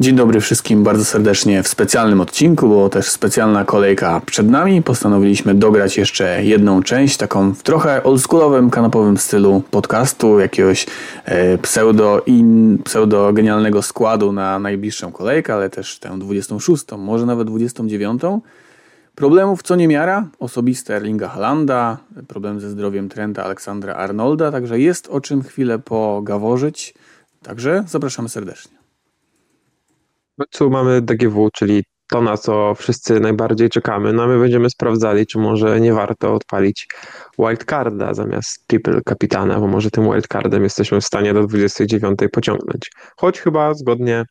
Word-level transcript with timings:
Dzień 0.00 0.16
dobry 0.16 0.40
wszystkim 0.40 0.84
bardzo 0.84 1.04
serdecznie 1.04 1.62
w 1.62 1.68
specjalnym 1.68 2.20
odcinku, 2.20 2.68
bo 2.68 2.88
też 2.88 3.08
specjalna 3.08 3.64
kolejka 3.64 4.20
przed 4.26 4.48
nami. 4.48 4.82
Postanowiliśmy 4.82 5.54
dograć 5.54 5.96
jeszcze 5.96 6.44
jedną 6.44 6.82
część, 6.82 7.16
taką 7.16 7.54
w 7.54 7.62
trochę 7.62 8.02
oldschoolowym, 8.02 8.70
kanapowym 8.70 9.16
stylu 9.16 9.62
podcastu, 9.70 10.38
jakiegoś 10.38 10.86
e, 11.24 11.58
pseudo, 11.58 12.22
in, 12.26 12.78
pseudo 12.84 13.32
genialnego 13.32 13.82
składu 13.82 14.32
na 14.32 14.58
najbliższą 14.58 15.12
kolejkę, 15.12 15.54
ale 15.54 15.70
też 15.70 15.98
tę 15.98 16.18
26, 16.18 16.84
może 16.98 17.26
nawet 17.26 17.48
29. 17.48 18.22
Problemów 19.14 19.62
co 19.62 19.76
niemiara, 19.76 20.28
osobiste 20.38 20.96
Erlinga 20.96 21.28
Halanda, 21.28 21.98
problem 22.28 22.60
ze 22.60 22.70
zdrowiem 22.70 23.08
Trenta 23.08 23.44
Aleksandra 23.44 23.94
Arnolda, 23.94 24.52
także 24.52 24.80
jest 24.80 25.08
o 25.08 25.20
czym 25.20 25.42
chwilę 25.42 25.78
pogaworzyć. 25.78 26.94
Także 27.42 27.84
zapraszamy 27.88 28.28
serdecznie 28.28 28.77
końcu 30.38 30.70
mamy 30.70 31.02
DGW, 31.02 31.48
czyli 31.54 31.84
to, 32.10 32.22
na 32.22 32.36
co 32.36 32.74
wszyscy 32.74 33.20
najbardziej 33.20 33.70
czekamy. 33.70 34.12
No 34.12 34.22
a 34.22 34.26
my 34.26 34.38
będziemy 34.38 34.70
sprawdzali, 34.70 35.26
czy 35.26 35.38
może 35.38 35.80
nie 35.80 35.92
warto 35.92 36.34
odpalić 36.34 36.86
wildcarda 37.38 38.14
zamiast 38.14 38.66
triple 38.66 39.00
kapitana, 39.04 39.60
bo 39.60 39.66
może 39.66 39.90
tym 39.90 40.04
wildcardem 40.04 40.62
jesteśmy 40.62 41.00
w 41.00 41.04
stanie 41.04 41.34
do 41.34 41.46
29 41.46 42.18
pociągnąć. 42.32 42.90
Choć 43.16 43.40
chyba 43.40 43.74
zgodnie 43.74 44.24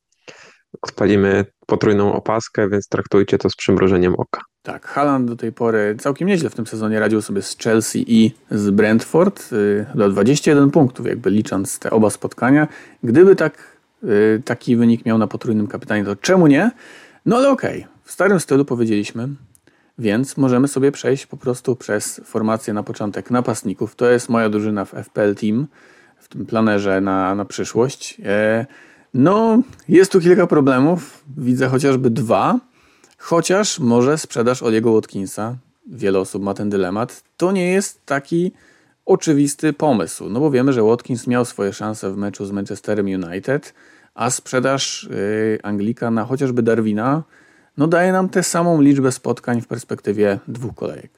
odpalimy 0.81 1.45
potrójną 1.67 2.13
opaskę, 2.13 2.69
więc 2.69 2.87
traktujcie 2.87 3.37
to 3.37 3.49
z 3.49 3.55
przymrożeniem 3.55 4.15
oka. 4.15 4.41
Tak, 4.61 4.85
Haaland 4.85 5.27
do 5.27 5.35
tej 5.35 5.51
pory 5.51 5.95
całkiem 5.99 6.27
nieźle 6.27 6.49
w 6.49 6.55
tym 6.55 6.67
sezonie 6.67 6.99
radził 6.99 7.21
sobie 7.21 7.41
z 7.41 7.57
Chelsea 7.57 8.05
i 8.07 8.35
z 8.51 8.69
Brentford. 8.69 9.53
Y, 9.53 9.85
do 9.95 10.09
21 10.09 10.71
punktów, 10.71 11.07
jakby 11.07 11.29
licząc 11.29 11.79
te 11.79 11.89
oba 11.89 12.09
spotkania. 12.09 12.67
Gdyby 13.03 13.35
tak 13.35 13.76
taki 14.45 14.75
wynik 14.75 15.05
miał 15.05 15.17
na 15.17 15.27
potrójnym 15.27 15.67
kapitanie, 15.67 16.05
to 16.05 16.15
czemu 16.15 16.47
nie? 16.47 16.71
No 17.25 17.37
ale 17.37 17.49
okej, 17.49 17.79
okay. 17.79 17.91
w 18.03 18.11
starym 18.11 18.39
stylu 18.39 18.65
powiedzieliśmy, 18.65 19.27
więc 19.97 20.37
możemy 20.37 20.67
sobie 20.67 20.91
przejść 20.91 21.25
po 21.25 21.37
prostu 21.37 21.75
przez 21.75 22.21
formację 22.25 22.73
na 22.73 22.83
początek 22.83 23.31
napastników. 23.31 23.95
To 23.95 24.09
jest 24.09 24.29
moja 24.29 24.49
drużyna 24.49 24.85
w 24.85 24.89
FPL 24.91 25.35
Team, 25.35 25.67
w 26.17 26.27
tym 26.27 26.45
planerze 26.45 27.01
na, 27.01 27.35
na 27.35 27.45
przyszłość. 27.45 28.17
E, 28.25 28.65
no, 29.13 29.61
jest 29.89 30.11
tu 30.11 30.19
kilka 30.19 30.47
problemów. 30.47 31.23
Widzę 31.37 31.67
chociażby 31.67 32.09
dwa. 32.09 32.59
Chociaż 33.17 33.79
może 33.79 34.17
sprzedaż 34.17 34.63
Oliego 34.63 34.93
Watkinsa, 34.93 35.55
wiele 35.87 36.19
osób 36.19 36.43
ma 36.43 36.53
ten 36.53 36.69
dylemat, 36.69 37.23
to 37.37 37.51
nie 37.51 37.71
jest 37.71 38.05
taki 38.05 38.51
oczywisty 39.05 39.73
pomysł. 39.73 40.29
No 40.29 40.39
bo 40.39 40.51
wiemy, 40.51 40.73
że 40.73 40.83
Watkins 40.83 41.27
miał 41.27 41.45
swoje 41.45 41.73
szanse 41.73 42.11
w 42.11 42.17
meczu 42.17 42.45
z 42.45 42.51
Manchesterem 42.51 43.05
United, 43.05 43.73
a 44.17 44.29
sprzedaż 44.29 45.03
y, 45.03 45.59
Anglika 45.63 46.11
na 46.11 46.25
chociażby 46.25 46.63
Darwina 46.63 47.23
no 47.77 47.87
daje 47.87 48.11
nam 48.11 48.29
tę 48.29 48.43
samą 48.43 48.81
liczbę 48.81 49.11
spotkań 49.11 49.61
w 49.61 49.67
perspektywie 49.67 50.39
dwóch 50.47 50.75
kolejek. 50.75 51.11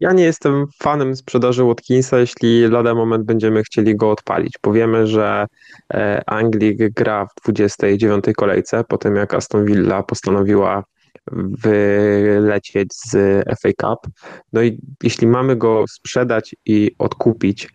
Ja 0.00 0.12
nie 0.12 0.24
jestem 0.24 0.66
fanem 0.82 1.16
sprzedaży 1.16 1.64
Watkinsa, 1.64 2.18
jeśli 2.18 2.68
lada 2.68 2.94
moment 2.94 3.24
będziemy 3.24 3.62
chcieli 3.62 3.96
go 3.96 4.10
odpalić. 4.10 4.58
Powiemy, 4.60 5.06
że 5.06 5.46
e, 5.94 6.22
Anglik 6.26 6.78
gra 6.96 7.26
w 7.26 7.42
29 7.42 8.24
kolejce, 8.36 8.84
po 8.84 8.98
tym 8.98 9.16
jak 9.16 9.34
Aston 9.34 9.64
Villa 9.64 10.02
postanowiła 10.02 10.84
wylecieć 11.32 12.88
z 12.94 13.44
FA 13.60 13.68
Cup. 13.80 14.12
No 14.52 14.62
i 14.62 14.78
jeśli 15.02 15.26
mamy 15.26 15.56
go 15.56 15.84
sprzedać 15.88 16.54
i 16.66 16.90
odkupić, 16.98 17.68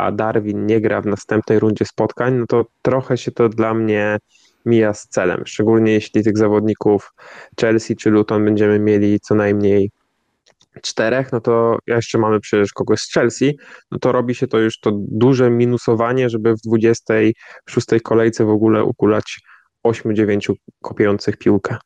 a 0.00 0.12
Darwin 0.12 0.66
nie 0.66 0.80
gra 0.80 1.00
w 1.00 1.06
następnej 1.06 1.58
rundzie 1.58 1.84
spotkań, 1.84 2.34
no 2.34 2.46
to 2.46 2.64
trochę 2.82 3.16
się 3.16 3.30
to 3.30 3.48
dla 3.48 3.74
mnie 3.74 4.18
mija 4.66 4.94
z 4.94 5.08
celem. 5.08 5.42
Szczególnie 5.46 5.92
jeśli 5.92 6.24
tych 6.24 6.38
zawodników 6.38 7.12
Chelsea 7.60 7.96
czy 7.96 8.10
Luton 8.10 8.44
będziemy 8.44 8.78
mieli 8.78 9.20
co 9.20 9.34
najmniej 9.34 9.90
czterech, 10.82 11.32
no 11.32 11.40
to 11.40 11.78
jeszcze 11.86 12.18
mamy 12.18 12.40
przecież 12.40 12.72
kogoś 12.72 13.00
z 13.00 13.12
Chelsea, 13.12 13.58
no 13.90 13.98
to 13.98 14.12
robi 14.12 14.34
się 14.34 14.46
to 14.46 14.58
już 14.58 14.80
to 14.80 14.90
duże 14.94 15.50
minusowanie, 15.50 16.30
żeby 16.30 16.54
w 16.54 16.60
26 16.60 17.86
kolejce 18.04 18.44
w 18.44 18.50
ogóle 18.50 18.84
ukulać 18.84 19.40
8-9 19.86 20.52
kopiących 20.82 21.36
piłkę. 21.36 21.76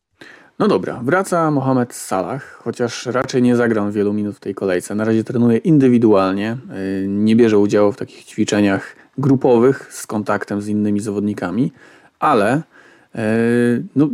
No 0.62 0.68
dobra, 0.68 1.00
wraca 1.02 1.50
Mohamed 1.50 1.94
Salah, 1.94 2.42
chociaż 2.42 3.06
raczej 3.06 3.42
nie 3.42 3.56
zagra 3.56 3.90
wielu 3.90 4.12
minut 4.12 4.36
w 4.36 4.40
tej 4.40 4.54
kolejce. 4.54 4.94
Na 4.94 5.04
razie 5.04 5.24
trenuje 5.24 5.58
indywidualnie, 5.58 6.56
y, 7.02 7.06
nie 7.08 7.36
bierze 7.36 7.58
udziału 7.58 7.92
w 7.92 7.96
takich 7.96 8.24
ćwiczeniach 8.24 8.96
grupowych 9.18 9.94
z 9.94 10.06
kontaktem 10.06 10.62
z 10.62 10.68
innymi 10.68 11.00
zawodnikami, 11.00 11.72
ale 12.20 12.56
y, 12.56 13.20
no, 13.96 14.08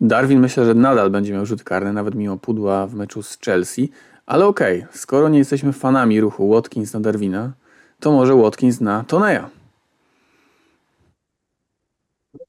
Darwin 0.00 0.40
myślę, 0.40 0.64
że 0.64 0.74
nadal 0.74 1.10
będzie 1.10 1.32
miał 1.32 1.46
rzut 1.46 1.64
karny, 1.64 1.92
nawet 1.92 2.14
mimo 2.14 2.36
pudła 2.36 2.86
w 2.86 2.94
meczu 2.94 3.22
z 3.22 3.38
Chelsea. 3.38 3.90
Ale 4.26 4.46
okej, 4.46 4.78
okay, 4.78 4.98
skoro 4.98 5.28
nie 5.28 5.38
jesteśmy 5.38 5.72
fanami 5.72 6.20
ruchu 6.20 6.50
Watkins 6.50 6.94
na 6.94 7.00
Darwina, 7.00 7.52
to 8.00 8.12
może 8.12 8.36
Watkins 8.36 8.80
na 8.80 9.04
Toneja. 9.04 9.59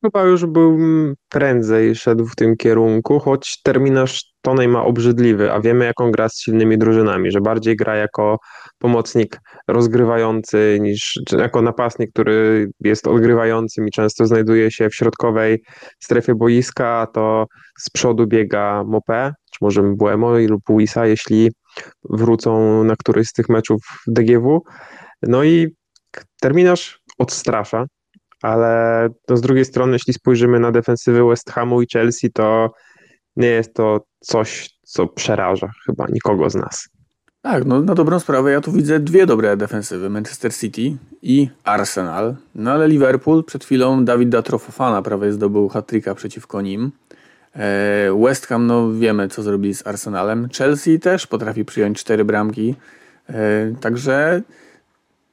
Chyba 0.02 0.24
już 0.24 0.46
był 0.46 0.78
prędzej 1.30 1.96
szedł 1.96 2.26
w 2.26 2.36
tym 2.36 2.58
kierunku, 2.58 3.20
choć 3.20 3.62
terminarz 3.64 4.32
Tonej 4.42 4.68
ma 4.68 4.84
obrzydliwy, 4.84 5.52
a 5.52 5.60
wiemy 5.60 5.86
jaką 5.86 6.12
gra 6.12 6.30
z 6.30 6.40
silnymi 6.40 6.78
drużynami, 6.78 7.32
że 7.32 7.42
bardziej 7.42 7.76
gra 7.76 7.96
jako 7.96 8.38
pomocnik 8.80 9.40
rozgrywający 9.68 10.78
niż 10.82 11.20
jako 11.38 11.62
napastnik, 11.62 12.12
który 12.12 12.68
jest 12.80 13.08
odgrywającym 13.08 13.88
i 13.88 13.92
często 13.92 14.26
znajduje 14.26 14.72
się 14.72 14.90
w 14.90 14.96
środkowej 14.96 15.64
strefie 16.00 16.36
boiska, 16.36 17.08
to 17.14 17.46
z 17.80 17.90
przodu 17.90 18.28
biega 18.28 18.84
Mopé, 18.84 19.32
czy 19.52 19.58
może 19.62 19.84
Mbuemo 19.84 20.38
lub 20.38 20.62
Wisa, 20.70 21.08
jeśli 21.08 21.52
wrócą 22.10 22.84
na 22.84 22.96
któryś 22.96 23.28
z 23.28 23.34
tych 23.34 23.50
meczów 23.50 23.82
DGW. 24.08 24.64
No 25.22 25.44
i 25.44 25.68
terminarz 26.42 27.00
odstrasza, 27.18 27.86
ale 28.42 29.10
to 29.26 29.38
z 29.38 29.42
drugiej 29.42 29.66
strony, 29.66 29.94
jeśli 29.94 30.14
spojrzymy 30.14 30.60
na 30.60 30.72
defensywy 30.72 31.24
West 31.30 31.52
Hamu 31.52 31.82
i 31.82 31.88
Chelsea, 31.94 32.32
to 32.32 32.72
nie 33.36 33.48
jest 33.48 33.74
to 33.74 34.06
coś, 34.20 34.70
co 34.82 35.08
przeraża 35.08 35.72
chyba 35.86 36.06
nikogo 36.08 36.50
z 36.50 36.56
nas. 36.56 36.90
Tak, 37.42 37.66
no 37.66 37.82
na 37.82 37.96
dobrą 37.96 38.20
sprawę 38.20 38.52
ja 38.52 38.62
tu 38.62 38.72
widzę 38.72 39.00
dwie 39.00 39.26
dobre 39.26 39.58
defensywy, 39.58 40.10
Manchester 40.10 40.54
City 40.54 40.98
i 41.22 41.50
Arsenal, 41.64 42.36
no 42.56 42.72
ale 42.72 42.88
Liverpool 42.88 43.44
przed 43.44 43.66
chwilą 43.66 44.06
Dawid 44.06 44.30
Datrofofana 44.30 45.02
prawie 45.02 45.32
zdobył 45.32 45.70
hat 45.70 45.92
przeciwko 46.16 46.62
nim. 46.62 46.92
E, 47.56 48.20
West 48.24 48.48
Ham, 48.48 48.68
no 48.68 48.94
wiemy 48.94 49.28
co 49.28 49.44
zrobili 49.44 49.76
z 49.76 49.88
Arsenalem. 49.88 50.50
Chelsea 50.58 51.00
też 51.00 51.28
potrafi 51.28 51.66
przyjąć 51.66 52.00
cztery 52.00 52.26
bramki, 52.26 52.76
e, 53.30 53.74
także 53.82 54.42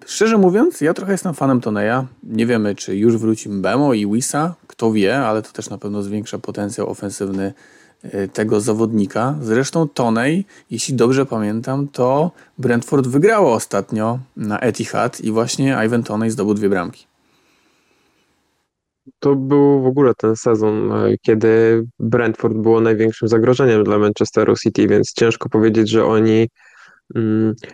Szczerze 0.07 0.39
mówiąc, 0.39 0.81
ja 0.81 0.95
trochę 0.95 1.13
jestem 1.13 1.35
fanem 1.35 1.61
Toneja. 1.61 2.07
Nie 2.23 2.47
wiemy, 2.47 2.75
czy 2.75 2.97
już 2.97 3.17
wróci 3.17 3.49
Bemo 3.49 3.95
i 3.95 4.07
Wisa, 4.13 4.55
kto 4.67 4.93
wie, 4.93 5.19
ale 5.19 5.43
to 5.43 5.53
też 5.53 5.71
na 5.71 5.79
pewno 5.79 6.03
zwiększa 6.03 6.39
potencjał 6.39 6.91
ofensywny 6.91 7.53
e, 8.03 8.29
tego 8.29 8.61
zawodnika. 8.61 9.35
Zresztą 9.43 9.89
Tonej, 9.89 10.45
jeśli 10.71 10.95
dobrze 10.95 11.27
pamiętam, 11.27 11.89
to 11.89 12.31
Brentford 12.59 13.07
wygrało 13.07 13.53
ostatnio 13.53 14.19
na 14.37 14.61
Etihad 14.61 15.21
i 15.21 15.31
właśnie 15.31 15.77
Ivan 15.87 16.03
Tonej 16.03 16.31
zdobył 16.31 16.55
dwie 16.55 16.69
bramki. 16.69 17.07
To 19.19 19.35
był 19.35 19.83
w 19.83 19.87
ogóle 19.87 20.15
ten 20.15 20.37
sezon, 20.37 20.93
e, 20.93 21.19
kiedy 21.23 21.85
Brentford 21.99 22.55
było 22.55 22.81
największym 22.81 23.29
zagrożeniem 23.29 23.85
dla 23.85 23.99
Manchesteru 23.99 24.57
City, 24.57 24.89
więc 24.89 25.13
ciężko 25.13 25.49
powiedzieć, 25.49 25.89
że 25.89 26.05
oni 26.05 26.49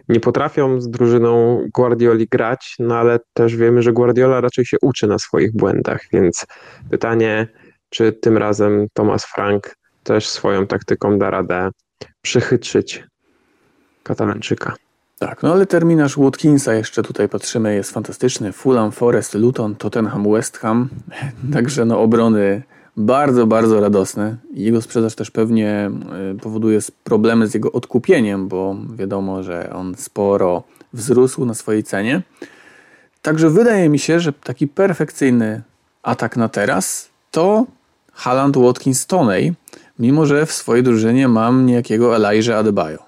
nie 0.08 0.20
potrafią 0.20 0.80
z 0.80 0.90
drużyną 0.90 1.64
Guardioli 1.74 2.26
grać, 2.30 2.76
no 2.78 2.96
ale 2.96 3.18
też 3.32 3.56
wiemy, 3.56 3.82
że 3.82 3.92
Guardiola 3.92 4.40
raczej 4.40 4.64
się 4.64 4.76
uczy 4.82 5.06
na 5.06 5.18
swoich 5.18 5.56
błędach, 5.56 6.00
więc 6.12 6.46
pytanie, 6.90 7.48
czy 7.90 8.12
tym 8.12 8.38
razem 8.38 8.86
Thomas 8.92 9.24
Frank 9.24 9.76
też 10.04 10.28
swoją 10.28 10.66
taktyką 10.66 11.18
da 11.18 11.30
radę 11.30 11.70
przychytrzyć 12.22 13.04
Katalańczyka. 14.02 14.74
Tak, 15.18 15.42
no 15.42 15.52
ale 15.52 15.66
terminarz 15.66 16.16
Watkinsa 16.18 16.74
jeszcze 16.74 17.02
tutaj 17.02 17.28
patrzymy 17.28 17.74
jest 17.74 17.90
fantastyczny. 17.92 18.52
Fulham, 18.52 18.92
Forest, 18.92 19.34
Luton, 19.34 19.76
Tottenham, 19.76 20.32
West 20.32 20.58
Ham. 20.58 20.88
Także 21.52 21.84
no 21.84 22.00
obrony 22.00 22.62
bardzo, 22.96 23.46
bardzo 23.46 23.80
radosny. 23.80 24.36
Jego 24.52 24.82
sprzedaż 24.82 25.14
też 25.14 25.30
pewnie 25.30 25.70
e, 25.70 25.90
powoduje 26.42 26.78
problemy 27.04 27.46
z 27.46 27.54
jego 27.54 27.72
odkupieniem, 27.72 28.48
bo 28.48 28.76
wiadomo, 28.96 29.42
że 29.42 29.72
on 29.72 29.94
sporo 29.94 30.62
wzrósł 30.92 31.44
na 31.44 31.54
swojej 31.54 31.82
cenie. 31.82 32.22
Także 33.22 33.50
wydaje 33.50 33.88
mi 33.88 33.98
się, 33.98 34.20
że 34.20 34.32
taki 34.32 34.68
perfekcyjny 34.68 35.62
atak 36.02 36.36
na 36.36 36.48
teraz 36.48 37.08
to 37.30 37.66
Haaland 38.12 38.56
Watkins 38.56 39.06
Toney, 39.06 39.54
mimo 39.98 40.26
że 40.26 40.46
w 40.46 40.52
swojej 40.52 40.82
drużynie 40.82 41.28
mam 41.28 41.66
niejakiego 41.66 42.16
Elijah 42.16 42.58
Adebayo. 42.58 42.98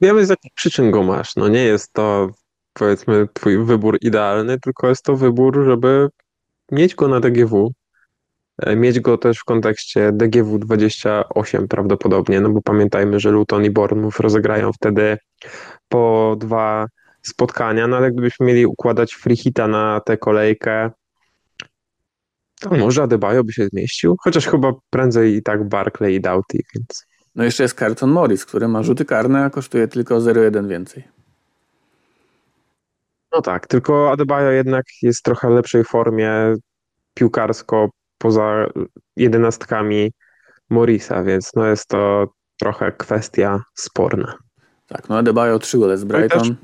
Wiemy 0.00 0.26
z 0.26 0.28
jakich 0.28 0.52
przyczyn 0.54 0.90
go 0.90 1.02
masz. 1.02 1.36
No 1.36 1.48
nie 1.48 1.64
jest 1.64 1.92
to 1.92 2.30
powiedzmy 2.74 3.28
twój 3.32 3.64
wybór 3.64 3.98
idealny, 4.00 4.60
tylko 4.60 4.88
jest 4.88 5.04
to 5.04 5.16
wybór, 5.16 5.64
żeby 5.64 6.08
mieć 6.72 6.94
go 6.94 7.08
na 7.08 7.20
DGW, 7.20 7.72
e, 8.62 8.76
mieć 8.76 9.00
go 9.00 9.18
też 9.18 9.38
w 9.38 9.44
kontekście 9.44 10.12
DGW 10.12 10.58
28 10.58 11.68
prawdopodobnie, 11.68 12.40
no 12.40 12.50
bo 12.50 12.62
pamiętajmy, 12.62 13.20
że 13.20 13.30
Luton 13.30 13.64
i 13.64 13.70
Bournemouth 13.70 14.20
rozegrają 14.20 14.72
wtedy 14.72 15.18
po 15.88 16.36
dwa 16.38 16.86
spotkania, 17.22 17.86
no 17.86 17.96
ale 17.96 18.12
gdybyśmy 18.12 18.46
mieli 18.46 18.66
układać 18.66 19.12
free 19.14 19.36
hita 19.36 19.68
na 19.68 20.00
tę 20.00 20.16
kolejkę, 20.16 20.90
to 22.60 22.70
może 22.70 23.02
Adebayo 23.02 23.44
by 23.44 23.52
się 23.52 23.66
zmieścił, 23.66 24.16
chociaż 24.20 24.46
chyba 24.46 24.72
prędzej 24.90 25.34
i 25.34 25.42
tak 25.42 25.68
Barclay 25.68 26.14
i 26.14 26.20
Doughty, 26.20 26.58
więc... 26.74 27.06
No 27.34 27.44
jeszcze 27.44 27.62
jest 27.62 27.78
Carlton 27.78 28.10
Morris, 28.10 28.44
który 28.44 28.68
ma 28.68 28.82
rzuty 28.82 29.04
karne, 29.04 29.44
a 29.44 29.50
kosztuje 29.50 29.88
tylko 29.88 30.18
0,1 30.18 30.68
więcej. 30.68 31.13
No 33.34 33.42
tak, 33.42 33.66
tylko 33.66 34.10
Adebayo 34.10 34.50
jednak 34.50 34.84
jest 35.02 35.18
w 35.18 35.22
trochę 35.22 35.50
lepszej 35.50 35.84
formie 35.84 36.54
piłkarsko 37.14 37.90
poza 38.18 38.66
jedenastkami 39.16 40.12
Morisa, 40.70 41.22
więc 41.22 41.50
no 41.56 41.66
jest 41.66 41.88
to 41.88 42.28
trochę 42.58 42.92
kwestia 42.92 43.60
sporna. 43.74 44.34
Tak, 44.86 45.08
no 45.08 45.18
Adebayo 45.18 45.58
3 45.58 45.78
gole 45.78 45.98
z 45.98 46.04
Brighton. 46.04 46.44
I 46.44 46.48
też, 46.48 46.56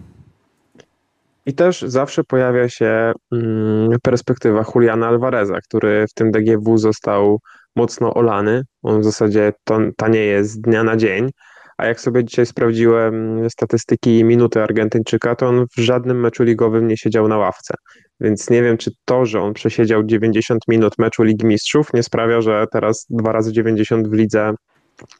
I 1.47 1.55
też 1.55 1.83
zawsze 1.83 2.25
pojawia 2.25 2.69
się 2.69 3.13
mm, 3.33 3.91
perspektywa 4.03 4.65
Juliana 4.75 5.09
Alvareza, 5.09 5.61
który 5.61 6.07
w 6.11 6.15
tym 6.15 6.31
DGW 6.31 6.79
został 6.79 7.41
mocno 7.77 8.15
olany. 8.15 8.63
On 8.83 9.01
w 9.01 9.05
zasadzie 9.05 9.53
to, 9.65 9.79
tanieje 9.97 10.45
z 10.45 10.61
dnia 10.61 10.85
na 10.85 10.97
dzień, 10.97 11.31
a 11.81 11.87
jak 11.87 12.01
sobie 12.01 12.25
dzisiaj 12.25 12.47
sprawdziłem 12.47 13.47
statystyki 13.51 14.25
minuty 14.25 14.63
Argentyńczyka, 14.63 15.35
to 15.35 15.47
on 15.47 15.67
w 15.77 15.81
żadnym 15.81 16.21
meczu 16.21 16.43
ligowym 16.43 16.89
nie 16.89 16.97
siedział 16.97 17.29
na 17.29 17.39
ławce. 17.39 17.75
Więc 18.21 18.51
nie 18.51 18.63
wiem, 18.63 18.79
czy 18.79 18.91
to, 19.05 19.27
że 19.27 19.41
on 19.41 19.55
przesiedział 19.55 20.03
90 20.03 20.63
minut 20.69 20.99
meczu 20.99 21.23
Ligi 21.23 21.47
Mistrzów, 21.47 21.93
nie 21.95 22.03
sprawia, 22.03 22.41
że 22.41 22.65
teraz 22.73 23.07
dwa 23.11 23.33
razy 23.33 23.53
90 23.53 24.09
w 24.09 24.13
lidze 24.13 24.55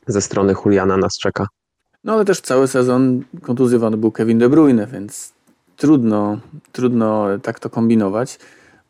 ze 0.07 0.21
strony 0.21 0.55
Juliana 0.65 0.97
nas 0.97 1.19
czeka. 1.19 1.47
No 2.05 2.13
ale 2.13 2.25
też 2.25 2.41
cały 2.41 2.69
sezon 2.69 3.25
kontuzjowany 3.43 3.97
był 3.97 4.13
Kevin 4.13 4.39
De 4.39 4.49
Bruyne, 4.49 4.87
więc 4.87 5.33
trudno, 5.77 6.39
trudno 6.73 7.27
tak 7.43 7.59
to 7.59 7.71
kombinować. 7.71 8.39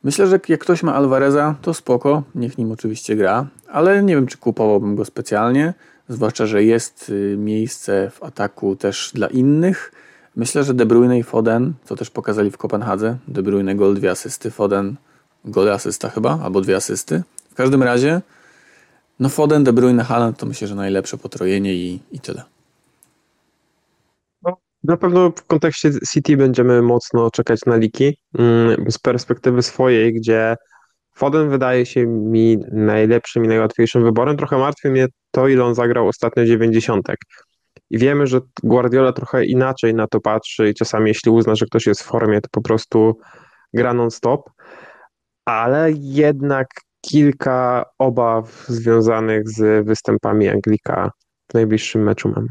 Myślę, 0.05 0.27
że 0.27 0.41
jak 0.49 0.61
ktoś 0.61 0.83
ma 0.83 0.95
Alvareza, 0.95 1.55
to 1.63 1.75
spoko, 1.75 2.23
niech 2.35 2.59
nim 2.59 2.73
oczywiście 2.73 3.17
gra, 3.17 3.47
ale 3.69 4.03
nie 4.03 4.15
wiem, 4.15 4.27
czy 4.27 4.39
kupowałbym 4.39 4.97
go 4.97 5.05
specjalnie, 5.05 5.75
zwłaszcza, 6.11 6.47
że 6.47 6.65
jest 6.65 7.09
y, 7.09 7.37
miejsce 7.39 8.11
w 8.11 8.23
ataku 8.23 8.77
też 8.77 9.11
dla 9.15 9.27
innych. 9.27 9.93
Myślę, 10.37 10.65
że 10.65 10.75
De 10.75 10.87
Bruyne 10.87 11.19
i 11.19 11.23
Foden, 11.23 11.73
co 11.85 11.97
też 11.97 12.11
pokazali 12.11 12.51
w 12.51 12.59
Kopenhadze, 12.59 13.17
De 13.29 13.43
Bruyne 13.43 13.75
gol, 13.75 13.95
dwie 13.95 14.11
asysty, 14.11 14.51
Foden 14.51 14.97
gol, 15.45 15.73
asysta 15.73 16.09
chyba, 16.09 16.39
albo 16.43 16.61
dwie 16.61 16.77
asysty. 16.77 17.23
W 17.51 17.55
każdym 17.55 17.83
razie, 17.83 18.21
no 19.21 19.29
Foden, 19.29 19.65
De 19.65 19.73
Bruyne, 19.73 20.05
Haaland 20.05 20.39
to 20.39 20.47
myślę, 20.47 20.69
że 20.69 20.75
najlepsze 20.75 21.19
potrojenie 21.19 21.75
i, 21.75 22.01
i 22.13 22.21
tyle. 22.21 22.43
No, 24.43 24.57
na 24.85 24.97
pewno 24.97 25.31
w 25.31 25.47
kontekście 25.47 25.91
City 26.13 26.37
będziemy 26.37 26.83
mocno 26.83 27.31
czekać 27.31 27.61
na 27.67 27.77
liki. 27.77 28.17
Mm, 28.39 28.91
z 28.91 28.99
perspektywy 28.99 29.63
swojej, 29.63 30.15
gdzie 30.15 30.57
Foden 31.15 31.51
wydaje 31.51 31.87
się 31.87 32.07
mi 32.07 32.59
najlepszym 32.73 33.45
i 33.45 33.49
najłatwiejszym 33.49 34.03
wyborem. 34.03 34.37
Trochę 34.37 34.59
martwi 34.59 34.89
mnie 34.89 35.07
to, 35.31 35.49
ile 35.49 35.65
on 35.65 35.75
zagrał 35.75 36.09
ostatnio 36.09 36.45
dziewięćdziesiątek. 36.45 37.17
I 37.91 37.99
wiemy, 37.99 38.27
że 38.27 38.41
Guardiola 38.63 39.13
trochę 39.13 39.45
inaczej 39.45 39.95
na 39.95 40.07
to 40.07 40.21
patrzy 40.21 40.69
i 40.69 40.75
czasami 40.75 41.09
jeśli 41.09 41.33
uzna, 41.33 41.55
że 41.55 41.67
ktoś 41.67 41.87
jest 41.87 42.03
w 42.03 42.07
formie, 42.07 42.41
to 42.41 42.49
po 42.53 42.63
prostu 42.63 43.19
gra 43.75 43.95
non-stop, 43.95 44.51
ale 45.45 45.91
jednak 45.95 46.67
kilka 47.01 47.85
obaw 47.99 48.65
związanych 48.69 49.49
z 49.49 49.87
występami 49.87 50.49
Anglika 50.49 51.11
w 51.51 51.55
najbliższym 51.55 52.03
meczu 52.03 52.33
mamy. 52.37 52.49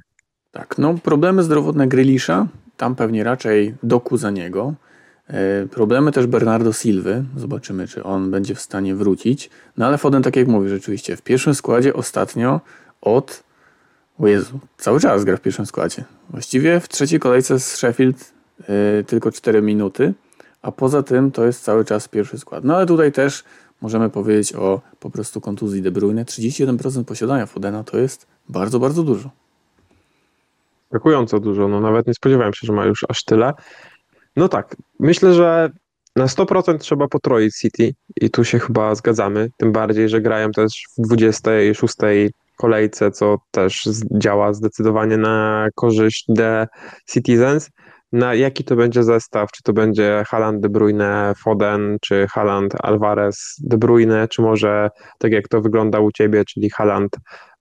Tak, 0.52 0.78
no 0.78 0.96
problemy 1.04 1.44
zdrowotne 1.44 1.88
Grylisza, 1.88 2.48
tam 2.78 2.96
pewnie 2.96 3.24
raczej 3.24 3.76
doku 3.84 4.18
za 4.18 4.32
niego. 4.32 4.74
E, 5.30 5.68
problemy 5.68 6.12
też 6.12 6.28
Bernardo 6.28 6.74
Silwy, 6.74 7.24
zobaczymy 7.38 7.88
czy 7.88 8.04
on 8.04 8.32
będzie 8.32 8.56
w 8.56 8.60
stanie 8.60 8.96
wrócić. 8.96 9.50
No 9.78 9.86
ale 9.86 9.98
Foden, 9.98 10.24
tak 10.24 10.36
jak 10.36 10.48
mówi, 10.48 10.70
rzeczywiście 10.70 11.16
w 11.16 11.22
pierwszym 11.22 11.56
składzie 11.56 11.94
ostatnio 11.94 12.62
od 13.02 13.44
o 14.20 14.28
Jezu, 14.28 14.60
cały 14.78 15.00
czas 15.00 15.24
gra 15.24 15.38
w 15.38 15.42
pierwszym 15.42 15.66
składzie. 15.66 16.04
Właściwie 16.30 16.80
w 16.80 16.90
trzeciej 16.90 17.20
kolejce 17.20 17.60
z 17.60 17.76
Sheffield 17.76 18.34
yy, 18.60 18.66
tylko 19.08 19.32
4 19.32 19.62
minuty, 19.62 20.14
a 20.62 20.72
poza 20.72 21.04
tym 21.04 21.32
to 21.32 21.46
jest 21.46 21.64
cały 21.64 21.86
czas 21.86 22.08
pierwszy 22.08 22.38
skład. 22.38 22.64
No 22.64 22.76
ale 22.76 22.86
tutaj 22.86 23.12
też 23.12 23.44
możemy 23.82 24.10
powiedzieć 24.10 24.56
o 24.56 24.82
po 25.00 25.10
prostu 25.10 25.42
kontuzji 25.42 25.82
De 25.82 25.92
Bruyne. 25.92 26.26
31% 26.26 27.04
posiadania 27.04 27.46
Fodena 27.46 27.84
to 27.84 27.98
jest 27.98 28.28
bardzo, 28.50 28.80
bardzo 28.80 29.04
dużo. 29.04 29.30
Brakująco 30.92 31.40
dużo, 31.40 31.68
no 31.68 31.80
nawet 31.80 32.08
nie 32.08 32.14
spodziewałem 32.14 32.54
się, 32.54 32.68
że 32.68 32.74
ma 32.74 32.86
już 32.86 33.06
aż 33.10 33.24
tyle. 33.24 33.54
No 34.40 34.48
tak, 34.48 34.76
myślę, 35.00 35.34
że 35.34 35.70
na 36.16 36.26
100% 36.26 36.78
trzeba 36.78 37.08
potroić 37.08 37.56
City 37.56 37.94
i 38.22 38.30
tu 38.30 38.44
się 38.44 38.60
chyba 38.60 38.96
zgadzamy, 38.96 39.50
tym 39.58 39.72
bardziej, 39.72 40.10
że 40.10 40.22
grają 40.22 40.52
też 40.52 40.84
w 40.98 41.02
26 41.02 41.96
kolejce, 42.58 43.12
co 43.12 43.38
też 43.52 43.90
działa 44.12 44.54
zdecydowanie 44.54 45.18
na 45.18 45.68
korzyść 45.76 46.26
The 46.36 46.68
Citizens. 47.12 47.70
Na 48.12 48.34
jaki 48.36 48.64
to 48.64 48.76
będzie 48.76 49.04
zestaw? 49.04 49.52
Czy 49.52 49.64
to 49.64 49.74
będzie 49.74 50.24
Haaland, 50.28 50.62
De 50.62 50.70
Bruyne, 50.70 51.34
Foden, 51.44 51.98
czy 52.02 52.28
Haaland, 52.28 52.74
Alvarez, 52.84 53.56
De 53.64 53.78
Bruyne, 53.78 54.28
czy 54.28 54.42
może 54.42 54.90
tak 55.18 55.32
jak 55.32 55.48
to 55.48 55.62
wygląda 55.62 56.00
u 56.00 56.12
Ciebie, 56.12 56.46
czyli 56.46 56.70
Haaland, 56.70 57.12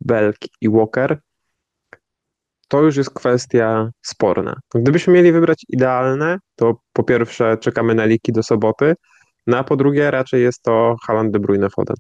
Belk 0.00 0.36
i 0.60 0.70
Walker? 0.70 1.19
To 2.69 2.82
już 2.82 2.97
jest 2.97 3.11
kwestia 3.11 3.91
sporna. 4.03 4.56
Gdybyśmy 4.75 5.12
mieli 5.12 5.32
wybrać 5.32 5.65
idealne, 5.69 6.38
to 6.56 6.75
po 6.93 7.03
pierwsze 7.03 7.56
czekamy 7.61 7.94
na 7.94 8.05
liki 8.05 8.32
do 8.32 8.43
soboty, 8.43 8.94
no 9.47 9.59
a 9.59 9.65
po 9.65 9.76
drugie 9.76 10.11
raczej 10.11 10.43
jest 10.43 10.62
to 10.62 10.97
Haaland, 11.06 11.31
De 11.31 11.38
Bruyne, 11.38 11.70
Foden. 11.70 11.97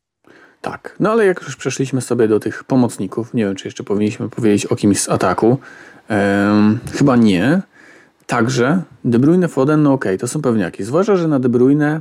Tak, 0.60 0.96
no 1.00 1.10
ale 1.10 1.26
jak 1.26 1.42
już 1.42 1.56
przeszliśmy 1.56 2.00
sobie 2.00 2.28
do 2.28 2.40
tych 2.40 2.64
pomocników, 2.64 3.34
nie 3.34 3.44
wiem, 3.44 3.54
czy 3.54 3.68
jeszcze 3.68 3.84
powinniśmy 3.84 4.28
powiedzieć 4.28 4.66
o 4.66 4.76
kimś 4.76 5.00
z 5.00 5.08
ataku. 5.08 5.58
Ehm, 6.08 6.78
chyba 6.92 7.16
nie. 7.16 7.62
Także 8.26 8.82
De 9.04 9.18
Bruyne, 9.18 9.48
Foden, 9.48 9.82
no 9.82 9.92
okej, 9.92 10.10
okay, 10.10 10.18
to 10.18 10.28
są 10.28 10.42
pewniaki. 10.42 10.84
Zwłaszcza, 10.84 11.16
że 11.16 11.28
na 11.28 11.38
De 11.38 11.48
Bruyne 11.48 12.00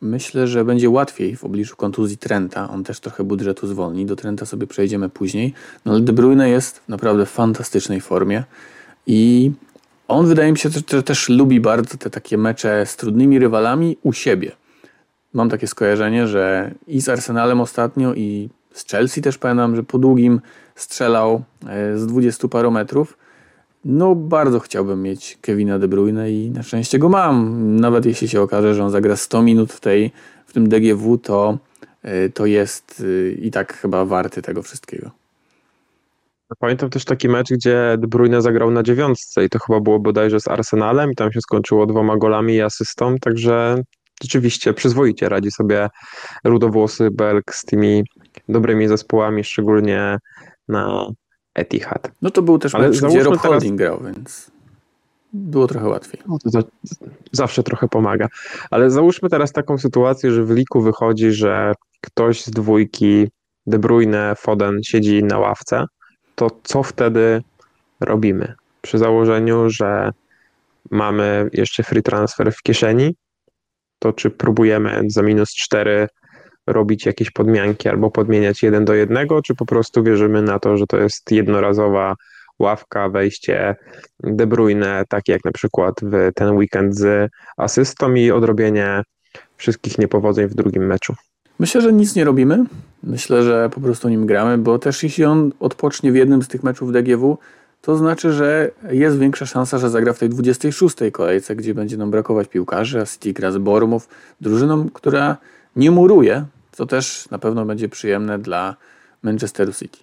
myślę, 0.00 0.46
że 0.46 0.64
będzie 0.64 0.90
łatwiej 0.90 1.36
w 1.36 1.44
obliczu 1.44 1.76
kontuzji 1.76 2.18
Trenta. 2.18 2.70
On 2.70 2.84
też 2.84 3.00
trochę 3.00 3.24
budżetu 3.24 3.66
zwolni. 3.66 4.06
Do 4.06 4.16
Trenta 4.16 4.46
sobie 4.46 4.66
przejdziemy 4.66 5.08
później. 5.08 5.54
No 5.84 5.92
ale 5.92 6.00
De 6.00 6.12
Bruyne 6.12 6.50
jest 6.50 6.78
w 6.78 6.88
naprawdę 6.88 7.26
fantastycznej 7.26 8.00
formie 8.00 8.44
i 9.06 9.52
on 10.08 10.26
wydaje 10.26 10.52
mi 10.52 10.58
się, 10.58 10.68
że 10.90 11.02
też 11.02 11.28
lubi 11.28 11.60
bardzo 11.60 11.96
te 11.96 12.10
takie 12.10 12.38
mecze 12.38 12.86
z 12.86 12.96
trudnymi 12.96 13.38
rywalami 13.38 13.96
u 14.02 14.12
siebie 14.12 14.52
mam 15.36 15.50
takie 15.50 15.66
skojarzenie, 15.66 16.26
że 16.26 16.70
i 16.86 17.00
z 17.00 17.08
Arsenalem 17.08 17.60
ostatnio, 17.60 18.14
i 18.14 18.48
z 18.72 18.86
Chelsea 18.86 19.22
też 19.22 19.38
pamiętam, 19.38 19.76
że 19.76 19.82
po 19.82 19.98
długim 19.98 20.40
strzelał 20.74 21.42
e, 21.68 21.98
z 21.98 22.06
20 22.06 22.48
paru 22.48 22.70
metrów. 22.70 23.18
No, 23.88 24.14
bardzo 24.14 24.60
chciałbym 24.60 25.02
mieć 25.02 25.38
Kevina 25.40 25.78
De 25.78 25.88
Bruyne 25.88 26.30
i 26.30 26.50
na 26.50 26.62
szczęście 26.62 26.98
go 26.98 27.08
mam. 27.08 27.76
Nawet 27.76 28.06
jeśli 28.06 28.28
się 28.28 28.40
okaże, 28.40 28.74
że 28.74 28.84
on 28.84 28.90
zagra 28.90 29.16
100 29.16 29.42
minut 29.42 29.72
w, 29.72 29.80
tej, 29.80 30.10
w 30.46 30.52
tym 30.52 30.68
DGW, 30.68 31.18
to, 31.18 31.58
e, 32.02 32.28
to 32.28 32.46
jest 32.46 33.04
e, 33.04 33.32
i 33.32 33.50
tak 33.50 33.76
chyba 33.76 34.04
warty 34.04 34.42
tego 34.42 34.62
wszystkiego. 34.62 35.10
Pamiętam 36.58 36.90
też 36.90 37.04
taki 37.04 37.28
mecz, 37.28 37.48
gdzie 37.50 37.96
De 37.98 38.06
Bruyne 38.06 38.42
zagrał 38.42 38.70
na 38.70 38.82
dziewiątce 38.82 39.44
i 39.44 39.48
to 39.48 39.58
chyba 39.58 39.80
było 39.80 39.98
bodajże 39.98 40.40
z 40.40 40.48
Arsenalem 40.48 41.12
i 41.12 41.14
tam 41.14 41.32
się 41.32 41.40
skończyło 41.40 41.86
dwoma 41.86 42.16
golami 42.16 42.54
i 42.54 42.62
asystą, 42.62 43.16
także 43.20 43.82
rzeczywiście 44.22 44.72
przyzwoicie 44.72 45.28
radzi 45.28 45.50
sobie 45.50 45.88
rudowłosy 46.44 47.10
Belk 47.10 47.54
z 47.54 47.64
tymi 47.64 48.04
dobrymi 48.48 48.88
zespołami, 48.88 49.44
szczególnie 49.44 50.18
na 50.68 51.06
Etihad. 51.56 52.10
No 52.22 52.30
to 52.30 52.42
był 52.42 52.58
też 52.58 52.74
Ale 52.74 52.88
mecz, 52.88 53.02
gdzie 53.02 53.22
Rob 53.22 53.34
teraz... 53.34 53.42
Holding 53.42 53.78
grał, 53.78 54.00
więc 54.04 54.50
było 55.32 55.66
trochę 55.66 55.88
łatwiej. 55.88 56.22
No 56.28 56.38
to, 56.38 56.50
to 56.50 56.68
zawsze 57.32 57.62
trochę 57.62 57.88
pomaga. 57.88 58.28
Ale 58.70 58.90
załóżmy 58.90 59.28
teraz 59.28 59.52
taką 59.52 59.78
sytuację, 59.78 60.32
że 60.32 60.44
w 60.44 60.50
liku 60.50 60.80
wychodzi, 60.80 61.32
że 61.32 61.72
ktoś 62.00 62.44
z 62.44 62.50
dwójki 62.50 63.28
De 63.66 63.78
Bruyne, 63.78 64.34
Foden 64.38 64.82
siedzi 64.82 65.24
na 65.24 65.38
ławce, 65.38 65.84
to 66.34 66.50
co 66.62 66.82
wtedy 66.82 67.42
robimy? 68.00 68.54
Przy 68.82 68.98
założeniu, 68.98 69.70
że 69.70 70.12
mamy 70.90 71.50
jeszcze 71.52 71.82
free 71.82 72.02
transfer 72.02 72.52
w 72.52 72.62
kieszeni, 72.62 73.14
to 73.98 74.12
czy 74.12 74.30
próbujemy 74.30 75.02
za 75.06 75.22
minus 75.22 75.50
4 75.50 76.08
robić 76.66 77.06
jakieś 77.06 77.30
podmianki 77.30 77.88
albo 77.88 78.10
podmieniać 78.10 78.62
jeden 78.62 78.84
do 78.84 78.94
jednego, 78.94 79.42
czy 79.42 79.54
po 79.54 79.66
prostu 79.66 80.02
wierzymy 80.02 80.42
na 80.42 80.58
to, 80.58 80.76
że 80.76 80.86
to 80.86 80.96
jest 80.96 81.32
jednorazowa 81.32 82.16
ławka, 82.58 83.08
wejście 83.08 83.76
De 84.20 84.46
Bruyne, 84.46 85.04
takie 85.08 85.32
jak 85.32 85.44
na 85.44 85.52
przykład 85.52 85.94
w 86.02 86.30
ten 86.34 86.56
weekend 86.56 86.96
z 86.96 87.30
asystą 87.56 88.14
i 88.14 88.30
odrobienie 88.30 89.02
wszystkich 89.56 89.98
niepowodzeń 89.98 90.46
w 90.46 90.54
drugim 90.54 90.86
meczu. 90.86 91.14
Myślę, 91.58 91.80
że 91.80 91.92
nic 91.92 92.14
nie 92.14 92.24
robimy. 92.24 92.64
Myślę, 93.02 93.42
że 93.42 93.70
po 93.74 93.80
prostu 93.80 94.08
nim 94.08 94.26
gramy, 94.26 94.58
bo 94.58 94.78
też 94.78 95.02
jeśli 95.02 95.24
on 95.24 95.52
odpocznie 95.60 96.12
w 96.12 96.16
jednym 96.16 96.42
z 96.42 96.48
tych 96.48 96.62
meczów 96.62 96.92
DGW, 96.92 97.38
to 97.82 97.96
znaczy, 97.96 98.32
że 98.32 98.70
jest 98.90 99.18
większa 99.18 99.46
szansa, 99.46 99.78
że 99.78 99.90
zagra 99.90 100.12
w 100.12 100.18
tej 100.18 100.28
26. 100.28 100.96
kolejce, 101.12 101.56
gdzie 101.56 101.74
będzie 101.74 101.96
nam 101.96 102.10
brakować 102.10 102.48
piłkarzy, 102.48 103.00
a 103.00 103.06
City 103.06 103.32
gra 103.32 103.50
z 103.50 103.58
Bormów, 103.58 104.08
drużyną, 104.40 104.88
która 104.92 105.36
nie 105.76 105.90
muruje, 105.90 106.44
co 106.76 106.86
też 106.86 107.30
na 107.30 107.38
pewno 107.38 107.64
będzie 107.64 107.88
przyjemne 107.88 108.38
dla 108.38 108.76
Manchesteru 109.22 109.72
City. 109.72 109.98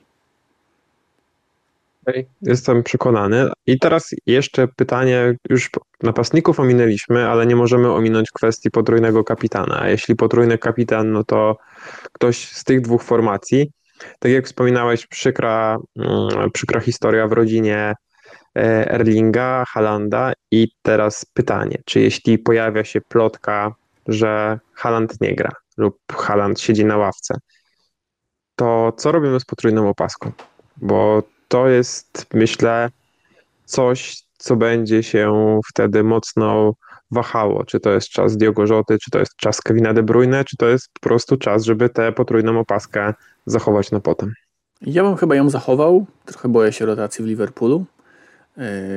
Jestem 2.42 2.84
przekonany. 2.84 3.50
I 3.68 3.80
teraz 3.80 4.16
jeszcze 4.26 4.68
pytanie, 4.68 5.36
już 5.50 5.70
napastników 6.04 6.60
ominęliśmy, 6.60 7.30
ale 7.30 7.46
nie 7.46 7.56
możemy 7.56 7.92
ominąć 7.92 8.32
kwestii 8.32 8.72
potrójnego 8.72 9.24
kapitana. 9.24 9.82
A 9.82 9.90
jeśli 9.90 10.16
potrójny 10.16 10.58
kapitan, 10.58 11.12
no 11.12 11.24
to 11.24 11.58
ktoś 12.14 12.48
z 12.48 12.64
tych 12.64 12.82
dwóch 12.82 13.04
formacji. 13.04 13.72
Tak 14.20 14.32
jak 14.32 14.46
wspominałeś, 14.46 15.08
przykra, 15.08 15.78
mm, 15.96 16.52
przykra 16.52 16.80
historia 16.80 17.28
w 17.28 17.32
rodzinie 17.32 17.94
e, 18.58 18.92
Erlinga, 18.92 19.64
Halanda 19.68 20.34
i 20.52 20.68
teraz 20.82 21.26
pytanie, 21.34 21.78
czy 21.86 22.00
jeśli 22.00 22.38
pojawia 22.40 22.84
się 22.84 23.02
plotka, 23.02 23.76
że 24.08 24.60
Haland 24.74 25.22
nie 25.22 25.36
gra 25.36 25.63
lub 25.78 25.98
Haland 26.12 26.60
siedzi 26.60 26.86
na 26.86 26.98
ławce, 26.98 27.36
to 28.56 28.94
co 28.98 29.12
robimy 29.12 29.40
z 29.40 29.46
potrójną 29.46 29.90
opaską? 29.90 30.32
Bo 30.78 31.24
to 31.48 31.68
jest, 31.68 32.28
myślę, 32.34 32.90
coś, 33.66 34.24
co 34.38 34.56
będzie 34.56 35.04
się 35.04 35.60
wtedy 35.70 36.04
mocno 36.04 36.74
wahało, 37.12 37.66
czy 37.66 37.80
to 37.80 37.90
jest 37.90 38.10
czas 38.10 38.38
Diogo 38.38 38.68
Rzoty, 38.68 38.98
czy 39.00 39.12
to 39.12 39.20
jest 39.20 39.36
czas 39.36 39.62
Kevina 39.62 39.94
De 39.94 40.04
Bruyne, 40.04 40.46
czy 40.46 40.58
to 40.58 40.68
jest 40.68 40.90
po 40.94 41.00
prostu 41.00 41.38
czas, 41.38 41.64
żeby 41.64 41.90
tę 41.90 42.12
potrójną 42.12 42.60
opaskę 42.60 43.14
zachować 43.46 43.92
na 43.92 44.00
potem. 44.00 44.34
Ja 44.82 45.04
bym 45.04 45.16
chyba 45.16 45.36
ją 45.36 45.50
zachował, 45.50 46.06
trochę 46.26 46.50
boję 46.50 46.72
się 46.72 46.86
rotacji 46.86 47.26
w 47.26 47.28
Liverpoolu, 47.28 47.86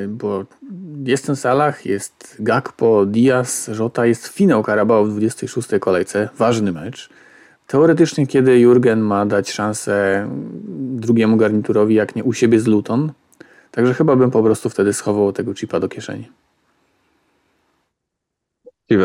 bo 0.09 0.45
jest 1.05 1.27
ten 1.27 1.37
Salah, 1.37 1.87
jest 1.87 2.37
Gakpo, 2.39 3.07
Diaz, 3.07 3.69
Rota, 3.69 4.07
jest 4.07 4.27
finał 4.27 4.65
Carabao 4.65 5.05
w 5.05 5.11
26 5.11 5.69
kolejce, 5.81 6.29
ważny 6.39 6.73
mecz. 6.73 7.09
Teoretycznie, 7.67 8.27
kiedy 8.27 8.59
Jurgen 8.59 9.01
ma 9.01 9.27
dać 9.27 9.53
szansę 9.53 10.29
drugiemu 10.79 11.37
garniturowi, 11.37 11.95
jak 11.95 12.17
nie 12.17 12.25
u 12.25 12.33
siebie 12.33 12.61
z 12.61 12.67
Luton. 12.67 13.13
Także 13.71 13.95
chyba 13.95 14.17
bym 14.17 14.31
po 14.31 14.43
prostu 14.43 14.71
wtedy 14.71 14.93
schował 14.93 15.33
tego 15.33 15.55
chipa 15.55 15.81
do 15.81 15.89
kieszeni. 15.89 16.29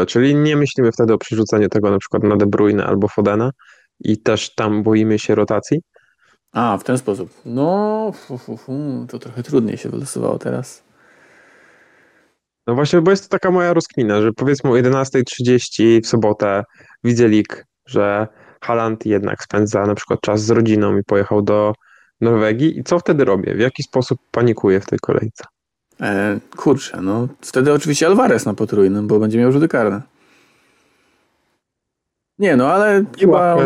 Czyli 0.07 0.35
nie 0.35 0.55
myślimy 0.55 0.91
wtedy 0.91 1.13
o 1.13 1.17
przerzuceniu 1.17 1.69
tego 1.69 1.91
na 1.91 1.97
przykład 1.97 2.23
na 2.23 2.37
De 2.37 2.45
Bruyne 2.45 2.85
albo 2.85 3.07
Fodena 3.07 3.51
i 3.99 4.17
też 4.17 4.55
tam 4.55 4.83
boimy 4.83 5.19
się 5.19 5.35
rotacji? 5.35 5.81
A, 6.51 6.77
w 6.77 6.83
ten 6.83 6.97
sposób. 6.97 7.29
No, 7.45 8.11
fu, 8.15 8.37
fu, 8.37 8.57
fu, 8.57 9.05
to 9.09 9.19
trochę 9.19 9.43
trudniej 9.43 9.77
się 9.77 9.89
wylosowało 9.89 10.39
teraz. 10.39 10.83
No 12.67 12.75
właśnie, 12.75 13.01
bo 13.01 13.11
jest 13.11 13.23
to 13.23 13.29
taka 13.29 13.51
moja 13.51 13.73
rozkmina, 13.73 14.21
że 14.21 14.33
powiedzmy 14.33 14.69
o 14.69 14.73
11.30 14.73 16.03
w 16.03 16.07
sobotę 16.07 16.63
widzę 17.03 17.27
lik, 17.27 17.65
że 17.85 18.27
Haland 18.61 19.05
jednak 19.05 19.43
spędza 19.43 19.85
na 19.85 19.95
przykład 19.95 20.21
czas 20.21 20.41
z 20.41 20.49
rodziną 20.49 20.97
i 20.97 21.03
pojechał 21.03 21.41
do 21.41 21.73
Norwegii. 22.21 22.79
I 22.79 22.83
co 22.83 22.99
wtedy 22.99 23.25
robię? 23.25 23.55
W 23.55 23.59
jaki 23.59 23.83
sposób 23.83 24.19
panikuję 24.31 24.79
w 24.79 24.85
tej 24.85 24.99
kolejce? 24.99 25.43
E, 26.01 26.39
kurczę, 26.57 27.01
no 27.01 27.27
wtedy 27.41 27.73
oczywiście 27.73 28.07
Alvarez 28.07 28.45
na 28.45 28.53
potrójnym, 28.53 29.07
bo 29.07 29.19
będzie 29.19 29.39
miał 29.39 29.51
rzuty 29.51 29.67
karne. 29.67 30.01
Nie, 32.39 32.55
no 32.55 32.73
ale 32.73 33.03
chyba, 33.19 33.57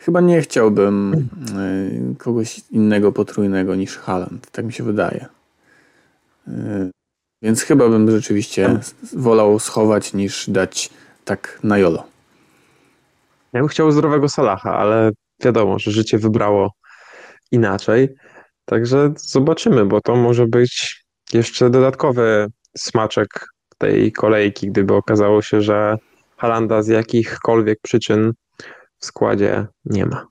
chyba 0.00 0.20
nie 0.20 0.40
chciałbym 0.40 1.28
e, 1.56 2.14
kogoś 2.18 2.60
innego 2.70 3.12
potrójnego 3.12 3.74
niż 3.74 3.98
Haland. 3.98 4.50
Tak 4.50 4.64
mi 4.64 4.72
się 4.72 4.84
wydaje. 4.84 5.26
E, 6.48 6.90
więc 7.42 7.62
chyba 7.62 7.88
bym 7.88 8.10
rzeczywiście 8.10 8.80
wolał 9.12 9.58
schować 9.58 10.14
niż 10.14 10.50
dać 10.50 10.90
tak 11.24 11.58
na 11.62 11.78
jolo. 11.78 12.04
Ja 13.52 13.60
bym 13.60 13.68
chciał 13.68 13.92
zdrowego 13.92 14.28
Salaha, 14.28 14.76
ale 14.76 15.10
wiadomo, 15.44 15.78
że 15.78 15.90
życie 15.90 16.18
wybrało 16.18 16.72
inaczej. 17.52 18.08
Także 18.64 19.12
zobaczymy, 19.16 19.86
bo 19.86 20.00
to 20.00 20.16
może 20.16 20.46
być 20.46 21.04
jeszcze 21.32 21.70
dodatkowy 21.70 22.46
smaczek 22.76 23.28
tej 23.78 24.12
kolejki, 24.12 24.70
gdyby 24.70 24.94
okazało 24.94 25.42
się, 25.42 25.60
że 25.60 25.96
Halanda 26.36 26.82
z 26.82 26.88
jakichkolwiek 26.88 27.78
przyczyn 27.82 28.32
w 29.00 29.06
składzie 29.06 29.66
nie 29.86 30.06
ma. 30.06 30.26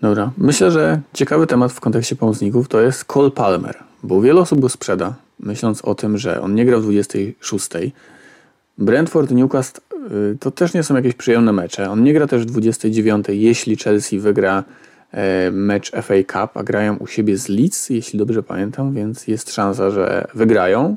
Dobra, 0.00 0.32
myślę, 0.38 0.70
że 0.70 1.00
ciekawy 1.12 1.46
temat 1.46 1.72
w 1.72 1.80
kontekście 1.80 2.16
pomocników 2.16 2.68
to 2.68 2.80
jest 2.80 3.04
Cole 3.04 3.30
Palmer, 3.30 3.76
bo 4.02 4.20
wiele 4.20 4.40
osób 4.40 4.60
go 4.60 4.68
sprzeda, 4.68 5.14
myśląc 5.40 5.82
o 5.82 5.94
tym, 5.94 6.18
że 6.18 6.40
on 6.40 6.54
nie 6.54 6.66
gra 6.66 6.78
w 6.78 6.82
26. 6.82 7.68
Brentford, 8.78 9.30
Newcastle 9.30 9.80
y, 10.32 10.36
to 10.40 10.50
też 10.50 10.74
nie 10.74 10.82
są 10.82 10.96
jakieś 10.96 11.14
przyjemne 11.14 11.52
mecze. 11.52 11.90
On 11.90 12.02
nie 12.02 12.14
gra 12.14 12.26
też 12.26 12.42
w 12.42 12.46
29, 12.46 13.26
jeśli 13.28 13.76
Chelsea 13.76 14.18
wygra 14.18 14.64
e, 15.12 15.50
mecz 15.50 15.90
FA 15.90 16.14
Cup, 16.26 16.56
a 16.56 16.62
grają 16.62 16.96
u 16.96 17.06
siebie 17.06 17.36
z 17.38 17.48
Leeds, 17.48 17.90
jeśli 17.90 18.18
dobrze 18.18 18.42
pamiętam, 18.42 18.94
więc 18.94 19.28
jest 19.28 19.52
szansa, 19.52 19.90
że 19.90 20.28
wygrają. 20.34 20.96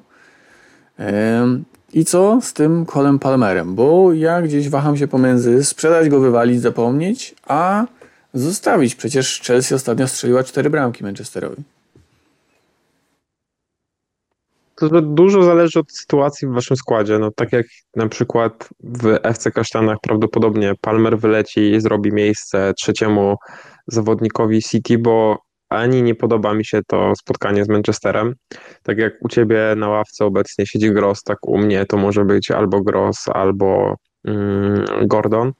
I 1.95 2.05
co 2.05 2.39
z 2.41 2.53
tym 2.53 2.85
Colem 2.85 3.19
Palmerem? 3.19 3.75
Bo 3.75 4.13
ja 4.13 4.41
gdzieś 4.41 4.69
waham 4.69 4.97
się 4.97 5.07
pomiędzy 5.07 5.63
sprzedać 5.63 6.09
go, 6.09 6.19
wywalić, 6.19 6.61
zapomnieć, 6.61 7.35
a 7.47 7.85
zostawić. 8.33 8.95
Przecież 8.95 9.41
Chelsea 9.41 9.75
ostatnio 9.75 10.07
strzeliła 10.07 10.43
cztery 10.43 10.69
bramki 10.69 11.03
Manchesterowi. 11.03 11.63
To 14.75 15.01
dużo 15.01 15.43
zależy 15.43 15.79
od 15.79 15.91
sytuacji 15.91 16.47
w 16.47 16.51
waszym 16.51 16.77
składzie. 16.77 17.19
No, 17.19 17.31
tak 17.31 17.53
jak 17.53 17.65
na 17.95 18.09
przykład 18.09 18.69
w 18.83 19.19
FC 19.23 19.51
Kasztanach 19.51 19.97
prawdopodobnie 20.01 20.73
Palmer 20.81 21.19
wyleci 21.19 21.71
i 21.71 21.81
zrobi 21.81 22.11
miejsce 22.11 22.73
trzeciemu 22.79 23.35
zawodnikowi 23.87 24.61
City, 24.61 24.97
bo 24.97 25.37
ani 25.69 26.03
nie 26.03 26.15
podoba 26.15 26.53
mi 26.53 26.65
się 26.65 26.81
to 26.87 27.13
spotkanie 27.15 27.65
z 27.65 27.69
Manchesterem. 27.69 28.35
Tak 28.83 28.97
jak 28.97 29.13
u 29.21 29.29
ciebie 29.29 29.73
na 29.77 29.89
ławce 29.89 30.25
obecnie 30.25 30.67
siedzi 30.67 30.91
Gross, 30.91 31.23
tak 31.23 31.47
u 31.47 31.57
mnie 31.57 31.85
to 31.85 31.97
może 31.97 32.25
być 32.25 32.51
albo 32.51 32.81
Gross, 32.81 33.27
albo 33.33 33.95
mm, 34.25 34.85
Gordon. 35.07 35.53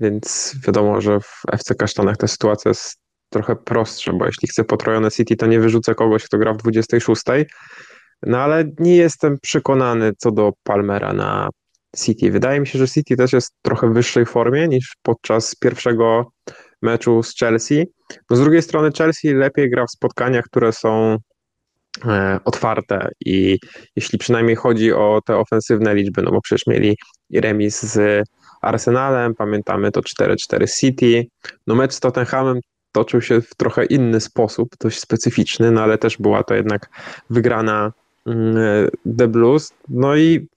Więc 0.00 0.54
wiadomo, 0.66 1.00
że 1.00 1.20
w 1.20 1.42
FC 1.52 1.74
Kasztanach 1.74 2.16
ta 2.16 2.26
sytuacja 2.26 2.68
jest 2.68 3.00
trochę 3.30 3.56
prostsza, 3.56 4.12
bo 4.12 4.26
jeśli 4.26 4.48
chcę 4.48 4.64
potrojone 4.64 5.10
City, 5.10 5.36
to 5.36 5.46
nie 5.46 5.60
wyrzucę 5.60 5.94
kogoś, 5.94 6.24
kto 6.24 6.38
gra 6.38 6.54
w 6.54 6.56
26 6.56 7.22
no 8.22 8.38
ale 8.38 8.64
nie 8.78 8.96
jestem 8.96 9.38
przekonany 9.42 10.12
co 10.18 10.30
do 10.30 10.52
Palmera 10.62 11.12
na 11.12 11.48
City. 11.96 12.30
Wydaje 12.30 12.60
mi 12.60 12.66
się, 12.66 12.78
że 12.78 12.88
City 12.88 13.16
też 13.16 13.32
jest 13.32 13.54
trochę 13.62 13.90
w 13.90 13.92
wyższej 13.92 14.26
formie 14.26 14.68
niż 14.68 14.96
podczas 15.02 15.54
pierwszego 15.54 16.32
meczu 16.82 17.22
z 17.22 17.36
Chelsea. 17.38 17.86
No 18.30 18.36
z 18.36 18.40
drugiej 18.40 18.62
strony 18.62 18.90
Chelsea 18.98 19.28
lepiej 19.34 19.70
gra 19.70 19.86
w 19.86 19.90
spotkaniach, 19.90 20.44
które 20.44 20.72
są 20.72 21.18
e, 22.04 22.40
otwarte 22.44 23.08
i 23.26 23.58
jeśli 23.96 24.18
przynajmniej 24.18 24.56
chodzi 24.56 24.92
o 24.92 25.20
te 25.26 25.36
ofensywne 25.36 25.94
liczby, 25.94 26.22
no 26.22 26.30
bo 26.30 26.40
przecież 26.40 26.66
mieli 26.66 26.96
remis 27.34 27.82
z 27.82 28.24
Arsenalem, 28.62 29.34
pamiętamy 29.34 29.90
to 29.90 30.00
4-4 30.00 30.80
City. 30.80 31.26
No 31.66 31.74
mecz 31.74 31.92
z 31.92 32.00
Tottenhamem 32.00 32.60
toczył 32.92 33.22
się 33.22 33.40
w 33.40 33.54
trochę 33.54 33.84
inny 33.84 34.20
sposób, 34.20 34.68
dość 34.80 35.00
specyficzny, 35.00 35.70
no 35.70 35.82
ale 35.82 35.98
też 35.98 36.16
była 36.18 36.42
to 36.42 36.54
jednak 36.54 36.88
wygrana 37.30 37.92
Mm, 38.26 38.88
The 39.18 39.28
Blues. 39.28 39.72
No 39.88 40.16
i 40.16 40.48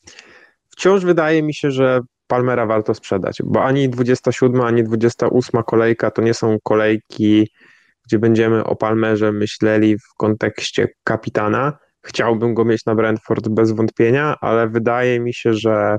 wciąż 0.69 1.05
wydaje 1.05 1.43
mi 1.43 1.53
się, 1.53 1.71
że 1.71 1.99
Palmera 2.33 2.65
warto 2.65 2.93
sprzedać, 2.93 3.37
bo 3.43 3.63
ani 3.63 3.89
27, 3.89 4.61
ani 4.61 4.83
28 4.83 5.63
kolejka 5.63 6.11
to 6.11 6.21
nie 6.21 6.33
są 6.33 6.57
kolejki, 6.63 7.49
gdzie 8.05 8.19
będziemy 8.19 8.63
o 8.63 8.75
Palmerze 8.75 9.31
myśleli 9.31 9.97
w 9.97 10.13
kontekście 10.17 10.87
kapitana. 11.03 11.77
Chciałbym 12.01 12.53
go 12.53 12.65
mieć 12.65 12.85
na 12.85 12.95
Brentford 12.95 13.49
bez 13.49 13.71
wątpienia, 13.71 14.35
ale 14.41 14.69
wydaje 14.69 15.19
mi 15.19 15.33
się, 15.33 15.53
że 15.53 15.97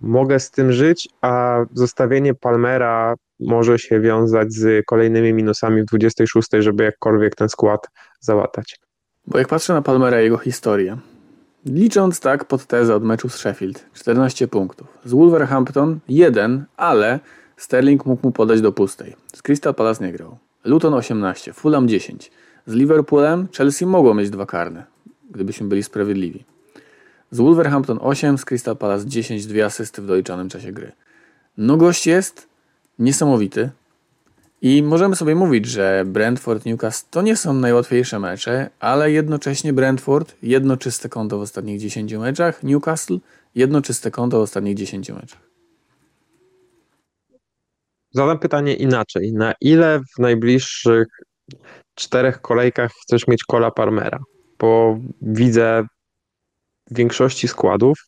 mogę 0.00 0.40
z 0.40 0.50
tym 0.50 0.72
żyć, 0.72 1.08
a 1.22 1.64
zostawienie 1.74 2.34
Palmera 2.34 3.14
może 3.40 3.78
się 3.78 4.00
wiązać 4.00 4.52
z 4.52 4.84
kolejnymi 4.86 5.34
minusami 5.34 5.82
w 5.82 5.84
26, 5.84 6.48
żeby 6.58 6.84
jakkolwiek 6.84 7.34
ten 7.34 7.48
skład 7.48 7.86
załatać. 8.20 8.78
Bo 9.26 9.38
jak 9.38 9.48
patrzę 9.48 9.72
na 9.72 9.82
Palmera 9.82 10.20
i 10.20 10.24
jego 10.24 10.38
historię, 10.38 10.96
licząc 11.66 12.20
tak 12.20 12.44
pod 12.44 12.66
tezę 12.66 12.94
od 12.94 13.04
meczu 13.04 13.28
z 13.28 13.36
Sheffield, 13.36 13.86
14 13.94 14.48
punktów. 14.48 14.98
Z 15.04 15.12
Wolverhampton 15.12 15.98
1, 16.08 16.64
ale 16.76 17.20
Sterling 17.56 18.06
mógł 18.06 18.26
mu 18.26 18.32
podać 18.32 18.60
do 18.60 18.72
pustej. 18.72 19.16
Z 19.34 19.42
Crystal 19.42 19.74
Palace 19.74 20.06
nie 20.06 20.12
grał. 20.12 20.38
Luton 20.64 20.94
18, 20.94 21.52
Fulham 21.52 21.88
10, 21.88 22.30
Z 22.66 22.72
Liverpoolem 22.72 23.48
Chelsea 23.56 23.86
mogło 23.86 24.14
mieć 24.14 24.30
dwa 24.30 24.46
karne, 24.46 24.84
gdybyśmy 25.30 25.68
byli 25.68 25.82
sprawiedliwi. 25.82 26.44
Z 27.30 27.38
Wolverhampton 27.38 27.98
8, 28.02 28.38
z 28.38 28.44
Crystal 28.44 28.76
Palace 28.76 29.06
10, 29.06 29.46
dwie 29.46 29.64
asysty 29.64 30.02
w 30.02 30.06
doliczonym 30.06 30.48
czasie 30.48 30.72
gry. 30.72 30.92
No 31.58 31.76
gość 31.76 32.06
jest 32.06 32.48
niesamowity. 32.98 33.70
I 34.62 34.82
możemy 34.82 35.16
sobie 35.16 35.34
mówić, 35.34 35.66
że 35.66 36.04
Brentford, 36.06 36.66
Newcastle 36.66 37.06
to 37.10 37.22
nie 37.22 37.36
są 37.36 37.52
najłatwiejsze 37.52 38.18
mecze, 38.18 38.70
ale 38.80 39.12
jednocześnie 39.12 39.72
Brentford 39.72 40.36
jedno 40.42 40.76
czyste 40.76 41.08
konto 41.08 41.38
w 41.38 41.40
ostatnich 41.40 41.80
10 41.80 42.12
meczach, 42.12 42.62
Newcastle 42.62 43.18
jedno 43.54 43.82
czyste 43.82 44.10
konto 44.10 44.38
w 44.38 44.42
ostatnich 44.42 44.76
10 44.76 45.10
meczach. 45.10 45.50
Zadam 48.12 48.38
pytanie 48.38 48.74
inaczej. 48.74 49.32
Na 49.32 49.54
ile 49.60 50.00
w 50.16 50.18
najbliższych 50.18 51.06
czterech 51.94 52.40
kolejkach 52.40 52.92
chcesz 53.02 53.26
mieć 53.28 53.44
Cola 53.44 53.70
Palmera? 53.70 54.18
Bo 54.58 54.98
widzę 55.22 55.84
w 56.90 56.96
większości 56.96 57.48
składów, 57.48 57.98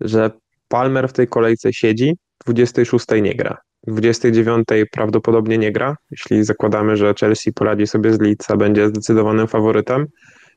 że 0.00 0.30
Palmer 0.68 1.08
w 1.08 1.12
tej 1.12 1.28
kolejce 1.28 1.72
siedzi, 1.72 2.16
26 2.46 3.06
nie 3.22 3.34
gra. 3.34 3.58
29 3.86 4.68
prawdopodobnie 4.92 5.58
nie 5.58 5.72
gra, 5.72 5.96
jeśli 6.10 6.44
zakładamy, 6.44 6.96
że 6.96 7.14
Chelsea 7.20 7.52
poradzi 7.52 7.86
sobie 7.86 8.12
z 8.12 8.20
Leeds, 8.20 8.50
a 8.50 8.56
będzie 8.56 8.88
zdecydowanym 8.88 9.46
faworytem. 9.46 10.06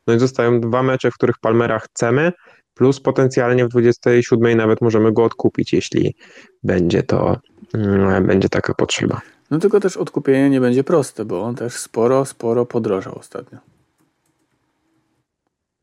No 0.08 0.14
i 0.14 0.20
zostają 0.20 0.60
dwa 0.60 0.84
mecze, 0.84 1.12
w 1.12 1.14
których 1.14 1.40
Palmera 1.40 1.80
chcemy, 1.80 2.32
plus 2.74 3.00
potencjalnie 3.00 3.66
w 3.66 3.70
27 3.70 4.58
nawet 4.58 4.82
możemy 4.82 5.12
go 5.12 5.24
odkupić, 5.24 5.74
jeśli 5.74 6.16
będzie 6.64 7.04
to 7.04 7.38
mm, 7.74 8.28
będzie 8.28 8.50
taka 8.50 8.74
potrzeba. 8.74 9.22
No 9.52 9.60
tylko 9.60 9.80
też 9.80 9.98
odkupienie 9.98 10.50
nie 10.50 10.62
będzie 10.62 10.84
proste, 10.84 11.26
bo 11.26 11.42
on 11.42 11.56
też 11.56 11.74
sporo, 11.74 12.26
sporo 12.26 12.66
podrożał 12.66 13.20
ostatnio. 13.20 13.60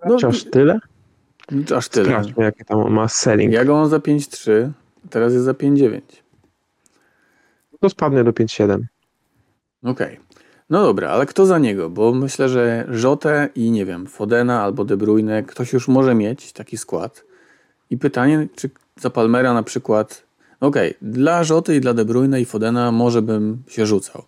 No, 0.06 0.16
aż 0.28 0.44
tyle? 0.44 0.78
Aż 1.76 1.88
tyle. 1.88 2.06
Sprawdźmy, 2.06 2.44
jaki 2.44 2.64
tam 2.64 2.90
ma 2.90 3.08
selling. 3.08 3.52
Ja 3.52 3.64
go 3.64 3.74
mam 3.74 3.88
za 3.88 3.98
5,3, 3.98 4.70
teraz 5.10 5.32
jest 5.32 5.44
za 5.44 5.52
5,9. 5.52 6.00
To 7.80 7.90
spadnie 7.90 8.24
do 8.24 8.32
5,7. 8.32 8.74
Okej. 9.82 10.16
Okay. 10.16 10.30
No 10.70 10.82
dobra, 10.82 11.10
ale 11.10 11.26
kto 11.26 11.46
za 11.46 11.58
niego? 11.58 11.90
Bo 11.90 12.14
myślę, 12.14 12.48
że 12.48 12.86
Rzotę 12.90 13.48
i 13.54 13.70
nie 13.70 13.86
wiem, 13.86 14.06
Fodena 14.06 14.62
albo 14.62 14.84
De 14.84 14.96
Bruyne, 14.96 15.42
ktoś 15.42 15.72
już 15.72 15.88
może 15.88 16.14
mieć 16.14 16.52
taki 16.52 16.78
skład. 16.78 17.24
I 17.90 17.98
pytanie, 17.98 18.48
czy 18.56 18.70
za 19.00 19.10
Palmera 19.10 19.54
na 19.54 19.62
przykład, 19.62 20.22
okej, 20.60 20.96
okay, 20.96 21.10
dla 21.10 21.44
Rzoty 21.44 21.76
i 21.76 21.80
dla 21.80 21.94
De 21.94 22.04
Bruyne 22.04 22.40
i 22.40 22.44
Fodena 22.44 22.92
może 22.92 23.22
bym 23.22 23.62
się 23.68 23.86
rzucał. 23.86 24.24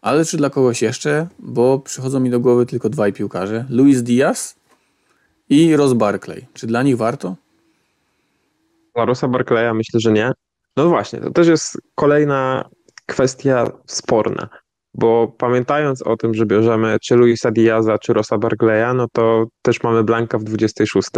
Ale 0.00 0.24
czy 0.24 0.36
dla 0.36 0.50
kogoś 0.50 0.82
jeszcze? 0.82 1.26
Bo 1.38 1.78
przychodzą 1.78 2.20
mi 2.20 2.30
do 2.30 2.40
głowy 2.40 2.66
tylko 2.66 2.88
dwaj 2.88 3.12
piłkarze. 3.12 3.64
Luis 3.70 4.02
Diaz 4.02 4.56
i 5.48 5.76
Ross 5.76 5.92
Barkley. 5.92 6.46
Czy 6.54 6.66
dla 6.66 6.82
nich 6.82 6.96
warto? 6.96 7.36
Dla 8.94 9.04
Rosa 9.04 9.28
Barclaya 9.28 9.74
myślę, 9.74 10.00
że 10.00 10.12
nie. 10.12 10.32
No 10.76 10.88
właśnie, 10.88 11.20
to 11.20 11.30
też 11.30 11.48
jest 11.48 11.78
kolejna 11.94 12.68
kwestia 13.06 13.70
sporna, 13.86 14.48
bo 14.94 15.34
pamiętając 15.38 16.02
o 16.02 16.16
tym, 16.16 16.34
że 16.34 16.46
bierzemy 16.46 16.96
czy 17.02 17.16
Luisa 17.16 17.50
Diaza, 17.50 17.98
czy 17.98 18.12
Rosa 18.12 18.38
Barclaya, 18.38 18.94
no 18.94 19.06
to 19.12 19.46
też 19.62 19.82
mamy 19.82 20.04
Blanka 20.04 20.38
w 20.38 20.44
26. 20.44 21.08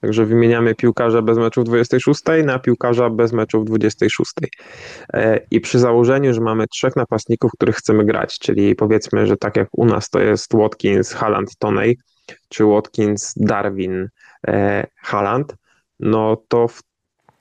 Także 0.00 0.24
wymieniamy 0.24 0.74
piłkarza 0.74 1.22
bez 1.22 1.38
meczu 1.38 1.60
w 1.60 1.64
26 1.64 2.20
na 2.44 2.58
piłkarza 2.58 3.10
bez 3.10 3.32
meczu 3.32 3.60
w 3.60 3.64
26. 3.64 4.32
E, 5.12 5.40
I 5.50 5.60
przy 5.60 5.78
założeniu, 5.78 6.34
że 6.34 6.40
mamy 6.40 6.66
trzech 6.66 6.96
napastników, 6.96 7.52
których 7.52 7.76
chcemy 7.76 8.04
grać, 8.04 8.38
czyli 8.38 8.74
powiedzmy, 8.74 9.26
że 9.26 9.36
tak 9.36 9.56
jak 9.56 9.68
u 9.72 9.84
nas 9.84 10.10
to 10.10 10.20
jest 10.20 10.56
Watkins, 10.56 11.12
Halland, 11.12 11.56
Tonej, 11.58 11.98
czy 12.48 12.64
Watkins, 12.64 13.32
Darwin, 13.36 14.08
e, 14.46 14.86
Halland, 14.96 15.54
no 16.00 16.36
to 16.48 16.66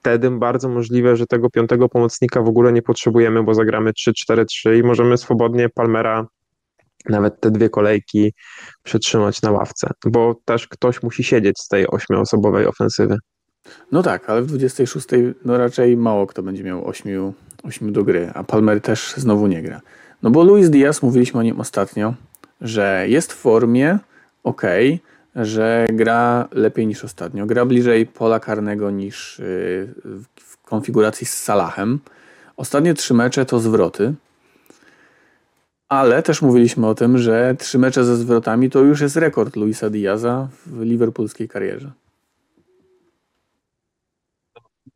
wtedy 0.03 0.31
bardzo 0.31 0.69
możliwe, 0.69 1.15
że 1.15 1.25
tego 1.27 1.49
piątego 1.49 1.89
pomocnika 1.89 2.41
w 2.41 2.47
ogóle 2.47 2.73
nie 2.73 2.81
potrzebujemy, 2.81 3.43
bo 3.43 3.53
zagramy 3.53 3.91
3-4-3 3.91 4.77
i 4.79 4.83
możemy 4.83 5.17
swobodnie 5.17 5.69
Palmera 5.69 6.27
nawet 7.09 7.39
te 7.39 7.51
dwie 7.51 7.69
kolejki 7.69 8.33
przetrzymać 8.83 9.41
na 9.41 9.51
ławce, 9.51 9.91
bo 10.05 10.35
też 10.45 10.67
ktoś 10.67 11.03
musi 11.03 11.23
siedzieć 11.23 11.59
z 11.59 11.67
tej 11.67 11.87
ośmioosobowej 11.87 12.65
ofensywy. 12.65 13.17
No 13.91 14.03
tak, 14.03 14.29
ale 14.29 14.41
w 14.41 14.45
26 14.45 15.07
no 15.45 15.57
raczej 15.57 15.97
mało 15.97 16.27
kto 16.27 16.43
będzie 16.43 16.63
miał 16.63 16.87
8, 16.87 17.33
8 17.63 17.93
do 17.93 18.03
gry, 18.03 18.31
a 18.33 18.43
Palmer 18.43 18.81
też 18.81 19.13
znowu 19.17 19.47
nie 19.47 19.61
gra. 19.61 19.81
No 20.23 20.29
bo 20.29 20.43
Luis 20.43 20.69
Diaz, 20.69 21.01
mówiliśmy 21.01 21.39
o 21.39 21.43
nim 21.43 21.59
ostatnio, 21.59 22.13
że 22.61 23.05
jest 23.07 23.33
w 23.33 23.35
formie, 23.35 23.99
ok, 24.43 24.61
że 25.35 25.87
gra 25.93 26.47
lepiej 26.51 26.87
niż 26.87 27.03
ostatnio. 27.03 27.45
Gra 27.45 27.65
bliżej 27.65 28.05
pola 28.05 28.39
karnego 28.39 28.91
niż 28.91 29.39
y, 29.39 29.93
w 30.39 30.61
konfiguracji 30.61 31.27
z 31.27 31.33
Salahem. 31.33 31.99
Ostatnie 32.57 32.93
trzy 32.93 33.13
mecze 33.13 33.45
to 33.45 33.59
zwroty. 33.59 34.13
Ale 35.89 36.23
też 36.23 36.41
mówiliśmy 36.41 36.87
o 36.87 36.95
tym, 36.95 37.17
że 37.17 37.55
trzy 37.59 37.79
mecze 37.79 38.05
ze 38.05 38.17
zwrotami 38.17 38.69
to 38.69 38.79
już 38.79 39.01
jest 39.01 39.15
rekord 39.15 39.55
Luisa 39.55 39.89
Diaza 39.89 40.47
w 40.65 40.81
liverpoolskiej 40.81 41.47
karierze. 41.47 41.91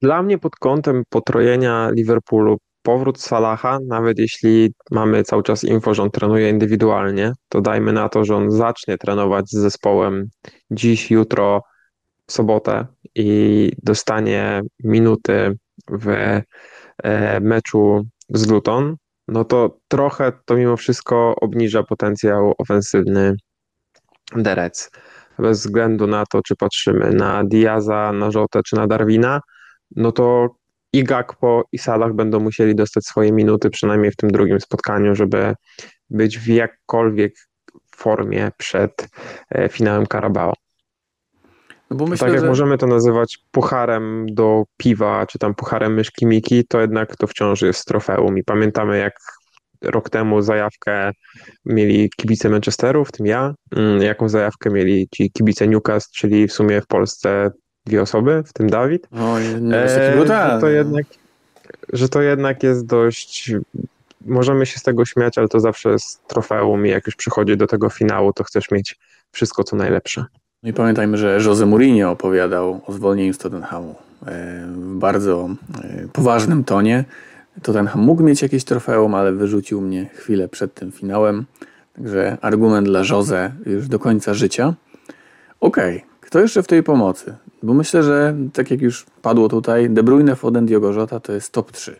Dla 0.01 0.23
mnie 0.23 0.37
pod 0.37 0.55
kątem 0.55 1.03
potrojenia 1.09 1.89
Liverpoolu 1.91 2.57
powrót 2.87 3.21
Salaha, 3.21 3.79
nawet 3.87 4.19
jeśli 4.19 4.73
mamy 4.91 5.23
cały 5.23 5.43
czas 5.43 5.63
info, 5.63 5.93
że 5.93 6.03
on 6.03 6.11
trenuje 6.11 6.49
indywidualnie, 6.49 7.33
to 7.49 7.61
dajmy 7.61 7.93
na 7.93 8.09
to, 8.09 8.25
że 8.25 8.35
on 8.35 8.51
zacznie 8.51 8.97
trenować 8.97 9.49
z 9.49 9.57
zespołem 9.57 10.29
dziś, 10.71 11.11
jutro, 11.11 11.61
w 12.27 12.31
sobotę 12.31 12.85
i 13.15 13.71
dostanie 13.83 14.61
minuty 14.83 15.57
w 15.89 16.07
e, 17.03 17.39
meczu 17.39 18.07
z 18.29 18.47
Luton, 18.47 18.95
no 19.27 19.45
to 19.45 19.77
trochę 19.87 20.31
to 20.45 20.55
mimo 20.55 20.77
wszystko 20.77 21.35
obniża 21.41 21.83
potencjał 21.83 22.53
ofensywny 22.57 23.35
Derec. 24.35 24.91
Bez 25.39 25.59
względu 25.59 26.07
na 26.07 26.25
to, 26.25 26.41
czy 26.41 26.55
patrzymy 26.55 27.11
na 27.11 27.43
Diaza, 27.43 28.13
na 28.13 28.31
Żotę 28.31 28.61
czy 28.65 28.75
na 28.75 28.87
Darwina, 28.87 29.41
no 29.95 30.11
to 30.11 30.49
i 30.97 31.03
Gakpo 31.03 31.63
i 31.71 31.77
Salah 31.77 32.13
będą 32.13 32.39
musieli 32.39 32.75
dostać 32.75 33.05
swoje 33.05 33.31
minuty, 33.31 33.69
przynajmniej 33.69 34.11
w 34.11 34.15
tym 34.15 34.31
drugim 34.31 34.59
spotkaniu, 34.59 35.15
żeby 35.15 35.53
być 36.09 36.39
w 36.39 36.47
jakkolwiek 36.47 37.33
formie 37.95 38.51
przed 38.57 39.07
e, 39.49 39.69
finałem 39.69 40.05
Carabao. 40.07 40.53
No 41.91 42.05
myślę, 42.05 42.27
tak 42.27 42.33
jak 42.33 42.41
że... 42.41 42.47
możemy 42.47 42.77
to 42.77 42.87
nazywać 42.87 43.37
pucharem 43.51 44.25
do 44.29 44.63
piwa, 44.77 45.25
czy 45.25 45.39
tam 45.39 45.55
pucharem 45.55 45.93
myszki 45.93 46.25
Miki, 46.25 46.65
to 46.67 46.81
jednak 46.81 47.15
to 47.15 47.27
wciąż 47.27 47.61
jest 47.61 47.85
trofeum 47.85 48.37
i 48.37 48.43
pamiętamy 48.43 48.97
jak 48.97 49.13
rok 49.83 50.09
temu 50.09 50.41
zajawkę 50.41 51.11
mieli 51.65 52.09
kibice 52.17 52.49
Manchesteru, 52.49 53.05
w 53.05 53.11
tym 53.11 53.25
ja, 53.25 53.53
mm, 53.75 54.01
jaką 54.01 54.29
zajawkę 54.29 54.69
mieli 54.69 55.07
ci 55.15 55.31
kibice 55.31 55.67
Newcastle, 55.67 56.11
czyli 56.15 56.47
w 56.47 56.53
sumie 56.53 56.81
w 56.81 56.87
Polsce 56.87 57.51
dwie 57.87 58.01
osoby, 58.01 58.43
w 58.45 58.53
tym 58.53 58.69
Dawid. 58.69 59.07
O, 59.11 59.39
nie 59.39 60.13
brutalny. 60.15 60.53
Że 60.53 60.61
to, 60.61 60.69
jednak, 60.69 61.05
że 61.93 62.09
to 62.09 62.21
jednak 62.21 62.63
jest 62.63 62.85
dość. 62.85 63.51
Możemy 64.25 64.65
się 64.65 64.79
z 64.79 64.83
tego 64.83 65.05
śmiać, 65.05 65.37
ale 65.37 65.47
to 65.47 65.59
zawsze 65.59 65.89
jest 65.89 66.27
trofeum 66.27 66.85
i 66.85 66.89
jak 66.89 67.05
już 67.05 67.15
przychodzi 67.15 67.57
do 67.57 67.67
tego 67.67 67.89
finału, 67.89 68.33
to 68.33 68.43
chcesz 68.43 68.71
mieć 68.71 68.99
wszystko 69.31 69.63
co 69.63 69.75
najlepsze. 69.75 70.25
No 70.63 70.69
i 70.69 70.73
pamiętajmy, 70.73 71.17
że 71.17 71.39
Jose 71.45 71.65
Mourinho 71.65 72.11
opowiadał 72.11 72.81
o 72.85 72.93
zwolnieniu 72.93 73.33
z 73.33 73.37
Tottenhamu 73.37 73.95
e, 74.25 74.65
w 74.67 74.95
bardzo 74.95 75.49
e, 75.83 76.07
poważnym 76.13 76.63
tonie. 76.63 77.05
Tottenham 77.61 78.01
mógł 78.01 78.23
mieć 78.23 78.41
jakieś 78.41 78.63
trofeum, 78.63 79.15
ale 79.15 79.31
wyrzucił 79.31 79.81
mnie 79.81 80.09
chwilę 80.13 80.49
przed 80.49 80.73
tym 80.73 80.91
finałem. 80.91 81.45
Także 81.93 82.37
argument 82.41 82.87
dla 82.87 83.01
Jose 83.09 83.51
już 83.65 83.87
do 83.87 83.99
końca 83.99 84.33
życia. 84.33 84.73
Okej, 85.59 85.97
okay. 85.97 86.07
Kto 86.21 86.39
jeszcze 86.39 86.63
w 86.63 86.67
tej 86.67 86.83
pomocy? 86.83 87.35
Bo 87.63 87.73
myślę, 87.73 88.03
że 88.03 88.35
tak 88.53 88.71
jak 88.71 88.81
już 88.81 89.05
padło 89.21 89.49
tutaj, 89.49 89.89
De 89.89 90.03
Bruyne, 90.03 90.35
Foden, 90.35 90.65
Diogo 90.65 90.93
Jota 90.93 91.19
to 91.19 91.33
jest 91.33 91.51
top 91.51 91.71
3. 91.71 91.99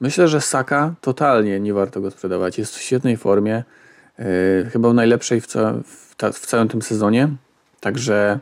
Myślę, 0.00 0.28
że 0.28 0.40
Saka 0.40 0.94
totalnie 1.00 1.60
nie 1.60 1.74
warto 1.74 2.00
go 2.00 2.10
sprzedawać. 2.10 2.58
Jest 2.58 2.76
w 2.76 2.82
świetnej 2.82 3.16
formie, 3.16 3.64
yy, 4.18 4.24
chyba 4.72 4.92
najlepszej 4.92 5.40
w, 5.40 5.46
ca 5.46 5.72
w, 5.72 6.38
w, 6.38 6.46
całym 6.46 6.68
tym 6.68 6.82
sezonie. 6.82 7.28
Także 7.80 8.38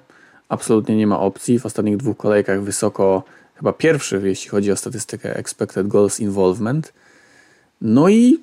absolutnie 0.49 0.97
nie 0.97 1.07
ma 1.07 1.21
opcji. 1.21 1.59
W 1.59 1.67
ostatnich 1.67 1.97
dwóch 1.97 2.17
kolejkach 2.17 2.63
wysoko, 2.63 3.23
chyba 3.55 3.73
pierwszy, 3.73 4.21
jeśli 4.25 4.51
chodzi 4.51 4.73
o 4.73 4.77
statystykę 4.77 5.37
expected 5.37 5.89
goals 5.89 6.21
involvement. 6.21 6.93
No 7.81 8.09
i, 8.09 8.39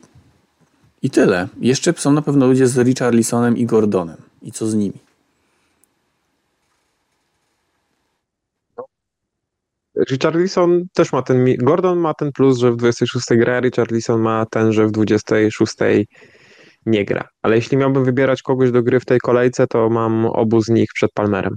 i 1.02 1.10
tyle. 1.10 1.48
Jeszcze 1.60 1.94
są 1.98 2.12
na 2.14 2.22
pewno 2.22 2.48
ludzie 2.48 2.68
z 2.68 2.78
Richarlisonem 2.78 3.58
i 3.58 3.66
Gordonem. 3.66 4.18
I 4.42 4.52
co 4.52 4.68
z 4.68 4.76
nimi? 4.76 5.11
Richarlison 9.96 10.86
też 10.94 11.14
ma 11.14 11.22
ten, 11.22 11.46
Gordon 11.58 12.00
ma 12.00 12.14
ten 12.14 12.32
plus, 12.32 12.58
że 12.58 12.72
w 12.72 12.76
26 12.76 13.26
gra, 13.32 13.60
Richarlison 13.60 14.22
ma 14.22 14.46
ten, 14.46 14.74
że 14.74 14.88
w 14.88 14.92
26 14.92 15.76
nie 16.86 17.06
gra. 17.06 17.28
Ale 17.42 17.56
jeśli 17.56 17.78
miałbym 17.78 18.06
wybierać 18.06 18.42
kogoś 18.42 18.72
do 18.72 18.84
gry 18.84 19.00
w 19.00 19.06
tej 19.06 19.20
kolejce, 19.20 19.68
to 19.68 19.90
mam 19.90 20.26
obu 20.26 20.62
z 20.62 20.70
nich 20.70 20.90
przed 20.94 21.12
Palmerem. 21.14 21.56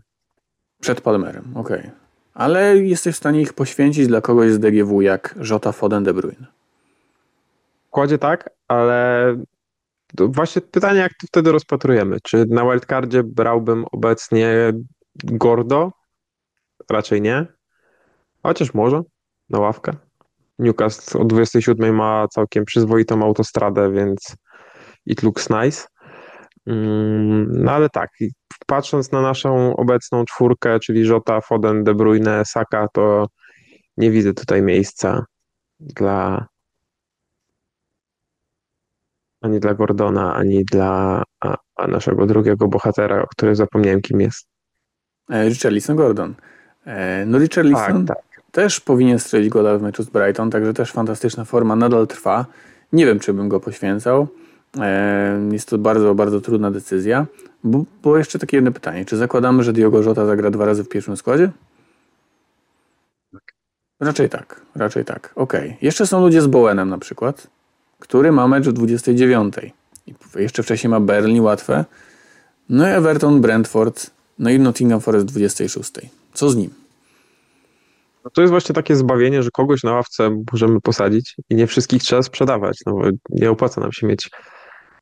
Przed 0.80 1.00
Palmerem, 1.00 1.56
okej. 1.56 1.78
Okay. 1.78 1.90
Ale 2.34 2.76
jesteś 2.76 3.14
w 3.14 3.18
stanie 3.18 3.40
ich 3.40 3.52
poświęcić 3.52 4.06
dla 4.06 4.20
kogoś 4.20 4.50
z 4.50 4.58
DGW 4.58 5.00
jak 5.00 5.38
Jota, 5.50 5.72
Foden, 5.72 6.04
De 6.04 6.14
Bruyne. 6.14 6.46
W 7.86 7.90
kładzie 7.90 8.18
tak, 8.18 8.50
ale 8.68 9.36
właśnie 10.18 10.62
pytanie, 10.62 11.00
jak 11.00 11.12
to 11.20 11.26
wtedy 11.26 11.52
rozpatrujemy. 11.52 12.16
Czy 12.22 12.44
na 12.48 12.62
wildcardzie 12.62 13.22
brałbym 13.22 13.84
obecnie 13.92 14.72
Gordo? 15.24 15.92
Raczej 16.90 17.22
nie. 17.22 17.46
Chociaż 18.46 18.74
może 18.74 19.02
na 19.50 19.58
ławkę. 19.58 19.92
Newcastle 20.58 21.18
o 21.18 21.24
27 21.24 21.94
ma 21.94 22.28
całkiem 22.28 22.64
przyzwoitą 22.64 23.22
autostradę, 23.22 23.92
więc 23.92 24.36
it 25.06 25.22
looks 25.22 25.50
nice. 25.50 25.86
Mm, 26.66 27.46
no 27.64 27.72
ale 27.72 27.88
tak, 27.90 28.10
patrząc 28.66 29.12
na 29.12 29.22
naszą 29.22 29.76
obecną 29.76 30.24
czwórkę, 30.24 30.80
czyli 30.80 31.08
Jota, 31.08 31.40
Foden, 31.40 31.84
De 31.84 31.94
Bruyne, 31.94 32.42
Saka, 32.44 32.88
to 32.92 33.26
nie 33.96 34.10
widzę 34.10 34.34
tutaj 34.34 34.62
miejsca 34.62 35.24
dla 35.80 36.46
ani 39.40 39.60
dla 39.60 39.74
Gordona, 39.74 40.34
ani 40.34 40.64
dla 40.64 41.22
a, 41.40 41.56
a 41.76 41.86
naszego 41.86 42.26
drugiego 42.26 42.68
bohatera, 42.68 43.22
o 43.22 43.26
którym 43.26 43.56
zapomniałem 43.56 44.00
kim 44.00 44.20
jest. 44.20 44.48
E, 45.30 45.48
Richarlison 45.48 45.96
Gordon. 45.96 46.34
E, 46.86 47.26
no 47.26 47.38
Richarlison 47.38 48.06
tak, 48.06 48.16
tak. 48.16 48.33
Też 48.54 48.80
powinien 48.80 49.18
strzelić 49.18 49.48
gola 49.48 49.78
w 49.78 49.82
meczu 49.82 50.02
z 50.02 50.06
Brighton, 50.06 50.50
także 50.50 50.74
też 50.74 50.92
fantastyczna 50.92 51.44
forma 51.44 51.76
nadal 51.76 52.06
trwa. 52.06 52.46
Nie 52.92 53.06
wiem, 53.06 53.20
czy 53.20 53.32
bym 53.32 53.48
go 53.48 53.60
poświęcał. 53.60 54.28
E, 54.80 55.48
jest 55.52 55.68
to 55.68 55.78
bardzo, 55.78 56.14
bardzo 56.14 56.40
trudna 56.40 56.70
decyzja. 56.70 57.26
Bo, 57.64 57.84
bo 58.02 58.18
jeszcze 58.18 58.38
takie 58.38 58.56
jedno 58.56 58.72
pytanie. 58.72 59.04
Czy 59.04 59.16
zakładamy, 59.16 59.62
że 59.62 59.72
Diogo 59.72 60.02
Jota 60.02 60.26
zagra 60.26 60.50
dwa 60.50 60.64
razy 60.64 60.84
w 60.84 60.88
pierwszym 60.88 61.16
składzie? 61.16 61.50
Tak. 63.32 63.54
Raczej 64.00 64.28
tak, 64.28 64.60
raczej 64.74 65.04
tak. 65.04 65.32
Okej. 65.36 65.66
Okay. 65.66 65.76
Jeszcze 65.82 66.06
są 66.06 66.20
ludzie 66.20 66.42
z 66.42 66.46
Bowenem 66.46 66.88
na 66.88 66.98
przykład, 66.98 67.46
który 67.98 68.32
ma 68.32 68.48
mecz 68.48 68.68
w 68.68 68.72
29. 68.72 69.54
I 70.06 70.14
jeszcze 70.36 70.62
wcześniej 70.62 70.90
ma 70.90 71.00
Berlin 71.00 71.40
łatwe. 71.40 71.84
No 72.68 72.88
i 72.88 72.90
Everton, 72.90 73.40
Brentford, 73.40 74.10
no 74.38 74.50
i 74.50 74.58
Nottingham 74.58 75.00
Forest 75.00 75.26
26. 75.26 75.92
Co 76.34 76.50
z 76.50 76.56
nim? 76.56 76.83
No 78.24 78.30
to 78.30 78.40
jest 78.40 78.50
właśnie 78.50 78.74
takie 78.74 78.96
zbawienie, 78.96 79.42
że 79.42 79.50
kogoś 79.50 79.82
na 79.82 79.92
ławce 79.92 80.42
możemy 80.52 80.80
posadzić 80.80 81.34
i 81.50 81.54
nie 81.54 81.66
wszystkich 81.66 82.02
trzeba 82.02 82.22
sprzedawać, 82.22 82.78
no 82.86 82.92
bo 82.92 83.02
nie 83.30 83.50
opłaca 83.50 83.80
nam 83.80 83.92
się 83.92 84.06
mieć 84.06 84.30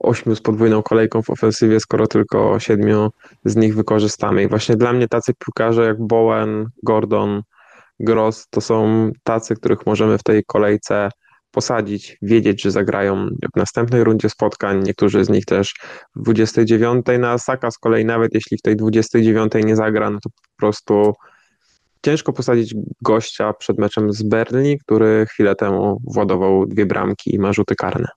ośmiu 0.00 0.36
z 0.36 0.40
podwójną 0.40 0.82
kolejką 0.82 1.22
w 1.22 1.30
ofensywie, 1.30 1.80
skoro 1.80 2.06
tylko 2.06 2.60
siedmiu 2.60 3.10
z 3.44 3.56
nich 3.56 3.74
wykorzystamy. 3.74 4.42
I 4.42 4.48
właśnie 4.48 4.76
dla 4.76 4.92
mnie 4.92 5.08
tacy 5.08 5.32
piłkarze 5.34 5.84
jak 5.84 6.06
Bowen, 6.06 6.66
Gordon, 6.82 7.42
Gross 8.00 8.46
to 8.50 8.60
są 8.60 9.10
tacy, 9.22 9.54
których 9.54 9.86
możemy 9.86 10.18
w 10.18 10.22
tej 10.22 10.44
kolejce 10.46 11.08
posadzić, 11.50 12.16
wiedzieć, 12.22 12.62
że 12.62 12.70
zagrają 12.70 13.28
w 13.54 13.56
następnej 13.56 14.04
rundzie 14.04 14.30
spotkań. 14.30 14.82
Niektórzy 14.82 15.24
z 15.24 15.28
nich 15.28 15.44
też 15.44 15.74
w 16.16 16.22
29 16.22 17.06
na 17.18 17.38
Saka 17.38 17.70
z 17.70 17.78
kolei, 17.78 18.04
nawet 18.04 18.34
jeśli 18.34 18.58
w 18.58 18.62
tej 18.62 18.76
29 18.76 19.52
nie 19.64 19.76
zagra, 19.76 20.10
no 20.10 20.18
to 20.22 20.30
po 20.30 20.56
prostu 20.58 21.12
ciężko 22.02 22.32
posadzić 22.32 22.74
gościa 23.02 23.52
przed 23.52 23.78
meczem 23.78 24.12
z 24.12 24.22
Berlin, 24.22 24.78
który 24.78 25.26
chwilę 25.26 25.54
temu 25.54 26.00
władował 26.04 26.66
dwie 26.66 26.86
bramki 26.86 27.34
i 27.34 27.38
ma 27.38 27.52
rzuty 27.52 27.74
karne. 27.74 28.08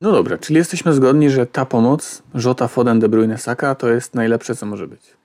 No 0.00 0.12
dobra, 0.12 0.38
czyli 0.38 0.56
jesteśmy 0.56 0.92
zgodni, 0.92 1.30
że 1.30 1.46
ta 1.46 1.64
pomoc 1.64 2.22
Żota, 2.34 2.68
Foden, 2.68 3.00
De 3.00 3.08
Bruyne, 3.08 3.38
Saka 3.38 3.74
to 3.74 3.88
jest 3.88 4.14
najlepsze, 4.14 4.54
co 4.54 4.66
może 4.66 4.88
być. 4.88 5.16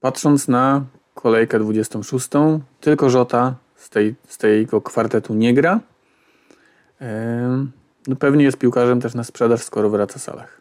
Patrząc 0.00 0.48
na 0.48 0.84
kolejkę 1.14 1.58
26, 1.58 2.28
tylko 2.80 3.10
Żota 3.10 3.54
z, 3.76 3.90
tej, 3.90 4.14
z 4.28 4.38
tego 4.38 4.80
kwartetu 4.80 5.34
nie 5.34 5.54
gra. 5.54 5.80
No 8.06 8.16
pewnie 8.16 8.44
jest 8.44 8.58
piłkarzem 8.58 9.00
też 9.00 9.14
na 9.14 9.24
sprzedaż, 9.24 9.62
skoro 9.62 9.90
wraca 9.90 10.18
Salah. 10.18 10.59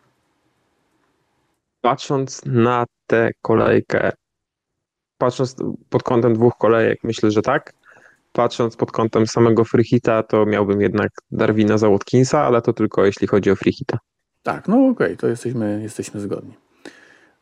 Patrząc 1.81 2.41
na 2.45 2.85
tę 3.07 3.31
kolejkę, 3.41 4.11
patrząc 5.17 5.55
pod 5.89 6.03
kątem 6.03 6.33
dwóch 6.33 6.53
kolejek, 6.57 6.99
myślę, 7.03 7.31
że 7.31 7.41
tak 7.41 7.73
patrząc 8.33 8.75
pod 8.75 8.91
kątem 8.91 9.27
samego 9.27 9.65
freehita, 9.65 10.23
to 10.23 10.45
miałbym 10.45 10.81
jednak 10.81 11.09
Darwina 11.31 11.77
za 11.77 11.89
Watkinsa, 11.89 12.43
ale 12.43 12.61
to 12.61 12.73
tylko 12.73 13.05
jeśli 13.05 13.27
chodzi 13.27 13.51
o 13.51 13.55
freehita. 13.55 13.97
Tak, 14.43 14.67
no 14.67 14.75
okej, 14.75 14.91
okay, 14.91 15.17
to 15.17 15.27
jesteśmy, 15.27 15.79
jesteśmy 15.83 16.19
zgodni. 16.19 16.53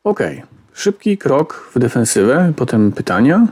Okej, 0.04 0.38
okay. 0.38 0.48
szybki 0.74 1.18
krok 1.18 1.70
w 1.76 1.80
defensywę, 1.80 2.54
potem 2.56 2.92
pytania, 2.92 3.48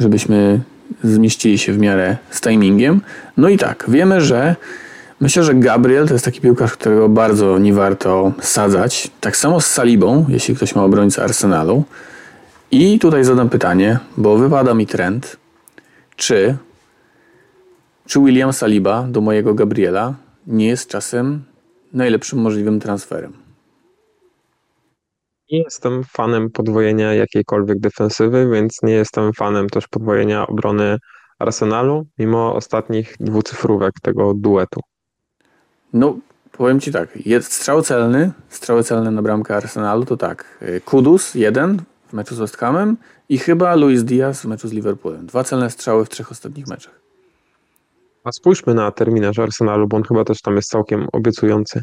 żebyśmy 0.00 0.60
zmieścili 1.04 1.58
się 1.58 1.72
w 1.72 1.78
miarę 1.78 2.16
z 2.30 2.40
timingiem. 2.40 3.00
No 3.36 3.48
i 3.48 3.58
tak, 3.58 3.84
wiemy, 3.88 4.20
że 4.20 4.56
myślę, 5.22 5.42
że 5.42 5.54
Gabriel 5.54 6.06
to 6.08 6.12
jest 6.12 6.24
taki 6.24 6.40
piłkarz, 6.40 6.72
którego 6.72 7.08
bardzo 7.08 7.58
nie 7.58 7.74
warto 7.74 8.32
sadzać. 8.40 9.10
Tak 9.20 9.36
samo 9.36 9.60
z 9.60 9.66
Salibą, 9.66 10.26
jeśli 10.28 10.56
ktoś 10.56 10.74
ma 10.74 10.84
obrońcę 10.84 11.22
Arsenalu. 11.22 11.84
I 12.70 12.98
tutaj 12.98 13.24
zadam 13.24 13.48
pytanie, 13.48 13.98
bo 14.16 14.36
wypada 14.36 14.74
mi 14.74 14.86
trend, 14.86 15.36
czy 16.16 16.56
czy 18.06 18.20
William 18.20 18.52
Saliba 18.52 19.06
do 19.08 19.20
mojego 19.20 19.54
Gabriela 19.54 20.14
nie 20.46 20.66
jest 20.66 20.88
czasem 20.88 21.44
najlepszym 21.92 22.38
możliwym 22.38 22.80
transferem? 22.80 23.32
Nie 25.52 25.62
jestem 25.62 26.04
fanem 26.04 26.50
podwojenia 26.50 27.14
jakiejkolwiek 27.14 27.80
defensywy, 27.80 28.50
więc 28.52 28.82
nie 28.82 28.92
jestem 28.92 29.32
fanem 29.32 29.68
też 29.68 29.88
podwojenia 29.88 30.46
obrony 30.46 30.98
Arsenalu, 31.38 32.06
mimo 32.18 32.54
ostatnich 32.54 33.16
dwucyfrówek 33.20 33.92
tego 34.02 34.34
duetu. 34.34 34.80
No, 35.92 36.18
powiem 36.52 36.80
Ci 36.80 36.92
tak, 36.92 37.26
jest 37.26 37.52
strzał 37.52 37.82
celny, 37.82 38.32
strzały 38.48 38.84
celne 38.84 39.10
na 39.10 39.22
bramkę 39.22 39.56
Arsenalu 39.56 40.04
to 40.04 40.16
tak, 40.16 40.58
y, 40.62 40.80
Kudus 40.80 41.34
jeden 41.34 41.82
w 42.08 42.12
meczu 42.12 42.34
z 42.34 42.38
West 42.38 42.56
Hamem 42.56 42.96
i 43.28 43.38
chyba 43.38 43.74
Luis 43.74 44.04
Diaz 44.04 44.42
w 44.42 44.44
meczu 44.44 44.68
z 44.68 44.72
Liverpoolem. 44.72 45.26
Dwa 45.26 45.44
celne 45.44 45.70
strzały 45.70 46.04
w 46.04 46.08
trzech 46.08 46.30
ostatnich 46.30 46.66
meczach. 46.66 47.00
A 48.24 48.32
spójrzmy 48.32 48.74
na 48.74 48.90
terminarz 48.90 49.38
Arsenalu, 49.38 49.88
bo 49.88 49.96
on 49.96 50.02
chyba 50.02 50.24
też 50.24 50.40
tam 50.40 50.56
jest 50.56 50.70
całkiem 50.70 51.08
obiecujący. 51.12 51.82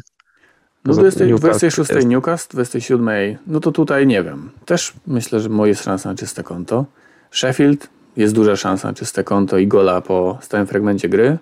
No 0.84 0.92
20, 0.92 1.24
26 1.24 1.90
jest... 1.90 2.06
Newcastle, 2.06 2.56
27, 2.56 3.38
no 3.46 3.60
to 3.60 3.72
tutaj 3.72 4.06
nie 4.06 4.22
wiem. 4.22 4.50
Też 4.64 4.92
myślę, 5.06 5.40
że 5.40 5.48
jest 5.64 5.84
szansa 5.84 6.08
na 6.08 6.14
czyste 6.14 6.42
konto. 6.42 6.84
Sheffield 7.30 7.88
jest 8.16 8.34
duża 8.34 8.56
szansa 8.56 8.88
na 8.88 8.94
czyste 8.94 9.24
konto 9.24 9.58
i 9.58 9.66
gola 9.66 10.00
po 10.00 10.38
stałym 10.42 10.66
fragmencie 10.66 11.08
gry. 11.08 11.38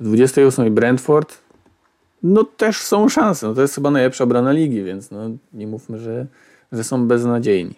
28 0.00 0.74
Brentford, 0.74 1.38
no 2.22 2.44
też 2.44 2.76
są 2.76 3.08
szanse. 3.08 3.46
No 3.46 3.54
to 3.54 3.62
jest 3.62 3.74
chyba 3.74 3.90
najlepsza 3.90 4.24
obrona 4.24 4.52
ligi, 4.52 4.82
więc 4.82 5.10
no 5.10 5.30
nie 5.52 5.66
mówmy, 5.66 5.98
że, 5.98 6.26
że 6.72 6.84
są 6.84 7.08
beznadziejni. 7.08 7.74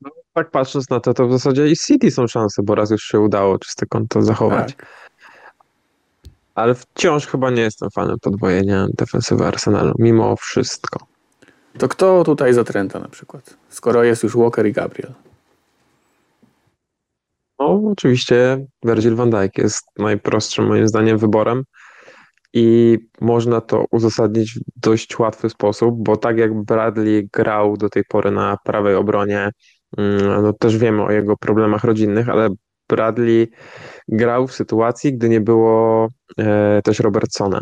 No, 0.00 0.10
tak 0.32 0.50
patrząc 0.50 0.90
na 0.90 1.00
to, 1.00 1.14
to 1.14 1.28
w 1.28 1.32
zasadzie 1.32 1.68
i 1.68 1.76
City 1.76 2.10
są 2.10 2.26
szanse, 2.26 2.62
bo 2.62 2.74
raz 2.74 2.90
już 2.90 3.02
się 3.02 3.20
udało 3.20 3.58
czyste 3.58 3.86
konto 3.86 4.22
zachować. 4.22 4.74
Tak. 4.74 4.86
Ale 6.54 6.74
wciąż 6.74 7.26
chyba 7.26 7.50
nie 7.50 7.62
jestem 7.62 7.90
fanem 7.90 8.18
podwojenia 8.22 8.86
defensywy 8.98 9.46
Arsenalu, 9.46 9.94
mimo 9.98 10.36
wszystko. 10.36 11.06
To 11.78 11.88
kto 11.88 12.24
tutaj 12.24 12.54
za 12.54 12.64
Trenta 12.64 12.98
na 12.98 13.08
przykład? 13.08 13.56
Skoro 13.68 14.04
jest 14.04 14.22
już 14.22 14.36
Walker 14.36 14.66
i 14.66 14.72
Gabriel. 14.72 15.12
No, 17.58 17.82
oczywiście 17.92 18.66
Virgil 18.84 19.14
van 19.14 19.30
Dijk 19.30 19.58
jest 19.58 19.86
najprostszym 19.98 20.66
moim 20.66 20.88
zdaniem 20.88 21.18
wyborem 21.18 21.64
i 22.54 22.98
można 23.20 23.60
to 23.60 23.84
uzasadnić 23.90 24.54
w 24.54 24.60
dość 24.76 25.18
łatwy 25.18 25.50
sposób, 25.50 25.94
bo 25.98 26.16
tak 26.16 26.38
jak 26.38 26.64
Bradley 26.64 27.28
grał 27.32 27.76
do 27.76 27.88
tej 27.88 28.04
pory 28.04 28.30
na 28.30 28.56
prawej 28.64 28.94
obronie 28.94 29.50
Mm, 29.98 30.42
no 30.42 30.52
też 30.52 30.78
wiemy 30.78 31.02
o 31.02 31.10
jego 31.10 31.36
problemach 31.36 31.84
rodzinnych, 31.84 32.28
ale 32.28 32.48
Bradley 32.88 33.50
grał 34.08 34.46
w 34.46 34.54
sytuacji, 34.54 35.14
gdy 35.14 35.28
nie 35.28 35.40
było 35.40 36.08
e, 36.38 36.80
też 36.84 37.00
Robertsona. 37.00 37.60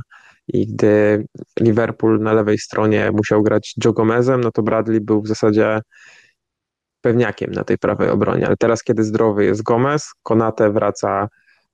I 0.49 0.67
gdy 0.67 1.25
Liverpool 1.61 2.21
na 2.21 2.33
lewej 2.33 2.59
stronie 2.59 3.11
musiał 3.13 3.43
grać 3.43 3.75
Joe 3.85 3.93
Gomezem, 3.93 4.41
no 4.41 4.51
to 4.53 4.63
Bradley 4.63 5.01
był 5.01 5.23
w 5.23 5.29
zasadzie 5.29 5.81
pewniakiem 7.01 7.51
na 7.51 7.65
tej 7.65 7.79
prawej 7.79 8.09
obronie. 8.11 8.47
Ale 8.47 8.57
teraz, 8.57 8.83
kiedy 8.83 9.05
zdrowy 9.05 9.45
jest 9.45 9.63
Gomez, 9.63 10.11
Konate 10.23 10.73
wraca 10.73 11.29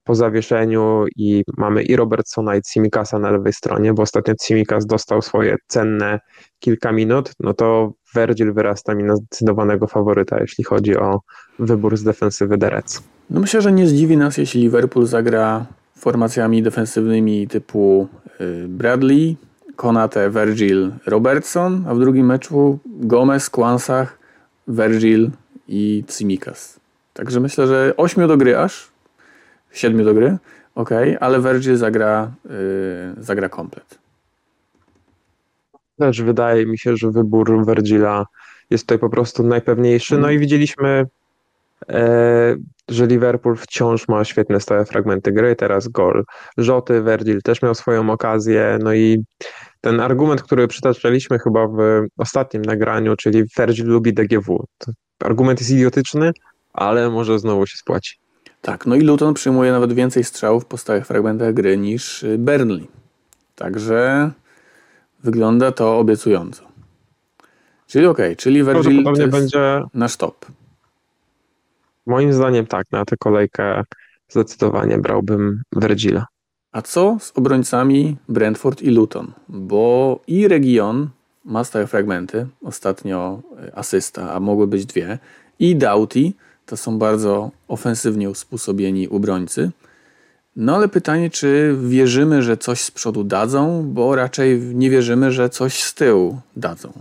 po 0.09 0.15
zawieszeniu 0.15 1.05
i 1.17 1.45
mamy 1.57 1.83
i 1.83 1.97
Robertsona 1.97 2.57
i 2.57 2.63
Cimikasa 2.63 3.19
na 3.19 3.31
lewej 3.31 3.53
stronie, 3.53 3.95
bo 3.95 4.03
ostatnio 4.03 4.35
Cimikas 4.43 4.87
dostał 4.87 5.23
swoje 5.23 5.57
cenne 5.67 6.21
kilka 6.59 6.93
minut, 6.93 7.33
no 7.41 7.55
to 7.55 7.93
Virgil 8.15 8.53
wyrasta 8.53 8.95
mi 8.95 9.05
na 9.05 9.17
zdecydowanego 9.17 9.87
faworyta, 9.87 10.41
jeśli 10.41 10.65
chodzi 10.65 10.97
o 10.97 11.21
wybór 11.59 11.97
z 11.97 12.03
defensywy 12.03 12.59
Derec. 12.59 13.03
No 13.31 13.41
myślę, 13.41 13.63
że 13.63 13.73
nie 13.73 13.87
zdziwi 13.87 14.17
nas, 14.17 14.39
jeśli 14.39 14.63
Liverpool 14.63 15.07
zagra 15.07 15.67
formacjami 15.97 16.63
defensywnymi 16.63 17.49
typu 17.49 18.09
y, 18.41 18.69
Bradley, 18.69 19.37
Konate, 19.77 20.31
Virgil, 20.31 20.91
Robertson, 21.07 21.85
a 21.89 21.95
w 21.95 21.99
drugim 21.99 22.27
meczu 22.27 22.79
Gomez, 22.87 23.51
Kłansach, 23.51 24.19
Virgil 24.69 25.31
i 25.69 26.05
Tsimikas. 26.07 26.81
Także 27.15 27.41
myślę, 27.41 27.67
że 27.67 27.95
8 27.97 28.29
do 28.29 28.37
gry 28.37 28.59
aż, 28.59 28.98
7 29.79 30.05
do 30.05 30.15
gry, 30.15 30.39
ok, 30.75 30.91
ale 31.21 31.41
Virgil 31.41 31.77
zagra, 31.77 32.33
yy, 32.45 33.25
zagra 33.25 33.49
komplet. 33.49 33.99
Też 35.99 36.23
wydaje 36.23 36.67
mi 36.67 36.79
się, 36.79 36.97
że 36.97 37.11
wybór 37.11 37.67
Virgila 37.67 38.27
jest 38.71 38.85
tutaj 38.85 38.99
po 38.99 39.11
prostu 39.11 39.43
najpewniejszy. 39.43 40.19
No 40.19 40.31
i 40.31 40.39
widzieliśmy, 40.39 41.07
e, 41.89 42.57
że 42.89 43.07
Liverpool 43.07 43.57
wciąż 43.57 44.09
ma 44.09 44.25
świetne 44.25 44.61
stałe 44.61 44.85
fragmenty 44.85 45.33
gry, 45.33 45.57
teraz 45.57 45.89
gol. 45.89 46.25
Rzoty, 46.59 47.03
Virgil 47.03 47.43
też 47.43 47.63
miał 47.63 47.75
swoją 47.75 48.11
okazję, 48.11 48.79
no 48.83 48.95
i 48.95 49.25
ten 49.81 50.01
argument, 50.01 50.43
który 50.43 50.69
przytaczaliśmy 50.69 51.39
chyba 51.39 51.67
w 51.67 52.07
ostatnim 52.19 52.63
nagraniu, 52.63 53.17
czyli 53.17 53.45
Virgil 53.59 53.87
lubi 53.87 54.15
DGW. 54.15 54.65
To 54.79 54.93
argument 55.25 55.61
jest 55.61 55.71
idiotyczny, 55.71 56.33
ale 56.73 57.11
może 57.11 57.39
znowu 57.39 57.67
się 57.67 57.77
spłaci. 57.77 58.19
Tak, 58.63 58.87
no 58.87 58.95
i 58.95 59.01
Luton 59.01 59.35
przyjmuje 59.35 59.73
nawet 59.73 59.93
więcej 59.93 60.25
strzałów 60.25 60.65
po 60.65 60.79
stałych 60.79 61.07
fragmentach 61.07 61.55
gry 61.55 61.77
niż 61.77 62.25
Burnley. 62.39 62.89
Także 63.55 64.31
wygląda 65.25 65.73
to 65.73 65.99
obiecująco. 65.99 66.63
Czyli 67.87 68.07
okej, 68.07 68.27
okay, 68.27 68.37
czyli 68.37 68.65
Virgil 68.65 69.05
to 69.05 69.29
będzie 69.29 69.83
nasz 69.95 70.17
top. 70.17 70.47
Moim 72.07 72.33
zdaniem 72.33 72.67
tak, 72.67 72.87
na 72.93 73.05
tę 73.05 73.17
kolejkę 73.17 73.85
zdecydowanie 74.29 74.99
brałbym 74.99 75.63
Virgila. 75.77 76.27
A 76.73 76.83
co 76.83 77.17
z 77.21 77.33
obrońcami 77.39 78.17
Brentford 78.29 78.83
i 78.83 78.91
Luton? 78.91 79.33
Bo 79.49 80.21
i 80.27 80.49
Region 80.49 81.09
ma 81.45 81.65
stałe 81.65 81.87
fragmenty, 81.87 82.47
ostatnio 82.63 83.41
e, 83.63 83.77
asysta, 83.77 84.33
a 84.33 84.41
mogły 84.41 84.67
być 84.67 84.87
dwie, 84.87 85.19
i 85.59 85.77
Doughty 85.77 86.33
to 86.69 86.77
są 86.77 86.99
bardzo 86.99 87.51
ofensywnie 87.69 88.31
usposobieni 88.31 89.09
obrońcy. 89.09 89.71
No 90.57 90.77
ale 90.77 90.89
pytanie, 90.89 91.31
czy 91.31 91.77
wierzymy, 91.83 92.43
że 92.43 92.57
coś 92.57 92.81
z 92.81 92.91
przodu 92.91 93.25
dadzą, 93.25 93.83
bo 93.93 94.17
raczej 94.17 94.61
nie 94.61 94.91
wierzymy, 94.91 95.33
że 95.33 95.51
coś 95.51 95.83
z 95.83 95.95
tyłu 95.95 96.41
dadzą. 96.57 96.93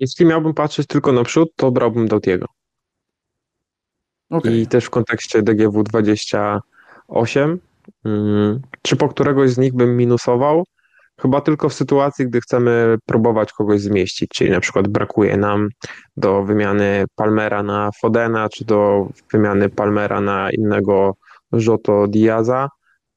Jeśli 0.00 0.26
miałbym 0.26 0.54
patrzeć 0.54 0.86
tylko 0.86 1.12
na 1.12 1.24
przód, 1.24 1.48
to 1.56 1.70
brałbym 1.70 2.08
Doutiego. 2.08 2.46
Okay. 4.30 4.56
I 4.56 4.66
też 4.66 4.84
w 4.84 4.90
kontekście 4.90 5.42
DGW 5.42 5.82
28, 5.82 7.58
mm, 8.04 8.60
czy 8.82 8.96
po 8.96 9.08
któregoś 9.08 9.50
z 9.50 9.58
nich 9.58 9.74
bym 9.74 9.96
minusował? 9.96 10.64
Chyba 11.20 11.40
tylko 11.40 11.68
w 11.68 11.74
sytuacji, 11.74 12.26
gdy 12.26 12.40
chcemy 12.40 12.96
próbować 13.06 13.52
kogoś 13.52 13.80
zmieścić, 13.80 14.30
czyli 14.30 14.50
na 14.50 14.60
przykład 14.60 14.88
brakuje 14.88 15.36
nam 15.36 15.68
do 16.16 16.42
wymiany 16.42 17.04
Palmera 17.14 17.62
na 17.62 17.90
Fodena, 18.00 18.48
czy 18.48 18.64
do 18.64 19.08
wymiany 19.32 19.68
Palmera 19.68 20.20
na 20.20 20.50
innego 20.50 21.14
Joto 21.52 22.06
Diaza, 22.06 22.68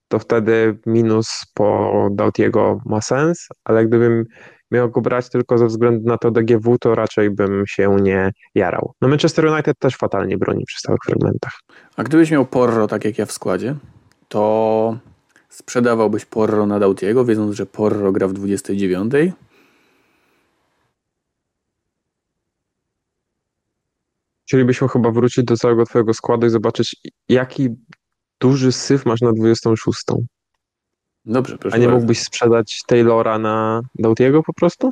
to 0.07 0.19
wtedy 0.19 0.77
minus 0.85 1.45
po 1.53 2.07
Dautiego 2.11 2.81
ma 2.85 3.01
sens, 3.01 3.47
ale 3.63 3.85
gdybym 3.85 4.25
miał 4.71 4.89
go 4.89 5.01
brać 5.01 5.29
tylko 5.29 5.57
ze 5.57 5.65
względu 5.65 6.09
na 6.09 6.17
to 6.17 6.31
DGW, 6.31 6.77
to 6.77 6.95
raczej 6.95 7.29
bym 7.29 7.63
się 7.67 7.95
nie 8.01 8.31
jarał. 8.55 8.93
No 9.01 9.07
Manchester 9.07 9.45
United 9.45 9.79
też 9.79 9.95
fatalnie 9.95 10.37
broni 10.37 10.65
przy 10.65 10.79
stałych 10.79 10.99
fragmentach. 11.05 11.59
A 11.95 12.03
gdybyś 12.03 12.31
miał 12.31 12.45
Porro 12.45 12.87
tak 12.87 13.05
jak 13.05 13.17
ja 13.17 13.25
w 13.25 13.31
składzie, 13.31 13.75
to 14.27 14.97
sprzedawałbyś 15.59 16.25
Porro 16.25 16.65
na 16.65 16.79
Dautiego, 16.79 17.25
wiedząc, 17.25 17.55
że 17.55 17.65
Porro 17.65 18.11
gra 18.11 18.27
w 18.27 18.33
29? 18.33 19.13
Chcielibyśmy 24.47 24.87
chyba 24.87 25.11
wrócić 25.11 25.45
do 25.45 25.57
całego 25.57 25.85
twojego 25.85 26.13
składu 26.13 26.47
i 26.47 26.49
zobaczyć, 26.49 26.95
jaki 27.29 27.69
duży 28.39 28.71
syf 28.71 29.05
masz 29.05 29.21
na 29.21 29.33
26. 29.33 30.03
Dobrze, 31.25 31.57
proszę 31.57 31.75
A 31.75 31.77
nie 31.79 31.85
bardzo. 31.85 31.99
mógłbyś 31.99 32.21
sprzedać 32.21 32.83
Taylora 32.87 33.39
na 33.39 33.81
Dautiego 33.95 34.43
po 34.43 34.53
prostu? 34.53 34.91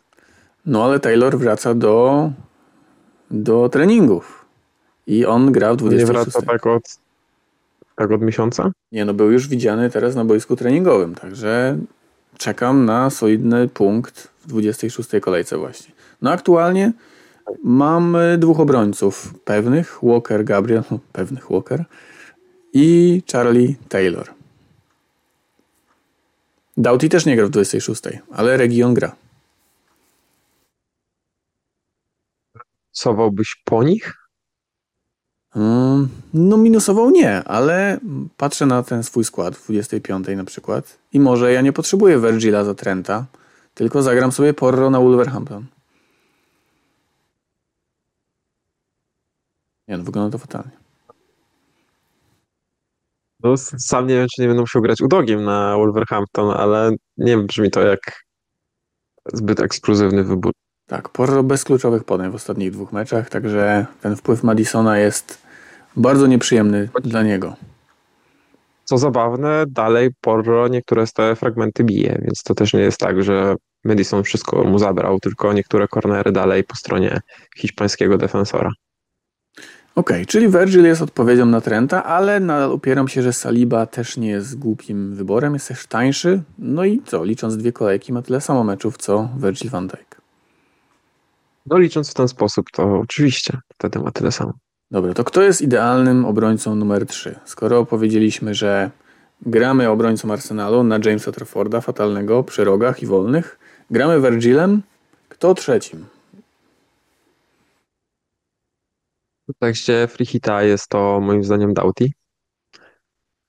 No 0.65 0.86
ale 0.86 0.99
Taylor 0.99 1.38
wraca 1.38 1.73
do, 1.73 2.32
do 3.32 3.69
treningów. 3.69 4.45
I 5.08 5.25
on 5.25 5.51
gra 5.51 5.73
w 5.73 5.77
26. 5.77 6.08
Nie 6.08 6.13
wraca 6.13 6.41
tak 6.41 6.67
od, 6.67 6.99
tak 7.98 8.12
od 8.12 8.22
miesiąca? 8.22 8.72
Nie, 8.92 9.06
no 9.06 9.14
był 9.14 9.32
już 9.32 9.48
widziany 9.48 9.90
teraz 9.90 10.16
na 10.16 10.26
boisku 10.26 10.56
treningowym, 10.56 11.16
także 11.16 11.78
czekam 12.38 12.86
na 12.86 13.10
solidny 13.10 13.68
punkt 13.68 14.28
w 14.42 14.48
26 14.48 15.10
kolejce 15.22 15.58
właśnie. 15.58 15.94
No 16.22 16.32
aktualnie 16.32 16.94
mam 17.64 18.18
dwóch 18.38 18.60
obrońców 18.60 19.34
pewnych, 19.46 20.00
Walker, 20.04 20.44
Gabriel, 20.44 20.84
no, 20.92 21.00
pewnych 21.14 21.52
Walker 21.52 21.86
i 22.74 23.22
Charlie 23.32 23.76
Taylor. 23.90 24.28
Doughty 26.78 27.10
też 27.10 27.26
nie 27.26 27.36
gra 27.36 27.46
w 27.46 27.50
26, 27.50 28.02
ale 28.32 28.58
Region 28.58 28.94
gra. 28.94 29.16
Sowałbyś 32.92 33.62
po 33.66 33.84
nich? 33.84 34.27
Hmm, 35.58 36.10
no 36.34 36.58
minusował 36.58 37.10
nie, 37.10 37.43
ale 37.43 38.00
patrzę 38.38 38.65
na 38.65 38.84
ten 38.84 39.04
swój 39.04 39.24
skład 39.24 39.56
w 39.56 39.65
25 39.65 40.28
na 40.36 40.43
przykład 40.43 40.98
i 41.13 41.20
może 41.20 41.54
ja 41.54 41.62
nie 41.62 41.74
potrzebuję 41.74 42.20
Virgila 42.20 42.63
za 42.63 42.76
Trenta, 42.76 43.26
tylko 43.74 44.02
zagram 44.02 44.32
sobie 44.32 44.54
Porro 44.54 44.89
na 44.89 45.00
Wolverhampton. 45.00 45.65
Nie 49.88 49.98
no, 49.98 50.04
wygląda 50.04 50.32
to 50.32 50.38
fatalnie. 50.38 50.72
No, 53.43 53.58
sam 53.58 54.08
nie 54.08 54.15
wiem, 54.15 54.28
czy 54.36 54.41
nie 54.41 54.48
będę 54.48 54.62
musiał 54.62 54.82
grać 54.82 55.02
udogiem 55.02 55.43
na 55.43 55.78
Wolverhampton, 55.78 56.50
ale 56.50 56.91
nie 57.17 57.38
brzmi 57.38 57.72
to 57.72 57.82
jak 57.82 58.00
zbyt 59.34 59.60
ekskluzywny 59.60 60.24
wybór. 60.24 60.54
Tak, 60.88 61.10
Porro 61.10 61.43
bez 61.43 61.63
kluczowych 61.63 62.04
podań 62.04 62.32
w 62.32 62.36
ostatnich 62.36 62.72
dwóch 62.72 62.91
meczach, 62.91 63.30
także 63.30 63.86
ten 64.02 64.15
wpływ 64.15 64.43
Madisona 64.43 64.98
jest 64.98 65.47
bardzo 65.98 66.28
nieprzyjemny 66.28 66.90
dla 67.04 67.24
niego. 67.24 67.56
Co 68.84 68.98
zabawne, 68.98 69.66
dalej 69.68 70.10
Porro 70.22 70.68
niektóre 70.68 71.08
stałe 71.08 71.36
fragmenty 71.36 71.84
bije, 71.84 72.20
więc 72.22 72.44
to 72.44 72.56
też 72.56 72.74
nie 72.74 72.80
jest 72.80 73.00
tak, 73.00 73.24
że 73.24 73.56
Madison 73.84 74.24
wszystko 74.24 74.64
mu 74.64 74.80
zabrał, 74.80 75.20
tylko 75.20 75.54
niektóre 75.54 75.88
kornery 75.88 76.32
dalej 76.32 76.64
po 76.64 76.76
stronie 76.76 77.20
hiszpańskiego 77.58 78.18
defensora. 78.18 78.72
Okej, 79.96 80.18
okay, 80.18 80.26
czyli 80.26 80.50
Virgil 80.50 80.86
jest 80.86 81.02
odpowiedzią 81.02 81.46
na 81.46 81.62
Trenta, 81.62 82.04
ale 82.04 82.40
nadal 82.40 82.72
upieram 82.72 83.08
się, 83.08 83.22
że 83.22 83.34
Saliba 83.34 83.86
też 83.86 84.18
nie 84.18 84.30
jest 84.30 84.60
głupim 84.60 85.16
wyborem, 85.16 85.54
jest 85.54 85.68
też 85.68 85.88
tańszy. 85.88 86.44
No 86.60 86.86
i 86.86 87.02
co, 87.06 87.24
licząc 87.24 87.58
dwie 87.58 87.72
kolejki, 87.72 88.14
ma 88.14 88.22
tyle 88.22 88.42
samo 88.42 88.64
meczów 88.64 88.98
co 88.98 89.30
Virgil 89.38 89.70
van 89.70 89.88
Dijk. 89.88 90.22
No 91.66 91.78
licząc 91.78 92.12
w 92.12 92.14
ten 92.14 92.28
sposób, 92.28 92.66
to 92.72 93.00
oczywiście 93.00 93.58
wtedy 93.74 94.00
ma 94.00 94.12
tyle 94.12 94.32
samo. 94.32 94.54
Dobra, 94.91 95.13
to 95.13 95.23
kto 95.23 95.41
jest 95.41 95.62
idealnym 95.62 96.26
obrońcą 96.26 96.76
numer 96.76 97.06
3? 97.06 97.39
Skoro 97.45 97.86
powiedzieliśmy, 97.86 98.54
że 98.54 98.91
gramy 99.41 99.89
obrońcą 99.89 100.32
Arsenalu 100.32 100.84
na 100.84 101.00
Jamesa 101.06 101.32
Trafforda, 101.32 101.82
fatalnego, 101.82 102.43
przy 102.43 102.63
rogach 102.63 103.04
i 103.04 103.06
wolnych, 103.06 103.60
gramy 103.91 104.21
Virgilem, 104.21 104.82
kto 105.30 105.54
trzecim? 105.54 106.06
W 109.43 109.54
kontekście 109.54 110.08
Freehita 110.08 110.63
jest 110.63 110.89
to 110.89 111.19
moim 111.21 111.43
zdaniem 111.43 111.73
Doughty. 111.73 112.10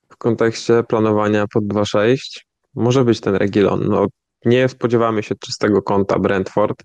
W 0.09 0.17
kontekście 0.17 0.83
planowania 0.83 1.45
pod 1.53 1.63
2.6 1.63 2.17
może 2.75 3.05
być 3.05 3.19
ten 3.19 3.35
Regilon. 3.35 3.87
No, 3.87 4.07
nie 4.45 4.69
spodziewamy 4.69 5.23
się 5.23 5.35
czystego 5.35 5.81
konta 5.81 6.19
Brentford, 6.19 6.83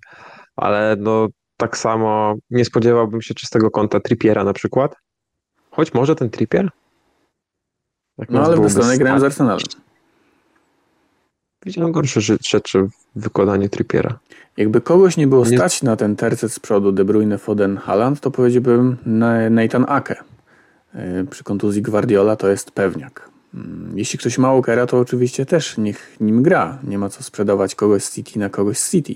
ale 0.56 0.96
no, 0.98 1.28
tak 1.56 1.76
samo 1.78 2.34
nie 2.50 2.64
spodziewałbym 2.64 3.22
się 3.22 3.34
czystego 3.34 3.70
konta 3.70 4.00
Trippiera 4.00 4.44
na 4.44 4.52
przykład. 4.52 4.96
Choć 5.70 5.94
może 5.94 6.14
ten 6.16 6.30
Trippier? 6.30 6.70
Tak 8.16 8.30
no 8.30 8.44
ale 8.44 8.56
w 8.56 8.70
stronę 8.70 8.98
grałem 8.98 9.20
z 9.20 9.24
Arsenalem. 9.24 9.66
Widziałem 11.66 11.92
gorsze 11.92 12.20
rzeczy 12.20 12.82
w 13.16 13.20
wykonaniu 13.20 13.68
Trippiera. 13.68 14.18
Jakby 14.56 14.80
kogoś 14.80 15.16
nie 15.16 15.26
było 15.26 15.44
stać 15.44 15.82
na 15.82 15.96
ten 15.96 16.16
tercet 16.16 16.52
z 16.52 16.60
przodu 16.60 16.92
De 16.92 17.04
Bruyne, 17.04 17.38
Foden, 17.38 17.76
Haaland, 17.76 18.20
to 18.20 18.30
powiedziałbym 18.30 18.96
Nathan 19.50 19.84
Ake. 19.88 20.24
E, 20.94 21.24
przy 21.24 21.44
kontuzji 21.44 21.82
Guardiola 21.82 22.36
to 22.36 22.48
jest 22.48 22.70
pewniak. 22.70 23.30
Mm, 23.54 23.92
jeśli 23.98 24.18
ktoś 24.18 24.38
ma 24.38 24.52
Walkera, 24.52 24.86
to 24.86 24.98
oczywiście 24.98 25.46
też 25.46 25.78
niech 25.78 26.16
nim 26.20 26.42
gra. 26.42 26.78
Nie 26.82 26.98
ma 26.98 27.08
co 27.08 27.22
sprzedawać 27.22 27.74
kogoś 27.74 28.04
z 28.04 28.14
City 28.14 28.38
na 28.38 28.48
kogoś 28.48 28.78
z 28.78 28.90
City. 28.90 29.14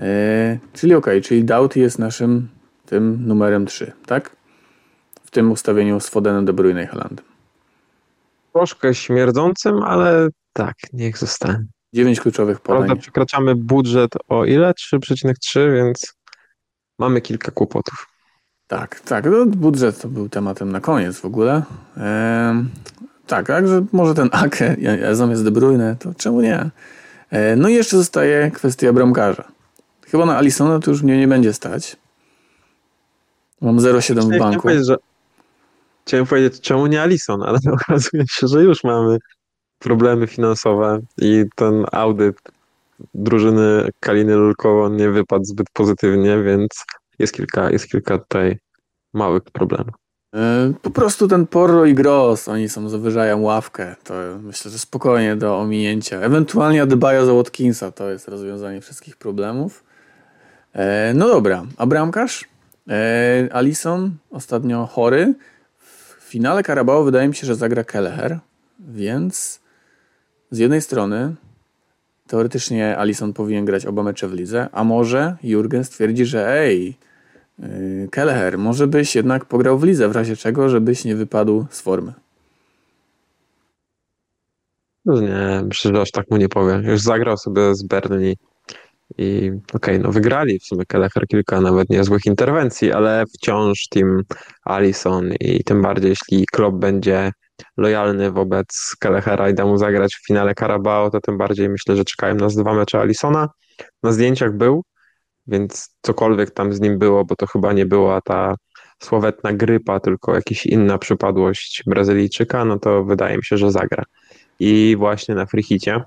E, 0.00 0.58
czyli 0.72 0.94
ok, 0.94 1.06
czyli 1.22 1.44
Doughty 1.44 1.80
jest 1.80 1.98
naszym 1.98 2.48
tym 2.86 3.26
numerem 3.26 3.66
3, 3.66 3.92
tak? 4.06 4.36
W 5.24 5.30
tym 5.30 5.52
ustawieniu 5.52 6.00
z 6.00 6.08
Fodenem, 6.08 6.44
De 6.44 6.52
Bruyne 6.52 6.84
i 6.84 6.86
Haalandem. 6.86 7.26
Troszkę 8.52 8.94
śmierdzącym, 8.94 9.82
ale 9.82 10.28
tak, 10.52 10.74
niech 10.92 11.18
zostanie. 11.18 11.66
Dziewięć 11.94 12.20
kluczowych 12.20 12.60
podań. 12.60 12.84
Prawda, 12.84 13.02
przekraczamy 13.02 13.54
budżet 13.54 14.10
o 14.28 14.44
ile? 14.44 14.72
3,3, 14.72 15.74
więc 15.74 16.14
mamy 16.98 17.20
kilka 17.20 17.50
kłopotów. 17.50 18.06
Tak, 18.66 19.00
tak. 19.00 19.24
No, 19.24 19.46
budżet 19.46 20.00
to 20.00 20.08
był 20.08 20.28
tematem 20.28 20.72
na 20.72 20.80
koniec 20.80 21.20
w 21.20 21.24
ogóle. 21.24 21.62
Ehm, 21.96 22.68
tak, 23.26 23.46
także 23.46 23.84
może 23.92 24.14
ten 24.14 24.28
Ake 24.32 24.76
zamiast 25.12 25.44
De 25.44 25.50
Bruyne, 25.50 25.96
to 25.98 26.14
czemu 26.14 26.40
nie? 26.40 26.70
E, 27.30 27.56
no 27.56 27.68
i 27.68 27.74
jeszcze 27.74 27.96
zostaje 27.96 28.50
kwestia 28.50 28.92
bramkarza. 28.92 29.59
Chyba 30.10 30.26
na 30.26 30.36
Alisona 30.36 30.78
to 30.78 30.90
już 30.90 31.02
mnie 31.02 31.18
nie 31.18 31.28
będzie 31.28 31.52
stać. 31.52 31.96
Mam 33.60 33.78
0,7 33.78 34.20
w 34.20 34.38
banku. 34.38 34.60
Chciałem, 34.60 34.84
że... 34.84 34.96
Chciałem 36.06 36.26
powiedzieć, 36.26 36.60
czemu 36.60 36.86
nie 36.86 37.02
Alison, 37.02 37.42
ale 37.42 37.58
okazuje 37.82 38.24
się, 38.28 38.46
że 38.46 38.62
już 38.62 38.84
mamy 38.84 39.18
problemy 39.78 40.26
finansowe 40.26 41.00
i 41.18 41.44
ten 41.54 41.84
audyt 41.92 42.36
drużyny 43.14 43.88
Kaliny 44.00 44.34
Lulkowo 44.34 44.88
nie 44.88 45.10
wypadł 45.10 45.44
zbyt 45.44 45.66
pozytywnie, 45.72 46.42
więc 46.42 46.68
jest 47.18 47.34
kilka, 47.34 47.70
jest 47.70 47.88
kilka 47.88 48.18
tutaj 48.18 48.58
małych 49.12 49.42
problemów. 49.42 49.94
E, 50.34 50.72
po 50.82 50.90
prostu 50.90 51.28
ten 51.28 51.46
Porro 51.46 51.84
i 51.84 51.94
Gross, 51.94 52.48
oni 52.48 52.68
są 52.68 52.88
zawyżają 52.88 53.40
ławkę. 53.40 53.96
To 54.04 54.14
myślę, 54.42 54.70
że 54.70 54.78
spokojnie 54.78 55.36
do 55.36 55.58
ominięcia. 55.58 56.16
Ewentualnie 56.16 56.82
Adebayo 56.82 57.26
za 57.26 57.32
Watkinsa 57.34 57.92
to 57.92 58.10
jest 58.10 58.28
rozwiązanie 58.28 58.80
wszystkich 58.80 59.16
problemów. 59.16 59.89
E, 60.74 61.12
no 61.14 61.28
dobra, 61.28 61.66
a 61.76 61.86
bramkarz? 61.86 62.44
E, 62.88 63.48
Alison 63.52 64.16
ostatnio 64.30 64.86
chory. 64.86 65.34
W 65.78 66.16
finale 66.30 66.62
Carabao 66.62 67.04
wydaje 67.04 67.28
mi 67.28 67.34
się, 67.34 67.46
że 67.46 67.54
zagra 67.54 67.84
Kelleher, 67.84 68.38
więc 68.78 69.60
z 70.50 70.58
jednej 70.58 70.82
strony 70.82 71.34
teoretycznie 72.26 72.98
Alison 72.98 73.32
powinien 73.32 73.64
grać 73.64 73.86
oba 73.86 74.02
mecze 74.02 74.28
w 74.28 74.34
lidze, 74.34 74.68
a 74.72 74.84
może 74.84 75.36
Jurgen 75.42 75.84
stwierdzi, 75.84 76.24
że 76.24 76.48
ej, 76.48 76.96
yy, 77.58 78.08
Kelleher, 78.10 78.58
może 78.58 78.86
byś 78.86 79.16
jednak 79.16 79.44
pograł 79.44 79.78
w 79.78 79.84
lidze, 79.84 80.08
w 80.08 80.12
razie 80.12 80.36
czego, 80.36 80.68
żebyś 80.68 81.04
nie 81.04 81.16
wypadł 81.16 81.66
z 81.70 81.80
formy. 81.80 82.12
No 85.04 85.20
nie, 85.20 85.62
myślę, 85.64 85.90
że 85.94 86.00
aż 86.00 86.10
tak 86.10 86.30
mu 86.30 86.36
nie 86.36 86.48
powiem. 86.48 86.84
Już 86.84 87.00
zagrał 87.00 87.36
sobie 87.36 87.74
z 87.74 87.82
Burnley 87.82 88.36
i 89.18 89.52
okej, 89.74 89.94
okay, 89.94 89.98
no 89.98 90.12
wygrali 90.12 90.58
w 90.58 90.64
sumie 90.64 90.86
Kelleher 90.86 91.26
kilka 91.28 91.60
nawet 91.60 91.90
niezłych 91.90 92.26
interwencji, 92.26 92.92
ale 92.92 93.24
wciąż 93.34 93.88
team 93.90 94.22
Alison 94.64 95.32
i 95.40 95.64
tym 95.64 95.82
bardziej 95.82 96.10
jeśli 96.10 96.46
Klopp 96.52 96.76
będzie 96.76 97.32
lojalny 97.76 98.30
wobec 98.30 98.96
Kellehera 99.00 99.50
i 99.50 99.54
da 99.54 99.66
mu 99.66 99.76
zagrać 99.76 100.14
w 100.14 100.26
finale 100.26 100.54
Carabao, 100.54 101.10
to 101.10 101.20
tym 101.20 101.38
bardziej 101.38 101.68
myślę, 101.68 101.96
że 101.96 102.04
czekają 102.04 102.34
nas 102.34 102.56
dwa 102.56 102.74
mecze 102.74 103.00
Alisona. 103.00 103.48
Na 104.02 104.12
zdjęciach 104.12 104.56
był, 104.56 104.84
więc 105.46 105.96
cokolwiek 106.02 106.50
tam 106.50 106.72
z 106.72 106.80
nim 106.80 106.98
było, 106.98 107.24
bo 107.24 107.36
to 107.36 107.46
chyba 107.46 107.72
nie 107.72 107.86
była 107.86 108.20
ta 108.20 108.54
sławetna 109.02 109.52
grypa, 109.52 110.00
tylko 110.00 110.34
jakaś 110.34 110.66
inna 110.66 110.98
przypadłość 110.98 111.82
Brazylijczyka, 111.86 112.64
no 112.64 112.78
to 112.78 113.04
wydaje 113.04 113.36
mi 113.36 113.44
się, 113.44 113.56
że 113.56 113.70
zagra. 113.70 114.04
I 114.60 114.96
właśnie 114.98 115.34
na 115.34 115.46
frichicie, 115.46 116.02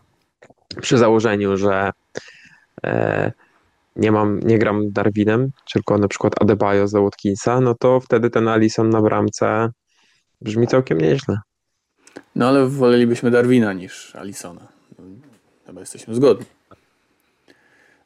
przy 0.81 0.97
założeniu, 0.97 1.57
że 1.57 1.91
nie 3.95 4.11
mam, 4.11 4.39
nie 4.39 4.59
gram 4.59 4.91
Darwinem, 4.91 5.49
tylko 5.73 5.97
na 5.97 6.07
przykład 6.07 6.41
Adebayo 6.41 6.87
za 6.87 7.01
Watkinsa, 7.01 7.61
no 7.61 7.75
to 7.79 7.99
wtedy 7.99 8.29
ten 8.29 8.47
Alison 8.47 8.89
na 8.89 9.01
bramce 9.01 9.69
Brzmi 10.41 10.67
całkiem 10.67 10.97
nieźle. 10.97 11.37
No 12.35 12.47
ale 12.47 12.67
wolelibyśmy 12.67 13.31
Darwina 13.31 13.73
niż 13.73 14.15
Alisona. 14.15 14.67
Chyba 15.67 15.79
jesteśmy 15.79 16.15
zgodni. 16.15 16.45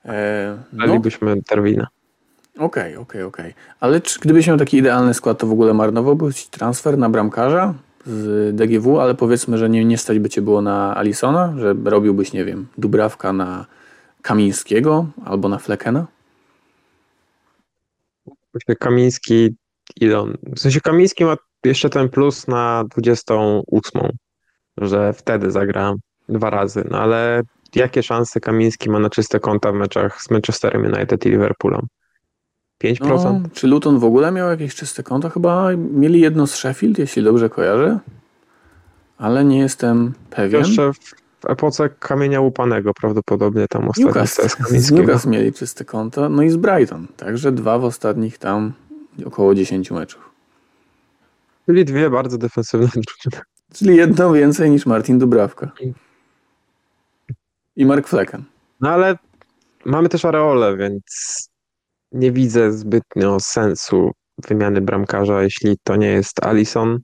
E, 0.05 0.57
no. 0.73 0.87
Wolelibyśmy 0.87 1.35
Darwina. 1.49 1.87
Okej, 2.57 2.65
okay, 2.65 3.01
okej, 3.01 3.23
okay, 3.23 3.25
okej. 3.25 3.51
Okay. 3.51 3.63
Ale 3.79 4.01
czy 4.01 4.19
gdybyś 4.19 4.47
miał 4.47 4.57
taki 4.57 4.77
idealny 4.77 5.13
skład, 5.13 5.37
to 5.37 5.47
w 5.47 5.51
ogóle 5.51 5.73
marnowałbyś 5.73 6.47
transfer 6.47 6.97
na 6.97 7.09
bramkarza 7.09 7.73
z 8.05 8.55
DGW, 8.55 8.99
ale 8.99 9.15
powiedzmy, 9.15 9.57
że 9.57 9.69
nie, 9.69 9.85
nie 9.85 9.97
stać 9.97 10.19
by 10.19 10.29
cię 10.29 10.41
było 10.41 10.61
na 10.61 10.95
Alisona, 10.95 11.53
że 11.57 11.75
robiłbyś, 11.85 12.33
nie 12.33 12.45
wiem, 12.45 12.67
Dubrawka 12.77 13.33
na 13.33 13.65
Kamińskiego 14.21 15.07
albo 15.25 15.49
na 15.49 15.57
Flekena? 15.57 16.07
Kamiński, 18.79 19.55
ile 20.01 20.19
on, 20.19 20.37
w 20.55 20.59
sensie 20.59 20.81
Kamiński 20.81 21.25
ma 21.25 21.37
jeszcze 21.65 21.89
ten 21.89 22.09
plus 22.09 22.47
na 22.47 22.83
28, 22.89 24.01
że 24.77 25.13
wtedy 25.13 25.51
zagra 25.51 25.93
dwa 26.29 26.49
razy, 26.49 26.83
no 26.91 26.99
ale 26.99 27.41
jakie 27.75 28.03
szanse 28.03 28.39
Kamiński 28.39 28.89
ma 28.89 28.99
na 28.99 29.09
czyste 29.09 29.39
konta 29.39 29.71
w 29.71 29.75
meczach 29.75 30.21
z 30.21 30.31
Manchesterem 30.31 30.85
United 30.85 31.25
i 31.25 31.29
Liverpoolem? 31.29 31.87
5%? 32.83 33.23
No, 33.23 33.41
czy 33.53 33.67
Luton 33.67 33.99
w 33.99 34.03
ogóle 34.03 34.31
miał 34.31 34.49
jakieś 34.49 34.75
czyste 34.75 35.03
konto? 35.03 35.29
Chyba 35.29 35.69
mieli 35.75 36.19
jedno 36.19 36.47
z 36.47 36.55
Sheffield, 36.55 36.97
jeśli 36.97 37.23
dobrze 37.23 37.49
kojarzę, 37.49 37.99
ale 39.17 39.45
nie 39.45 39.59
jestem 39.59 40.13
pewien. 40.29 40.61
Jeszcze 40.61 40.93
w, 40.93 40.97
w 41.39 41.49
epoce 41.49 41.89
kamienia 41.89 42.41
łupanego 42.41 42.93
prawdopodobnie 42.93 43.67
tam 43.69 43.89
ostatnio 43.89 44.07
Newcastle, 44.07 44.47
z 44.79 44.91
Newcastle 44.91 45.29
mieli 45.29 45.53
czyste 45.53 45.85
konto, 45.85 46.29
no 46.29 46.43
i 46.43 46.49
z 46.49 46.55
Brighton, 46.55 47.07
także 47.17 47.51
dwa 47.51 47.79
w 47.79 47.83
ostatnich 47.83 48.37
tam 48.37 48.73
około 49.25 49.55
10 49.55 49.91
meczów. 49.91 50.29
Czyli 51.65 51.85
dwie 51.85 52.09
bardzo 52.09 52.37
defensywne 52.37 52.87
drużyny. 52.87 53.43
Czyli 53.73 53.95
jedno 53.95 54.33
więcej 54.33 54.69
niż 54.71 54.85
Martin 54.85 55.19
Dubrawka. 55.19 55.71
I 57.75 57.85
Mark 57.85 58.07
Flecken. 58.07 58.43
No 58.81 58.89
ale 58.89 59.17
mamy 59.85 60.09
też 60.09 60.25
Areole, 60.25 60.77
więc 60.77 61.03
nie 62.11 62.31
widzę 62.31 62.71
zbytnio 62.71 63.39
sensu 63.39 64.11
wymiany 64.47 64.81
bramkarza, 64.81 65.43
jeśli 65.43 65.77
to 65.83 65.95
nie 65.95 66.07
jest 66.07 66.45
Alison. 66.45 66.99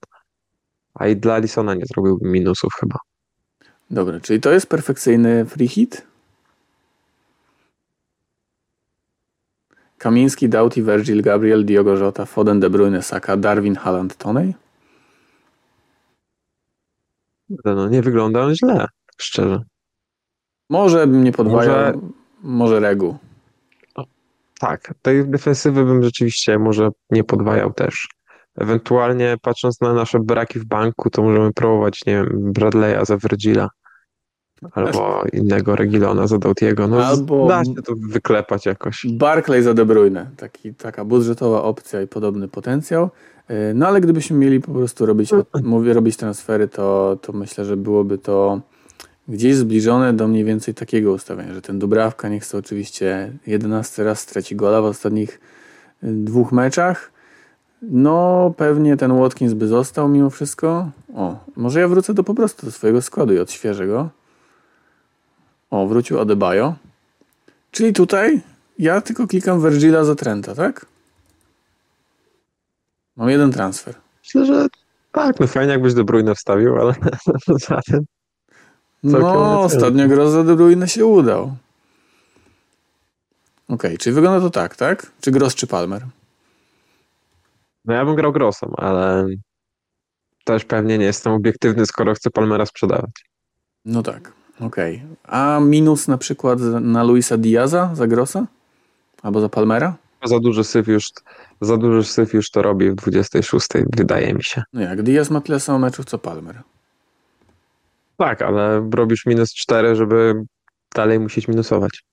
A 0.94 1.08
i 1.08 1.16
dla 1.16 1.34
Alisona 1.34 1.74
nie 1.74 1.86
zrobiłbym 1.86 2.32
minusów 2.32 2.74
chyba. 2.80 2.98
Dobra, 3.92 4.20
czyli 4.20 4.42
to 4.42 4.52
jest 4.52 4.68
perfekcyjny 4.68 5.46
free 5.46 5.68
hit? 5.68 6.08
Kamiński, 9.98 10.50
Doughty, 10.50 10.84
Virgil, 10.84 11.22
Gabriel, 11.22 11.66
Diogo 11.66 11.98
Jota, 11.98 12.26
Foden, 12.26 12.60
De 12.60 12.70
Bruyne, 12.70 13.02
Saka, 13.02 13.38
Darwin, 13.38 13.76
Haaland, 13.76 14.18
Tonej? 14.18 14.54
No 17.66 17.90
nie 17.90 18.02
wygląda 18.02 18.42
on 18.42 18.56
źle, 18.56 18.88
szczerze. 19.18 19.60
Może 20.70 21.08
bym 21.08 21.24
nie 21.24 21.32
podwajał, 21.32 21.76
może, 21.76 22.08
może 22.44 22.80
Regu. 22.80 23.18
tak, 24.60 24.94
tej 25.02 25.28
defensywy 25.28 25.86
bym 25.86 26.04
rzeczywiście 26.04 26.60
może 26.60 26.90
nie 27.10 27.24
podwajał 27.24 27.74
też. 27.74 28.08
Ewentualnie 28.58 29.38
patrząc 29.42 29.82
na 29.82 29.94
nasze 29.94 30.20
braki 30.20 30.60
w 30.60 30.66
banku, 30.66 31.10
to 31.10 31.24
możemy 31.24 31.54
próbować, 31.54 32.06
nie 32.06 32.14
wiem, 32.14 32.54
Bradley'a 32.54 33.06
za 33.06 33.18
Virgila. 33.18 33.70
Albo 34.72 35.24
innego 35.34 35.76
Regilona 35.76 36.28
za 36.28 36.38
Dautiego. 36.38 36.88
No, 36.88 37.06
Albo 37.06 37.48
da 37.48 37.66
się 37.66 37.74
to 37.74 37.94
wyklepać 38.10 38.66
jakoś. 38.66 39.06
Barclay 39.10 39.64
za 39.64 39.74
De 39.74 39.86
Bruyne. 39.86 40.30
Taki, 40.38 40.74
taka 40.74 41.06
budżetowa 41.06 41.64
opcja 41.64 42.02
i 42.02 42.08
podobny 42.08 42.48
potencjał. 42.48 43.10
E, 43.48 43.74
no 43.74 43.88
ale 43.88 44.02
gdybyśmy 44.02 44.38
mieli 44.38 44.62
po 44.62 44.72
prostu 44.72 45.06
robić, 45.06 45.30
mówię, 45.64 45.94
robić 45.94 46.18
transfery, 46.18 46.68
to, 46.68 47.18
to 47.22 47.34
myślę, 47.34 47.66
że 47.66 47.78
byłoby 47.78 48.18
to 48.18 48.62
gdzieś 49.28 49.56
zbliżone 49.56 50.14
do 50.14 50.28
mniej 50.28 50.44
więcej 50.44 50.74
takiego 50.74 51.12
ustawienia, 51.12 51.54
że 51.54 51.62
ten 51.62 51.80
Dubrawka 51.80 52.30
nie 52.30 52.40
chce 52.40 52.58
oczywiście 52.58 53.34
11 53.48 54.04
raz 54.04 54.20
straci 54.20 54.56
gola 54.56 54.82
w 54.82 54.86
ostatnich 54.86 55.40
e, 56.04 56.08
dwóch 56.08 56.52
meczach. 56.52 57.13
No, 57.92 58.54
pewnie 58.58 58.98
ten 58.98 59.20
Watkins 59.20 59.54
by 59.54 59.68
został 59.68 60.10
mimo 60.10 60.30
wszystko. 60.30 60.90
O, 61.16 61.36
może 61.56 61.80
ja 61.80 61.88
wrócę 61.88 62.14
do 62.14 62.24
po 62.24 62.34
prostu 62.34 62.66
do 62.66 62.72
swojego 62.72 63.02
składu 63.02 63.34
i 63.34 63.40
odświeżę 63.40 63.88
go. 63.88 64.10
O, 65.70 65.88
wrócił 65.88 66.20
Adebayo. 66.20 66.76
Czyli 67.72 67.94
tutaj 67.94 68.42
ja 68.80 69.02
tylko 69.02 69.28
klikam 69.28 69.62
Virgila 69.62 70.04
za 70.04 70.16
Trenta, 70.16 70.56
tak? 70.56 70.86
Mam 73.16 73.30
jeden 73.30 73.52
transfer. 73.52 73.96
Myślę, 74.24 74.46
że 74.46 74.68
tak, 75.12 75.40
no 75.40 75.48
fajnie 75.48 75.72
jakbyś 75.72 75.94
De 75.94 76.04
Bruyne 76.04 76.36
wstawił, 76.36 76.82
ale 76.82 76.96
zatem... 77.70 78.06
No, 79.04 79.62
ostatnio 79.62 80.08
gros 80.08 80.32
za 80.32 80.44
De 80.44 80.56
Bruyne 80.56 80.88
się 80.88 81.06
udał. 81.06 81.44
Okej, 81.44 81.56
okay, 83.68 83.98
czyli 83.98 84.14
wygląda 84.14 84.42
to 84.42 84.50
tak, 84.50 84.76
tak? 84.76 85.12
Czy 85.22 85.32
Gross, 85.32 85.56
czy 85.56 85.68
Palmer? 85.68 86.06
No 87.86 87.94
ja 87.94 88.06
bym 88.06 88.16
grał 88.16 88.32
Grossem, 88.32 88.70
ale 88.78 89.28
też 90.44 90.66
pewnie 90.66 90.98
nie 90.98 91.06
jestem 91.06 91.34
obiektywny, 91.34 91.86
skoro 91.86 92.14
chcę 92.14 92.30
Palmera 92.30 92.66
sprzedawać. 92.66 93.26
No 93.86 94.04
tak. 94.04 94.32
Okej. 94.60 94.96
Okay. 94.96 95.16
A 95.24 95.60
minus 95.60 96.08
na 96.08 96.18
przykład 96.18 96.60
na 96.82 97.04
Luisa 97.04 97.38
Diaza 97.38 97.92
za 97.94 98.08
Grossa? 98.08 98.48
Albo 99.22 99.42
za 99.42 99.50
Palmera? 99.50 99.96
Za 100.24 100.40
duży 100.40 100.64
syf 100.64 100.88
już, 100.88 101.08
za 101.62 101.78
duży 101.78 102.04
syf 102.04 102.34
już 102.34 102.52
to 102.52 102.62
robi 102.62 102.92
w 102.92 102.96
26, 102.96 103.68
wydaje 103.98 104.34
mi 104.34 104.44
się. 104.44 104.64
No 104.74 104.82
jak, 104.82 105.02
Diaz 105.02 105.30
ma 105.30 105.42
tyle 105.42 105.60
samo 105.60 105.80
meczów 105.80 106.06
co 106.06 106.18
Palmer. 106.18 106.62
Tak, 108.18 108.42
ale 108.42 108.90
robisz 108.94 109.26
minus 109.26 109.54
4, 109.54 109.96
żeby 109.96 110.34
dalej 110.96 111.20
musieć 111.20 111.48
minusować. 111.48 112.04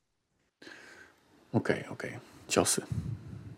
Okej, 1.52 1.80
okay, 1.80 1.90
okej. 1.92 2.10
Okay. 2.10 2.20
Ciosy. 2.48 2.82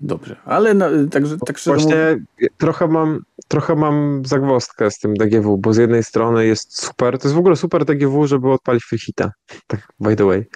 Dobrze, 0.03 0.37
ale 0.45 0.75
no, 0.75 0.87
także 1.11 1.37
tak 1.47 1.61
Właśnie 1.67 2.21
trochę 2.57 2.89
mam, 2.89 3.21
trochę 3.49 3.75
mam 3.77 4.23
zagwozdkę 4.25 4.91
z 4.91 4.99
tym 4.99 5.15
DGW, 5.15 5.59
bo 5.59 5.73
z 5.73 5.77
jednej 5.77 6.05
strony 6.05 6.47
jest 6.47 6.83
super, 6.83 7.19
to 7.19 7.29
jest 7.29 7.35
w 7.35 7.39
ogóle 7.39 7.57
super 7.57 7.85
DGW, 7.85 8.27
żeby 8.27 8.53
odpalić 8.53 8.85
free 8.85 8.99
hita, 8.99 9.31
tak 9.67 9.89
by 10.01 10.17
the 10.17 10.25
way. 10.25 10.49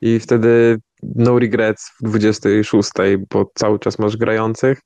I 0.00 0.20
wtedy 0.20 0.78
no 1.02 1.38
regrets 1.38 1.90
w 2.00 2.02
26, 2.02 2.90
bo 3.30 3.50
cały 3.54 3.78
czas 3.78 3.98
masz 3.98 4.16
grających. 4.16 4.80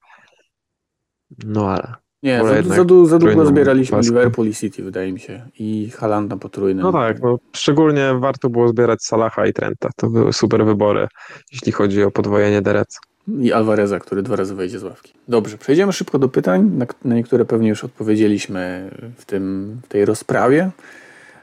No 1.45 1.71
ale... 1.71 1.95
Nie, 2.23 2.39
za, 2.45 2.63
za, 2.63 2.75
za, 3.05 3.19
długo 3.19 3.47
zbieraliśmy 3.47 3.97
paskę. 3.97 4.13
Liverpool 4.13 4.49
i 4.49 4.55
City, 4.55 4.83
wydaje 4.83 5.13
mi 5.13 5.21
się. 5.21 5.49
I 5.59 5.91
Haaland 5.91 6.31
na 6.31 6.37
potrójnym. 6.37 6.83
No 6.83 6.93
tak, 6.93 7.23
no, 7.23 7.39
szczególnie 7.53 8.15
warto 8.19 8.51
było 8.51 8.69
zbierać 8.69 9.03
Salaha 9.03 9.47
i 9.47 9.53
Trenta. 9.53 9.91
To 9.97 10.11
były 10.11 10.33
super 10.33 10.65
wybory, 10.65 11.09
jeśli 11.53 11.73
chodzi 11.73 12.03
o 12.03 12.11
podwojenie 12.11 12.63
Derec. 12.63 13.01
I 13.29 13.53
Alvareza, 13.53 13.99
który 13.99 14.23
dwa 14.23 14.37
razy 14.37 14.55
wejdzie 14.55 14.79
z 14.79 14.83
ławki. 14.83 15.13
Dobrze, 15.29 15.59
przejdziemy 15.59 15.93
szybko 15.93 16.19
do 16.19 16.29
pytań, 16.29 16.71
na, 16.77 16.87
na 17.05 17.15
niektóre 17.15 17.45
pewnie 17.45 17.69
już 17.69 17.85
odpowiedzieliśmy 17.85 18.91
w, 19.17 19.25
tym, 19.25 19.77
w 19.85 19.89
tej 19.89 20.05
rozprawie. 20.05 20.71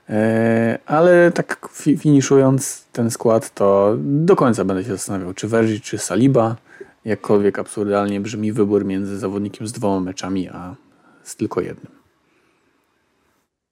E, 0.09 0.79
ale 0.85 1.31
tak 1.31 1.69
finiszując 1.97 2.85
ten 2.91 3.11
skład, 3.11 3.53
to 3.53 3.95
do 3.99 4.35
końca 4.35 4.65
będę 4.65 4.83
się 4.83 4.89
zastanawiał, 4.89 5.33
czy 5.33 5.47
Verzi, 5.47 5.81
czy 5.81 5.97
Saliba. 5.97 6.55
Jakkolwiek 7.05 7.59
absurdalnie 7.59 8.21
brzmi 8.21 8.51
wybór 8.51 8.85
między 8.85 9.17
zawodnikiem 9.17 9.67
z 9.67 9.71
dwoma 9.71 9.99
meczami, 9.99 10.49
a 10.49 10.75
z 11.23 11.35
tylko 11.35 11.61
jednym. 11.61 11.91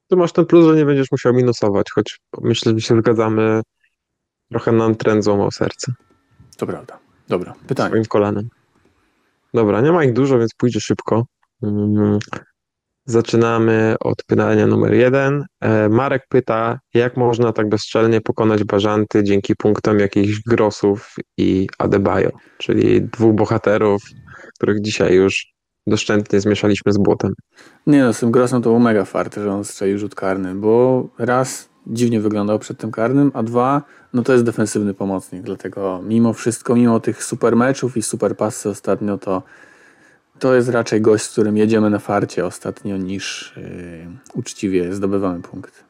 Tu 0.08 0.16
masz 0.16 0.32
ten 0.32 0.46
plus, 0.46 0.66
że 0.66 0.76
nie 0.76 0.84
będziesz 0.84 1.10
musiał 1.12 1.34
minusować, 1.34 1.90
choć 1.90 2.20
myślę, 2.40 2.72
że 2.72 2.80
się 2.80 3.00
zgadzamy, 3.00 3.62
trochę 4.50 4.72
nam 4.72 4.94
trend 4.94 5.24
złamał 5.24 5.50
serce. 5.50 5.92
To 6.56 6.66
prawda. 6.66 7.05
Dobra, 7.28 7.54
pytanie. 7.66 7.88
Swoim 7.88 8.04
kolanem. 8.04 8.48
Dobra, 9.54 9.80
nie 9.80 9.92
ma 9.92 10.04
ich 10.04 10.12
dużo, 10.12 10.38
więc 10.38 10.54
pójdzie 10.54 10.80
szybko. 10.80 11.26
Mm, 11.62 12.18
zaczynamy 13.06 13.94
od 14.00 14.24
pytania 14.26 14.66
numer 14.66 14.94
jeden. 14.94 15.44
E, 15.60 15.88
Marek 15.88 16.22
pyta, 16.28 16.78
jak 16.94 17.16
można 17.16 17.52
tak 17.52 17.68
bezczelnie 17.68 18.20
pokonać 18.20 18.64
Bażanty 18.64 19.24
dzięki 19.24 19.56
punktom 19.56 19.98
jakichś 19.98 20.40
Grosów 20.46 21.14
i 21.36 21.68
Adebayo, 21.78 22.30
czyli 22.58 23.02
dwóch 23.02 23.34
bohaterów, 23.34 24.02
których 24.54 24.80
dzisiaj 24.80 25.14
już 25.14 25.46
doszczętnie 25.86 26.40
zmieszaliśmy 26.40 26.92
z 26.92 26.98
błotem. 26.98 27.32
Nie 27.86 28.02
no, 28.02 28.12
z 28.12 28.20
tym 28.20 28.30
Grossem 28.30 28.62
to 28.62 28.70
był 28.70 28.78
mega 28.78 29.04
fart, 29.04 29.34
że 29.34 29.52
on 29.52 29.64
strzelił 29.64 29.98
rzut 29.98 30.14
karny, 30.14 30.54
bo 30.54 31.04
raz 31.18 31.68
dziwnie 31.86 32.20
wyglądał 32.20 32.58
przed 32.58 32.78
tym 32.78 32.90
karnym, 32.90 33.30
a 33.34 33.42
dwa, 33.42 33.82
no 34.16 34.22
to 34.22 34.32
jest 34.32 34.44
defensywny 34.44 34.94
pomocnik, 34.94 35.42
dlatego 35.42 36.00
mimo 36.02 36.32
wszystko, 36.32 36.74
mimo 36.74 37.00
tych 37.00 37.24
super 37.24 37.56
meczów 37.56 37.96
i 37.96 38.02
super 38.02 38.36
pasy 38.36 38.68
ostatnio, 38.68 39.18
to 39.18 39.42
to 40.38 40.54
jest 40.54 40.68
raczej 40.68 41.00
gość, 41.00 41.24
z 41.24 41.28
którym 41.28 41.56
jedziemy 41.56 41.90
na 41.90 41.98
farcie 41.98 42.46
ostatnio 42.46 42.96
niż 42.96 43.54
yy, 43.56 44.06
uczciwie 44.34 44.94
zdobywamy 44.94 45.42
punkt. 45.42 45.84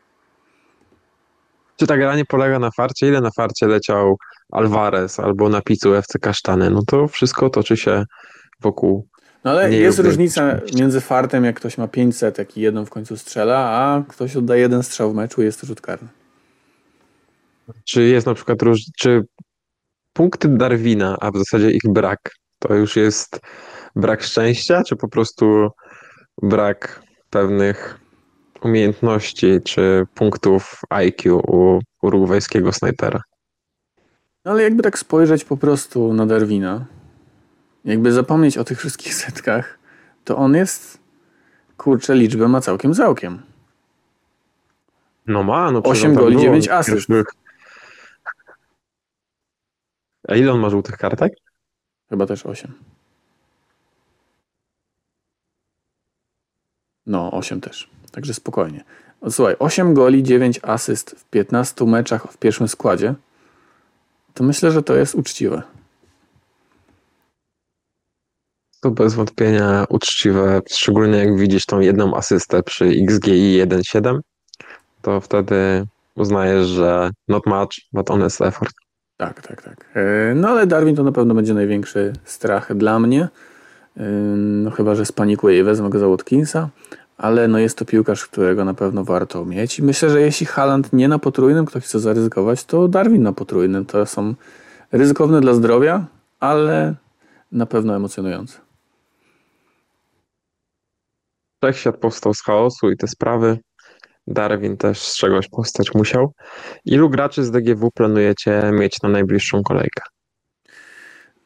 Czy 1.77 1.87
ta 1.87 1.97
gra 1.97 2.16
nie 2.16 2.24
polega 2.24 2.59
na 2.59 2.70
farcie? 2.70 3.09
Ile 3.09 3.20
na 3.20 3.31
farcie 3.31 3.66
leciał 3.66 4.16
Alvarez 4.53 5.20
albo 5.20 5.49
na 5.49 5.61
picu 5.61 5.95
FC 5.95 6.18
Kasztany? 6.18 6.70
No 6.70 6.83
to 6.87 7.09
wszystko 7.09 7.51
toczy 7.51 7.77
się 7.77 8.05
wokół 8.61 9.09
no 9.45 9.51
ale 9.51 9.72
jest 9.72 9.99
różnica 9.99 10.61
między 10.74 11.01
fartem, 11.01 11.45
jak 11.45 11.57
ktoś 11.57 11.79
ma 11.79 11.89
500 11.89 12.57
i 12.57 12.61
jedną 12.61 12.85
w 12.85 12.91
końcu 12.91 13.16
strzela, 13.16 13.59
a 13.59 14.03
ktoś 14.09 14.37
oddaje 14.37 14.61
jeden 14.61 14.83
strzał 14.83 15.12
w 15.12 15.14
meczu 15.14 15.43
i 15.43 15.45
jest 15.45 15.61
to 15.61 15.66
rzut 15.66 15.81
karny. 15.81 16.09
Czy 17.85 18.03
jest 18.03 18.27
na 18.27 18.35
przykład 18.35 18.62
róż... 18.62 18.81
czy 18.99 19.25
punkty 20.12 20.49
Darwina, 20.49 21.17
a 21.21 21.31
w 21.31 21.37
zasadzie 21.37 21.71
ich 21.71 21.83
brak, 21.89 22.33
to 22.59 22.75
już 22.75 22.97
jest 22.97 23.41
brak 23.97 24.23
szczęścia, 24.23 24.83
czy 24.83 24.97
po 24.97 25.09
prostu 25.09 25.69
brak 26.43 27.03
pewnych 27.31 28.01
umiejętności, 28.62 29.61
czy 29.64 30.07
punktów 30.14 30.81
IQ 30.91 31.37
u 31.37 31.81
urugwajskiego 32.03 32.73
snajpera? 32.73 33.21
No 34.45 34.51
ale 34.53 34.62
jakby 34.62 34.83
tak 34.83 34.99
spojrzeć 34.99 35.45
po 35.45 35.57
prostu 35.57 36.12
na 36.12 36.27
Darwina, 36.27 36.87
jakby 37.85 38.12
zapomnieć 38.12 38.59
o 38.59 38.64
tych 38.64 38.79
wszystkich 38.79 39.14
setkach, 39.25 39.79
to 40.25 40.37
on 40.37 40.55
jest, 40.55 40.99
kurczę, 41.77 42.14
liczbę 42.14 42.49
ma 42.49 42.61
całkiem 42.61 42.95
całkiem. 42.95 43.43
No 45.27 45.43
ma, 45.43 45.71
no 45.71 45.83
8 45.83 46.14
goli, 46.14 46.37
9 46.37 46.69
asyst. 46.69 47.09
A 50.29 50.35
ile 50.35 50.53
on 50.53 50.61
ma 50.61 50.70
żółtych 50.70 50.97
kartek? 50.97 51.33
Chyba 52.09 52.27
też 52.27 52.47
8. 52.47 52.72
No, 57.07 57.33
8 57.33 57.61
też. 57.61 57.91
Także 58.12 58.35
spokojnie. 58.35 58.85
Słuchaj, 59.31 59.57
8 59.59 59.95
goli, 59.95 60.22
9 60.22 60.61
asyst 60.62 61.11
w 61.11 61.24
15 61.24 61.85
meczach 61.85 62.33
w 62.33 62.37
pierwszym 62.37 62.68
składzie. 62.68 63.14
To 64.35 64.45
myślę, 64.45 64.72
że 64.72 64.83
to 64.83 64.97
jest 64.97 65.14
uczciwe. 65.14 65.62
To 68.81 68.91
bez 68.91 69.14
wątpienia 69.14 69.87
uczciwe, 69.89 70.61
szczególnie 70.70 71.18
jak 71.18 71.39
widzisz 71.39 71.66
tą 71.66 71.81
jedną 71.81 72.16
asystę 72.16 72.62
przy 72.62 72.85
XGI 72.85 73.62
1.7, 73.66 74.20
to 75.03 75.20
wtedy 75.20 75.87
uznajesz, 76.14 76.66
że 76.66 77.11
not 77.29 77.47
much, 77.47 77.70
but 77.93 78.09
honest 78.09 78.41
effort. 78.41 78.86
Tak, 79.17 79.43
tak, 79.43 79.62
tak. 79.62 79.85
E, 79.95 80.35
no 80.35 80.49
ale 80.49 80.67
Darwin 80.67 80.97
to 80.97 81.03
na 81.03 81.12
pewno 81.12 81.35
będzie 81.35 81.55
największy 81.55 82.12
strach 82.25 82.75
dla 82.75 82.99
mnie. 82.99 83.29
E, 83.97 84.03
no 84.37 84.71
chyba, 84.71 84.95
że 84.95 85.07
spanikuję 85.07 85.59
i 85.59 85.62
wezmę 85.62 85.91
go 85.91 85.99
za 85.99 86.09
Watkinsa, 86.09 86.69
ale 87.19 87.49
no 87.49 87.59
jest 87.59 87.79
to 87.79 87.85
piłkarz, 87.85 88.27
którego 88.27 88.64
na 88.64 88.75
pewno 88.75 89.05
warto 89.05 89.45
mieć 89.45 89.79
i 89.79 89.83
myślę, 89.83 90.11
że 90.11 90.21
jeśli 90.21 90.47
Haaland 90.47 90.93
nie 90.93 91.09
na 91.09 91.19
potrójnym, 91.19 91.67
ktoś 91.67 91.85
chce 91.85 92.01
zaryzykować, 92.01 92.64
to 92.64 92.89
Darwin 92.89 93.23
na 93.23 93.33
potrójnym. 93.33 93.87
To 93.87 94.07
są 94.07 94.35
ryzykowne 94.93 95.41
dla 95.41 95.55
zdrowia, 95.55 96.05
ale 96.41 96.95
na 97.53 97.67
pewno 97.67 97.97
emocjonujące. 97.97 98.59
Wszechświat 101.62 101.97
powstał 101.97 102.35
z 102.35 102.43
chaosu 102.43 102.91
i 102.91 102.97
te 102.97 103.09
sprawy. 103.09 103.59
Darwin 104.27 104.77
też 104.77 105.03
z 105.03 105.16
czegoś 105.16 105.49
powstać 105.49 105.95
musiał. 105.95 106.33
Ilu 106.85 107.11
graczy 107.11 107.45
z 107.45 107.51
DGW 107.51 107.91
planujecie 107.91 108.70
mieć 108.72 109.03
na 109.03 109.09
najbliższą 109.09 109.62
kolejkę? 109.62 110.03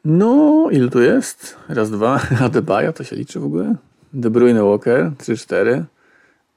No, 0.05 0.67
ilu 0.71 0.89
tu 0.89 1.01
jest? 1.01 1.57
Raz, 1.69 1.91
dwa. 1.91 2.19
Adebayo 2.45 2.93
to 2.93 3.03
się 3.03 3.15
liczy 3.15 3.39
w 3.39 3.45
ogóle? 3.45 3.75
De 4.13 4.29
Bruyne 4.29 4.63
Walker, 4.63 5.11
3-4. 5.17 5.83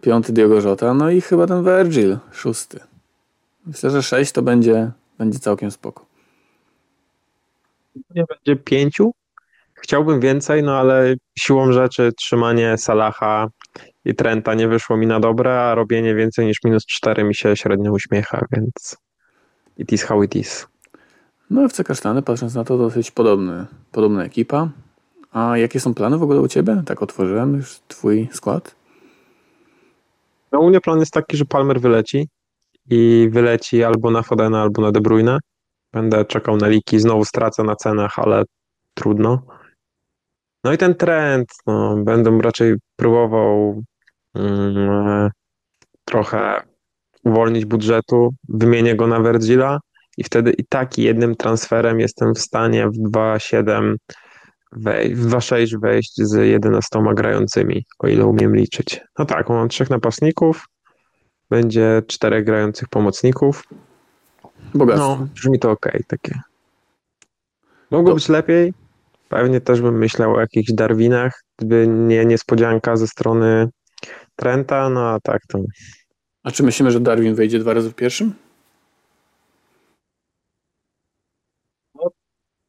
Piąty 0.00 0.32
Diogo 0.32 0.60
Jota, 0.60 0.94
no 0.94 1.10
i 1.10 1.20
chyba 1.20 1.46
ten 1.46 1.64
Virgil, 1.64 2.18
szósty. 2.32 2.80
Myślę, 3.66 3.90
że 3.90 4.02
sześć 4.02 4.32
to 4.32 4.42
będzie, 4.42 4.90
będzie 5.18 5.38
całkiem 5.38 5.70
spoko. 5.70 6.06
Nie 8.10 8.24
będzie 8.28 8.62
pięciu? 8.62 9.12
Chciałbym 9.74 10.20
więcej, 10.20 10.62
no 10.62 10.78
ale 10.78 11.14
siłą 11.38 11.72
rzeczy 11.72 12.12
trzymanie 12.16 12.78
Salaha 12.78 13.48
i 14.04 14.14
Trenta 14.14 14.54
nie 14.54 14.68
wyszło 14.68 14.96
mi 14.96 15.06
na 15.06 15.20
dobre, 15.20 15.60
a 15.60 15.74
robienie 15.74 16.14
więcej 16.14 16.46
niż 16.46 16.58
minus 16.64 16.86
4 16.86 17.24
mi 17.24 17.34
się 17.34 17.56
średnio 17.56 17.92
uśmiecha, 17.92 18.46
więc 18.52 18.96
it 19.78 19.92
is 19.92 20.02
how 20.02 20.22
it 20.22 20.36
is. 20.36 20.66
No 21.50 21.64
FC 21.64 21.84
Kasztany, 21.84 22.22
patrząc 22.22 22.54
na 22.54 22.64
to, 22.64 22.78
dosyć 22.78 23.10
podobny, 23.10 23.66
podobna 23.92 24.24
ekipa. 24.24 24.68
A 25.32 25.58
jakie 25.58 25.80
są 25.80 25.94
plany 25.94 26.18
w 26.18 26.22
ogóle 26.22 26.40
u 26.40 26.48
Ciebie? 26.48 26.82
Tak 26.86 27.02
otworzyłem 27.02 27.54
już 27.56 27.80
Twój 27.88 28.28
skład. 28.32 28.74
No 30.52 30.60
u 30.60 30.68
mnie 30.68 30.80
plan 30.80 31.00
jest 31.00 31.12
taki, 31.12 31.36
że 31.36 31.44
Palmer 31.44 31.80
wyleci 31.80 32.28
i 32.90 33.28
wyleci 33.32 33.84
albo 33.84 34.10
na 34.10 34.22
Fodena, 34.22 34.62
albo 34.62 34.82
na 34.82 34.92
De 34.92 35.00
Bruyne. 35.00 35.38
Będę 35.92 36.24
czekał 36.24 36.56
na 36.56 36.68
liki, 36.68 37.00
znowu 37.00 37.24
stracę 37.24 37.62
na 37.62 37.76
cenach, 37.76 38.18
ale 38.18 38.44
trudno. 38.94 39.42
No 40.64 40.72
i 40.72 40.78
ten 40.78 40.94
trend, 40.94 41.48
no, 41.66 41.96
będę 41.96 42.38
raczej 42.42 42.74
próbował 42.96 43.82
trochę 46.04 46.62
uwolnić 47.24 47.64
budżetu, 47.64 48.34
wymienię 48.48 48.96
go 48.96 49.06
na 49.06 49.20
Vergila 49.20 49.78
i 50.18 50.24
wtedy 50.24 50.52
i 50.52 50.64
tak 50.66 50.98
jednym 50.98 51.36
transferem 51.36 52.00
jestem 52.00 52.34
w 52.34 52.38
stanie 52.38 52.88
w 52.88 53.10
2.7 53.10 53.94
wejść, 54.72 55.14
w 55.14 55.26
2.6 55.26 55.80
wejść 55.80 56.12
z 56.16 56.34
11 56.34 57.00
grającymi, 57.14 57.84
o 57.98 58.06
ile 58.06 58.26
umiem 58.26 58.56
liczyć. 58.56 59.00
No 59.18 59.24
tak, 59.24 59.48
mam 59.48 59.68
trzech 59.68 59.90
napastników, 59.90 60.66
będzie 61.50 62.02
czterech 62.06 62.44
grających 62.44 62.88
pomocników. 62.88 63.64
Bogactwo. 64.74 65.16
No, 65.20 65.28
brzmi 65.34 65.58
to 65.58 65.70
ok, 65.70 65.86
takie. 66.08 66.40
Mogło 67.90 68.14
być 68.14 68.28
lepiej, 68.28 68.72
Pewnie 69.28 69.60
też 69.60 69.80
bym 69.80 69.98
myślał 69.98 70.34
o 70.34 70.40
jakichś 70.40 70.72
Darwinach, 70.72 71.42
gdyby 71.58 71.88
nie 71.88 72.24
niespodzianka 72.24 72.96
ze 72.96 73.06
strony 73.06 73.68
Trenta, 74.36 74.90
no 74.90 75.08
a 75.08 75.20
tak 75.20 75.42
to 75.48 75.58
A 76.42 76.50
czy 76.50 76.62
myślimy, 76.62 76.90
że 76.90 77.00
Darwin 77.00 77.34
wejdzie 77.34 77.58
dwa 77.58 77.74
razy 77.74 77.90
w 77.90 77.94
pierwszym? 77.94 78.34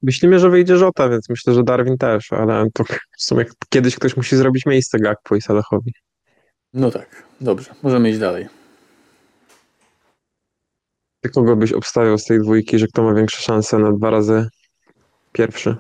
Myślimy, 0.01 0.39
że 0.39 0.49
wyjdzie 0.49 0.77
Żota, 0.77 1.09
więc 1.09 1.29
myślę, 1.29 1.53
że 1.53 1.63
Darwin 1.63 1.97
też, 1.97 2.33
ale 2.33 2.65
to 2.73 2.83
w 2.83 3.23
sumie 3.23 3.45
kiedyś 3.69 3.95
ktoś 3.95 4.17
musi 4.17 4.35
zrobić 4.35 4.65
miejsce 4.65 4.99
Gakpo 4.99 5.35
i 5.35 5.41
Salahowi. 5.41 5.93
No 6.73 6.91
tak, 6.91 7.23
dobrze, 7.41 7.75
możemy 7.83 8.09
iść 8.09 8.19
dalej. 8.19 8.47
Ty 11.21 11.29
kogo 11.29 11.55
byś 11.55 11.73
obstawiał 11.73 12.17
z 12.17 12.25
tej 12.25 12.39
dwójki, 12.39 12.79
że 12.79 12.87
kto 12.87 13.03
ma 13.03 13.13
większe 13.13 13.41
szanse 13.41 13.79
na 13.79 13.91
dwa 13.91 14.09
razy 14.09 14.47
pierwszy? 15.31 15.75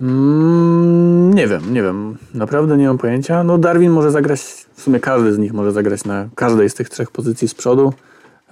Mm, 0.00 1.34
nie 1.34 1.48
wiem, 1.48 1.74
nie 1.74 1.82
wiem. 1.82 2.18
Naprawdę 2.34 2.76
nie 2.76 2.86
mam 2.86 2.98
pojęcia. 2.98 3.44
No 3.44 3.58
Darwin 3.58 3.92
może 3.92 4.10
zagrać, 4.10 4.40
w 4.74 4.80
sumie 4.80 5.00
każdy 5.00 5.32
z 5.32 5.38
nich 5.38 5.52
może 5.52 5.72
zagrać 5.72 6.04
na 6.04 6.28
każdej 6.34 6.70
z 6.70 6.74
tych 6.74 6.88
trzech 6.88 7.10
pozycji 7.10 7.48
z 7.48 7.54
przodu. 7.54 7.92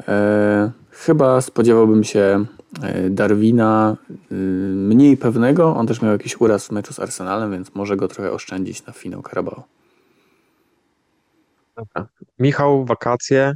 E, 0.08 0.70
chyba 0.90 1.40
spodziewałbym 1.40 2.04
się 2.04 2.44
e, 2.82 3.10
Darwina 3.10 3.96
y, 4.10 4.34
mniej 4.74 5.16
pewnego. 5.16 5.76
On 5.76 5.86
też 5.86 6.02
miał 6.02 6.12
jakiś 6.12 6.40
uraz 6.40 6.66
w 6.66 6.70
meczu 6.70 6.92
z 6.92 7.00
Arsenalem, 7.00 7.52
więc 7.52 7.74
może 7.74 7.96
go 7.96 8.08
trochę 8.08 8.32
oszczędzić 8.32 8.86
na 8.86 8.92
finał 8.92 9.22
Carabao. 9.22 9.64
Michał, 12.38 12.84
wakacje. 12.84 13.52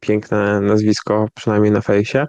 Piękne 0.00 0.60
nazwisko, 0.60 1.28
przynajmniej 1.34 1.72
na 1.72 1.80
fejsie. 1.80 2.26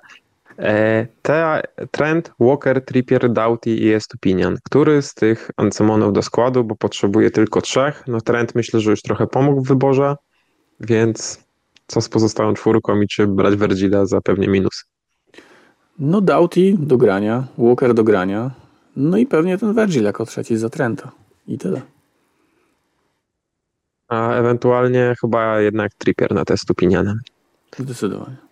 E, 0.58 1.08
te, 1.22 1.62
trend 1.92 2.32
Walker, 2.40 2.86
Trippier, 2.86 3.30
Doughty 3.34 3.70
i 3.70 3.94
Estupinian. 3.94 4.58
Który 4.64 5.02
z 5.02 5.14
tych 5.14 5.52
Ancemonów 5.58 6.14
do 6.14 6.22
składu, 6.22 6.64
bo 6.64 6.76
potrzebuje 6.76 7.32
tylko 7.32 7.62
trzech. 7.62 8.04
No 8.08 8.22
trend 8.22 8.56
myślę, 8.56 8.80
że 8.80 8.92
już 8.92 9.02
trochę 9.02 9.28
pomógł 9.28 9.62
w 9.62 9.68
wyborze, 9.68 10.16
więc 10.80 11.48
co 11.88 12.02
z 12.02 12.10
pozostałą 12.10 12.54
czwórką 12.54 13.02
i 13.02 13.08
czy 13.08 13.28
brać 13.28 13.56
Vergila 13.56 14.06
za 14.06 14.22
pewnie 14.22 14.48
minus? 14.48 14.86
No 16.00 16.22
Doughty 16.22 16.76
do 16.80 16.98
grania, 16.98 17.48
Walker 17.58 17.94
do 17.94 18.04
grania, 18.04 18.52
no 18.96 19.18
i 19.18 19.26
pewnie 19.26 19.58
ten 19.58 19.74
Virgil 19.74 20.04
jako 20.04 20.26
trzeci 20.26 20.58
za 20.58 20.70
Trenta. 20.70 21.12
I 21.48 21.58
tyle. 21.58 21.82
A 24.08 24.34
ewentualnie 24.34 25.16
chyba 25.22 25.60
jednak 25.60 25.94
Trippier 25.98 26.34
na 26.34 26.46
test 26.46 26.64
Estupinianem. 26.64 27.20
Zdecydowanie. 27.80 28.47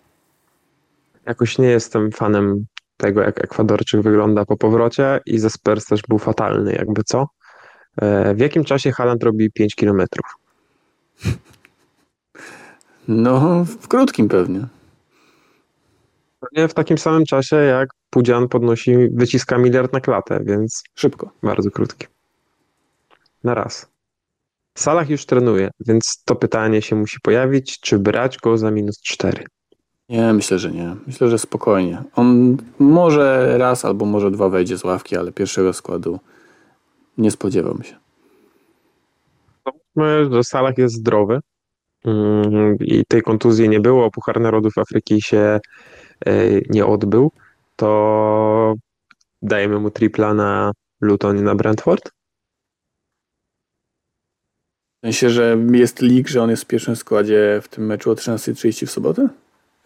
Jakoś 1.26 1.58
nie 1.58 1.68
jestem 1.68 2.12
fanem 2.12 2.66
tego, 2.96 3.22
jak 3.22 3.44
Ekwadorczyk 3.44 4.02
wygląda 4.02 4.44
po 4.44 4.56
powrocie 4.56 5.20
i 5.26 5.38
ze 5.38 5.50
Spurs 5.50 5.86
też 5.86 6.02
był 6.08 6.18
fatalny, 6.18 6.72
jakby 6.72 7.02
co. 7.04 7.26
E, 8.02 8.34
w 8.34 8.38
jakim 8.38 8.64
czasie 8.64 8.92
Haaland 8.92 9.22
robi 9.22 9.50
5 9.52 9.74
kilometrów? 9.74 10.26
No, 13.08 13.64
w 13.64 13.88
krótkim 13.88 14.28
pewnie. 14.28 14.66
Pewnie 16.40 16.68
w 16.68 16.74
takim 16.74 16.98
samym 16.98 17.24
czasie, 17.24 17.56
jak 17.56 17.88
Pudzian 18.10 18.48
podnosi, 18.48 18.96
wyciska 19.12 19.58
miliard 19.58 19.92
na 19.92 20.00
klatę, 20.00 20.40
więc 20.44 20.82
Szybko. 20.94 21.30
bardzo 21.42 21.70
krótki. 21.70 22.06
Na 23.44 23.54
raz. 23.54 23.88
Salah 24.78 25.10
już 25.10 25.26
trenuje, 25.26 25.70
więc 25.80 26.22
to 26.24 26.36
pytanie 26.36 26.82
się 26.82 26.96
musi 26.96 27.20
pojawić, 27.20 27.80
czy 27.80 27.98
brać 27.98 28.38
go 28.38 28.58
za 28.58 28.70
minus 28.70 29.00
4? 29.00 29.44
Nie, 30.08 30.32
myślę, 30.32 30.58
że 30.58 30.70
nie. 30.70 30.96
Myślę, 31.06 31.28
że 31.28 31.38
spokojnie. 31.38 32.02
On 32.14 32.56
może 32.78 33.58
raz 33.58 33.84
albo 33.84 34.04
może 34.04 34.30
dwa 34.30 34.48
wejdzie 34.48 34.78
z 34.78 34.84
ławki, 34.84 35.16
ale 35.16 35.32
pierwszego 35.32 35.72
składu 35.72 36.20
nie 37.18 37.30
spodziewam 37.30 37.82
się. 37.82 37.96
Myślę, 39.96 40.30
że 40.32 40.44
Salah 40.44 40.78
jest 40.78 40.94
zdrowy 40.94 41.40
mm, 42.04 42.76
i 42.80 43.04
tej 43.08 43.22
kontuzji 43.22 43.68
nie 43.68 43.80
było, 43.80 44.10
Puchar 44.10 44.40
Narodów 44.40 44.78
Afryki 44.78 45.22
się 45.22 45.60
e, 46.26 46.60
nie 46.70 46.86
odbył, 46.86 47.32
to 47.76 48.74
dajemy 49.42 49.80
mu 49.80 49.90
tripla 49.90 50.34
na 50.34 50.72
Luton 51.00 51.38
i 51.38 51.42
na 51.42 51.54
Brentford? 51.54 52.10
W 55.02 55.06
sensie, 55.06 55.30
że 55.30 55.58
jest 55.72 56.02
lig, 56.02 56.28
że 56.28 56.42
on 56.42 56.50
jest 56.50 56.62
w 56.62 56.66
pierwszym 56.66 56.96
składzie 56.96 57.60
w 57.62 57.68
tym 57.68 57.86
meczu 57.86 58.10
o 58.10 58.14
13.30 58.14 58.86
w 58.86 58.90
sobotę? 58.90 59.28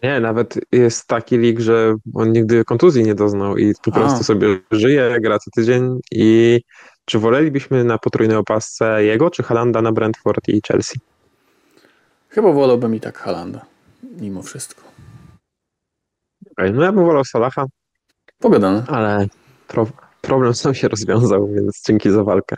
Nie, 0.02 0.20
nawet 0.20 0.54
jest 0.72 1.06
taki 1.06 1.38
lig, 1.38 1.60
że 1.60 1.94
on 2.14 2.32
nigdy 2.32 2.64
kontuzji 2.64 3.02
nie 3.02 3.14
doznał 3.14 3.56
i 3.56 3.74
po 3.84 3.90
A. 3.90 3.94
prostu 3.94 4.24
sobie 4.24 4.58
żyje, 4.70 5.16
gra 5.20 5.38
co 5.38 5.50
tydzień 5.50 6.00
i 6.12 6.60
czy 7.04 7.18
wolelibyśmy 7.18 7.84
na 7.84 7.98
potrójnej 7.98 8.36
opasce 8.36 9.04
jego, 9.04 9.30
czy 9.30 9.42
Halanda 9.42 9.82
na 9.82 9.92
Brentford 9.92 10.48
i 10.48 10.60
Chelsea? 10.68 10.98
Chyba 12.28 12.52
wolałbym 12.52 12.94
i 12.94 13.00
tak 13.00 13.18
Halanda, 13.18 13.64
mimo 14.20 14.42
wszystko. 14.42 14.82
Okay, 16.52 16.72
no 16.72 16.82
ja 16.82 16.92
bym 16.92 17.04
wolał 17.04 17.24
Salaha, 17.24 17.66
Pogadane. 18.38 18.84
ale 18.88 19.26
pro, 19.68 19.86
problem 20.20 20.54
sam 20.54 20.74
się 20.74 20.88
rozwiązał, 20.88 21.48
więc 21.48 21.82
dzięki 21.86 22.10
za 22.10 22.24
walkę. 22.24 22.56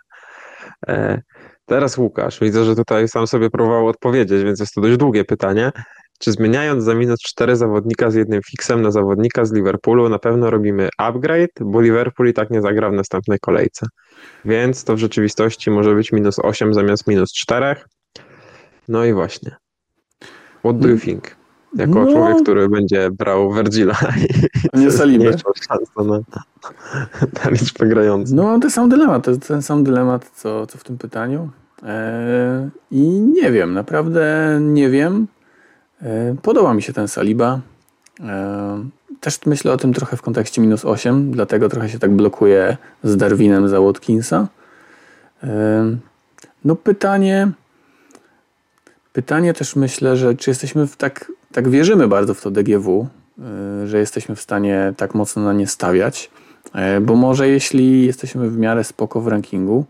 E, 0.88 1.22
teraz 1.66 1.98
Łukasz, 1.98 2.40
widzę, 2.40 2.64
że 2.64 2.76
tutaj 2.76 3.08
sam 3.08 3.26
sobie 3.26 3.50
próbował 3.50 3.86
odpowiedzieć, 3.86 4.44
więc 4.44 4.60
jest 4.60 4.74
to 4.74 4.80
dość 4.80 4.96
długie 4.96 5.24
pytanie. 5.24 5.72
Czy 6.18 6.32
zmieniając 6.32 6.84
za 6.84 6.94
minus 6.94 7.20
4 7.20 7.56
zawodnika 7.56 8.10
z 8.10 8.14
jednym 8.14 8.40
fiksem 8.50 8.82
na 8.82 8.90
zawodnika 8.90 9.44
z 9.44 9.52
Liverpoolu 9.52 10.08
na 10.08 10.18
pewno 10.18 10.50
robimy 10.50 10.88
upgrade, 10.98 11.50
bo 11.60 11.80
Liverpool 11.80 12.28
i 12.28 12.32
tak 12.32 12.50
nie 12.50 12.62
zagra 12.62 12.90
w 12.90 12.92
następnej 12.92 13.38
kolejce. 13.40 13.86
Więc 14.44 14.84
to 14.84 14.94
w 14.94 14.98
rzeczywistości 14.98 15.70
może 15.70 15.94
być 15.94 16.12
minus 16.12 16.38
8 16.38 16.74
zamiast 16.74 17.06
minus 17.06 17.32
4. 17.32 17.76
No 18.88 19.04
i 19.04 19.12
właśnie. 19.12 19.56
What 20.58 20.78
do 20.78 20.88
you 20.88 20.98
think? 20.98 21.36
Jako 21.76 22.04
No. 22.04 22.12
człowiek, 22.12 22.42
który 22.42 22.68
będzie 22.68 23.10
brał 23.10 23.52
Vergila 23.52 23.94
nie 24.74 24.90
Salibę. 24.90 25.24
nie 25.24 25.30
miał 25.30 25.38
szans 25.68 25.90
na, 25.96 26.20
na 27.44 27.50
liczbę 27.50 27.86
grających. 27.86 28.36
No, 28.36 28.58
ten 28.58 28.70
sam 28.70 28.88
dylemat, 28.88 29.24
to 29.24 29.30
jest 29.30 29.48
ten 29.48 29.62
sam 29.62 29.84
dylemat, 29.84 30.30
co, 30.34 30.66
co 30.66 30.78
w 30.78 30.84
tym 30.84 30.98
pytaniu. 30.98 31.50
Eee, 31.82 32.68
I 32.90 33.00
nie 33.20 33.52
wiem, 33.52 33.72
naprawdę 33.74 34.58
nie 34.62 34.90
wiem. 34.90 35.26
Eee, 36.02 36.36
podoba 36.42 36.74
mi 36.74 36.82
się 36.82 36.92
ten 36.92 37.08
Saliba. 37.08 37.60
Eee, 38.20 38.28
też 39.20 39.46
myślę 39.46 39.72
o 39.72 39.76
tym 39.76 39.92
trochę 39.92 40.16
w 40.16 40.22
kontekście 40.22 40.60
minus 40.60 40.84
8, 40.84 41.30
dlatego 41.30 41.68
trochę 41.68 41.88
się 41.88 41.98
tak 41.98 42.10
blokuję 42.10 42.76
z 43.04 43.16
Darwinem 43.16 43.68
za 43.68 43.80
Watkinsa. 43.80 44.48
Eee, 45.42 45.48
no 46.64 46.76
pytanie, 46.76 47.50
pytanie 49.12 49.54
też 49.54 49.76
myślę, 49.76 50.16
że 50.16 50.34
czy 50.34 50.50
jesteśmy 50.50 50.86
w 50.86 50.96
tak, 50.96 51.32
tak 51.52 51.68
wierzymy 51.68 52.08
bardzo 52.08 52.34
w 52.34 52.40
to 52.40 52.50
DGW, 52.50 53.08
że 53.84 53.98
jesteśmy 53.98 54.36
w 54.36 54.40
stanie 54.40 54.94
tak 54.96 55.14
mocno 55.14 55.42
na 55.42 55.52
nie 55.52 55.66
stawiać. 55.66 56.30
E, 56.74 57.00
Bo 57.00 57.14
może 57.16 57.48
jeśli 57.48 58.06
jesteśmy 58.06 58.50
w 58.50 58.58
miarę 58.58 58.84
spoko 58.84 59.20
w 59.20 59.28
rankingu, 59.28 59.84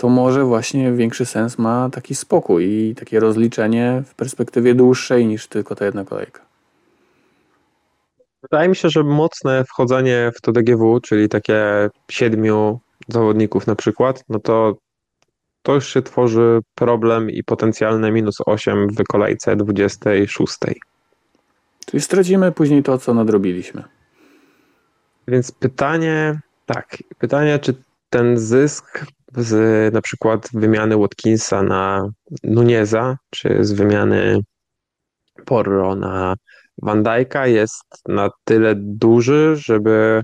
to 0.00 0.08
może 0.08 0.44
właśnie 0.44 0.92
większy 0.92 1.26
sens 1.26 1.58
ma 1.58 1.90
taki 1.90 2.14
spokój 2.14 2.64
i 2.64 2.94
takie 2.94 3.20
rozliczenie 3.20 4.02
w 4.06 4.14
perspektywie 4.14 4.74
dłuższej 4.74 5.26
niż 5.26 5.46
tylko 5.46 5.74
ta 5.74 5.84
jedna 5.84 6.04
kolejka. 6.04 6.40
Wydaje 8.42 8.68
mi 8.68 8.76
się, 8.76 8.88
że 8.88 9.04
mocne 9.04 9.64
wchodzenie 9.64 10.32
w 10.36 10.40
to 10.40 10.52
DGW, 10.52 11.00
czyli 11.00 11.28
takie 11.28 11.90
siedmiu 12.10 12.80
zawodników 13.08 13.66
na 13.66 13.74
przykład, 13.74 14.24
no 14.28 14.38
to 14.38 14.76
to 15.62 15.74
już 15.74 15.88
się 15.88 16.02
tworzy 16.02 16.60
problem 16.74 17.30
i 17.30 17.44
potencjalne 17.44 18.12
minus 18.12 18.36
8 18.46 18.88
w 18.88 19.04
kolejce 19.04 19.56
26. 19.56 20.58
Czyli 21.86 22.00
stracimy 22.00 22.52
później 22.52 22.82
to, 22.82 22.98
co 22.98 23.14
nadrobiliśmy. 23.14 23.84
Więc 25.28 25.52
pytanie, 25.52 26.40
tak, 26.66 26.96
pytanie, 27.18 27.58
czy 27.58 27.74
ten 28.10 28.38
zysk 28.38 29.06
z 29.36 29.94
na 29.94 30.00
przykład 30.00 30.48
wymiany 30.54 30.96
Watkinsa 30.96 31.62
na 31.62 32.10
Nuneza, 32.44 33.16
czy 33.30 33.64
z 33.64 33.72
wymiany 33.72 34.40
Porro 35.44 35.96
na 35.96 36.34
Van 36.82 37.02
Dijk'a 37.02 37.44
jest 37.44 37.84
na 38.08 38.30
tyle 38.44 38.74
duży, 38.76 39.56
żeby 39.56 40.22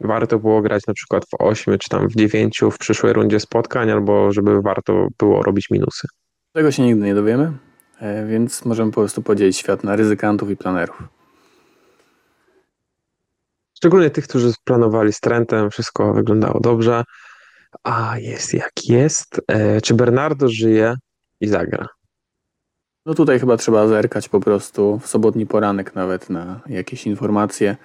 warto 0.00 0.38
było 0.38 0.62
grać 0.62 0.86
na 0.86 0.94
przykład 0.94 1.24
w 1.24 1.34
8 1.38 1.78
czy 1.78 1.88
tam 1.88 2.08
w 2.08 2.14
9 2.14 2.60
w 2.72 2.78
przyszłej 2.78 3.12
rundzie 3.12 3.40
spotkań, 3.40 3.90
albo 3.90 4.32
żeby 4.32 4.62
warto 4.62 5.08
było 5.18 5.42
robić 5.42 5.70
minusy. 5.70 6.08
Tego 6.52 6.70
się 6.70 6.82
nigdy 6.82 7.06
nie 7.06 7.14
dowiemy, 7.14 7.52
e, 8.00 8.26
więc 8.26 8.64
możemy 8.64 8.90
po 8.90 9.00
prostu 9.00 9.22
podzielić 9.22 9.56
świat 9.56 9.84
na 9.84 9.96
ryzykantów 9.96 10.50
i 10.50 10.56
planerów. 10.56 11.02
Szczególnie 13.74 14.10
tych, 14.10 14.28
którzy 14.28 14.52
planowali 14.64 15.12
z 15.12 15.20
Trentem, 15.20 15.70
wszystko 15.70 16.12
wyglądało 16.12 16.60
dobrze. 16.60 17.04
A 17.84 18.18
jest 18.18 18.54
jak 18.54 18.72
jest. 18.88 19.40
E, 19.48 19.80
czy 19.80 19.94
Bernardo 19.94 20.48
żyje 20.48 20.94
i 21.40 21.48
zagra? 21.48 21.86
No 23.06 23.14
tutaj 23.14 23.40
chyba 23.40 23.56
trzeba 23.56 23.88
zerkać 23.88 24.28
po 24.28 24.40
prostu 24.40 24.98
w 24.98 25.06
sobotni 25.06 25.46
poranek 25.46 25.94
nawet 25.94 26.30
na 26.30 26.60
jakieś 26.66 27.06
informacje, 27.06 27.76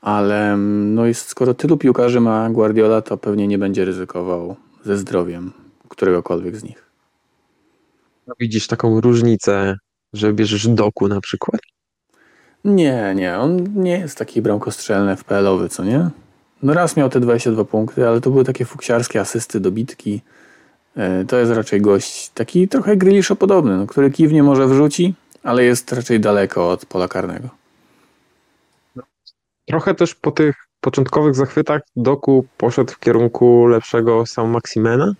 ale 0.00 0.52
mm, 0.52 0.94
no 0.94 1.06
jest, 1.06 1.28
skoro 1.28 1.54
tylu 1.54 1.76
piłkarzy 1.76 2.20
ma 2.20 2.50
Guardiola, 2.50 3.02
to 3.02 3.16
pewnie 3.16 3.46
nie 3.46 3.58
będzie 3.58 3.84
ryzykował 3.84 4.56
ze 4.84 4.96
zdrowiem 4.96 5.52
któregokolwiek 5.88 6.56
z 6.56 6.64
nich. 6.64 6.90
No, 8.26 8.34
Widzisz 8.40 8.66
taką 8.66 9.00
różnicę 9.00 9.76
że 10.12 10.32
bierzesz 10.32 10.68
doku 10.68 11.08
na 11.08 11.20
przykład? 11.20 11.60
Nie, 12.64 13.12
nie, 13.16 13.38
on 13.38 13.82
nie 13.82 13.98
jest 13.98 14.18
taki 14.18 14.42
bramkostrzelny 14.42 15.16
FPL-owy, 15.16 15.68
co 15.68 15.84
nie? 15.84 16.10
No 16.62 16.74
raz 16.74 16.96
miał 16.96 17.08
te 17.08 17.20
22 17.20 17.64
punkty, 17.64 18.08
ale 18.08 18.20
to 18.20 18.30
były 18.30 18.44
takie 18.44 18.64
fuksiarskie 18.64 19.20
asysty, 19.20 19.60
dobitki. 19.60 20.20
E, 20.96 21.24
to 21.24 21.36
jest 21.36 21.52
raczej 21.52 21.80
gość 21.80 22.28
taki 22.28 22.68
trochę 22.68 22.96
Grealisha 22.96 23.34
podobny, 23.34 23.76
no, 23.76 23.86
który 23.86 24.10
kiwnie 24.10 24.42
może 24.42 24.66
wrzuci, 24.66 25.14
ale 25.42 25.64
jest 25.64 25.92
raczej 25.92 26.20
daleko 26.20 26.70
od 26.70 26.86
pola 26.86 27.08
karnego. 27.08 27.48
Trochę 29.68 29.94
też 29.94 30.14
po 30.14 30.30
tych 30.30 30.56
początkowych 30.80 31.34
zachwytach 31.34 31.82
Doku 31.96 32.46
poszedł 32.56 32.92
w 32.92 32.98
kierunku 32.98 33.66
lepszego 33.66 34.26
Sam 34.26 34.50
Maximena. 34.50 35.14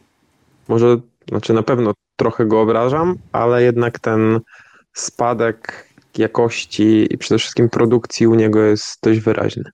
Może, 0.68 0.96
znaczy 1.28 1.52
na 1.52 1.62
pewno 1.62 1.92
trochę 2.16 2.46
go 2.46 2.60
obrażam, 2.60 3.16
ale 3.32 3.62
jednak 3.62 3.98
ten 3.98 4.40
spadek 4.92 5.86
jakości 6.18 7.14
i 7.14 7.18
przede 7.18 7.38
wszystkim 7.38 7.68
produkcji 7.68 8.26
u 8.26 8.34
niego 8.34 8.62
jest 8.62 8.98
dość 9.02 9.20
wyraźny. 9.20 9.70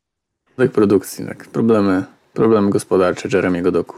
Tak, 0.56 0.70
produkcji, 0.70 1.26
tak. 1.26 1.48
Problemy, 1.48 2.04
problemy 2.32 2.70
gospodarcze 2.70 3.28
Jeremiego 3.32 3.72
Doku. 3.72 3.96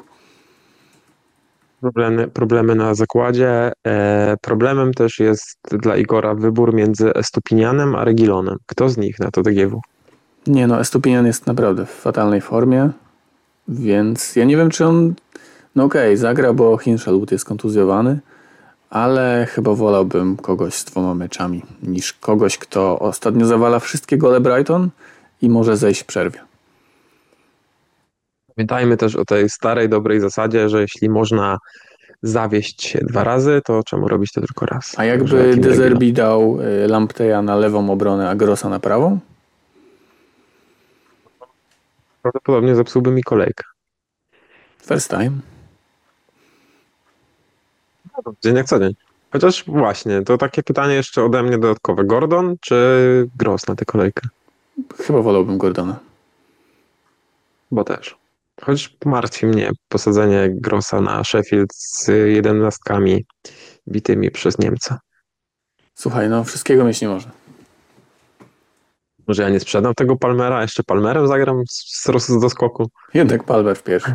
Problemy, 1.81 2.29
problemy 2.29 2.75
na 2.75 2.95
zakładzie. 2.95 3.73
E, 3.87 4.37
problemem 4.41 4.95
też 4.95 5.19
jest 5.19 5.59
dla 5.71 5.97
Igora 5.97 6.35
wybór 6.35 6.75
między 6.75 7.15
Estupinianem 7.15 7.95
a 7.95 8.05
Regilonem. 8.05 8.57
Kto 8.67 8.89
z 8.89 8.97
nich 8.97 9.21
na 9.21 9.31
to 9.31 9.43
DGW? 9.43 9.81
Nie 10.47 10.67
no, 10.67 10.81
Estupinian 10.81 11.27
jest 11.27 11.47
naprawdę 11.47 11.87
w 11.87 11.91
fatalnej 11.91 12.41
formie, 12.41 12.91
więc 13.69 14.37
ja 14.37 14.45
nie 14.45 14.57
wiem, 14.57 14.71
czy 14.71 14.87
on... 14.87 15.15
No 15.77 15.85
okej, 15.85 16.09
okay, 16.09 16.17
zagra, 16.17 16.53
bo 16.53 16.77
Hinshelwood 16.77 17.33
jest 17.33 17.45
kontuzjowany, 17.45 18.19
ale 18.91 19.47
chyba 19.51 19.75
wolałbym 19.75 20.37
kogoś 20.37 20.75
z 20.75 20.85
dwoma 20.85 21.15
meczami, 21.15 21.63
niż 21.83 22.13
kogoś, 22.13 22.59
kto 22.59 22.99
ostatnio 22.99 23.47
zawala 23.47 23.79
wszystkie 23.79 24.19
gole 24.19 24.41
Brighton 24.41 24.91
i 25.43 25.49
może 25.49 25.77
zejść 25.77 26.03
w 26.03 26.07
przerwie. 26.07 26.48
Pamiętajmy 28.59 28.97
też 28.97 29.17
o 29.17 29.25
tej 29.25 29.51
starej, 29.51 29.89
dobrej 29.89 30.21
zasadzie, 30.21 30.69
że 30.69 30.81
jeśli 30.81 31.11
można 31.11 31.59
zawieść 32.23 32.83
się 32.83 32.99
dwa 32.99 33.25
razy, 33.25 33.61
to 33.65 33.83
czemu 33.83 34.09
robić 34.09 34.33
to 34.33 34.41
tylko 34.41 34.67
raz? 34.67 34.99
A 34.99 35.05
jakby 35.05 35.57
Dezerbi 35.57 36.13
dał 36.13 36.61
y, 36.61 36.89
Lampteja 36.89 37.43
na 37.43 37.57
lewą 37.57 37.91
obronę, 37.91 38.31
a 38.31 38.35
Grossa 38.35 38.69
na 38.69 38.81
prawą? 38.81 39.19
Prawdopodobnie 42.23 42.75
zepsułby 42.75 43.11
mi 43.11 43.23
kolejkę. 43.23 43.65
First 44.87 45.11
time. 45.11 45.31
Dzień 48.43 48.57
jak 48.57 48.67
co 48.67 48.79
dzień. 48.79 48.95
Chociaż 49.33 49.65
właśnie, 49.67 50.23
to 50.23 50.39
takie 50.39 50.63
pytanie 50.63 50.95
jeszcze 50.95 51.25
ode 51.25 51.43
mnie 51.43 51.59
dodatkowe. 51.59 52.05
Gordon 52.05 52.57
czy 52.61 53.29
Gross 53.37 53.67
na 53.67 53.75
tę 53.75 53.85
kolejkę? 53.85 54.29
Chyba 55.07 55.23
wolałbym 55.23 55.59
Gordona. 55.59 55.99
Bo 57.71 57.85
też. 57.85 58.28
Choć 58.63 58.97
martwi 59.05 59.47
mnie 59.47 59.71
posadzenie 59.89 60.49
Grossa 60.51 61.01
na 61.01 61.25
Sheffield 61.25 61.75
z 61.75 62.09
jedenastkami 62.09 63.25
bitymi 63.89 64.31
przez 64.31 64.59
Niemca. 64.59 64.99
Słuchaj, 65.95 66.29
no 66.29 66.45
wszystkiego 66.45 66.85
mieć 66.85 67.01
nie 67.01 67.09
może. 67.09 67.31
Może 69.29 69.43
ja 69.43 69.49
nie 69.49 69.61
sprzedam 69.61 69.95
tego 69.95 70.17
Palmera, 70.17 70.63
jeszcze 70.63 70.83
Palmerem 70.83 71.29
zagram 71.29 71.63
z, 71.71 72.11
z 72.19 72.41
doskoku. 72.41 72.91
Jednak 73.15 73.45
Palmer 73.45 73.77
w 73.77 73.83
pierwszy. 73.83 74.15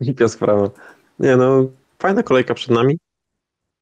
Głupia 0.00 0.28
sprawa. 0.28 0.70
Nie 1.18 1.36
no, 1.36 1.64
fajna 1.98 2.22
kolejka 2.22 2.54
przed 2.54 2.70
nami. 2.70 2.98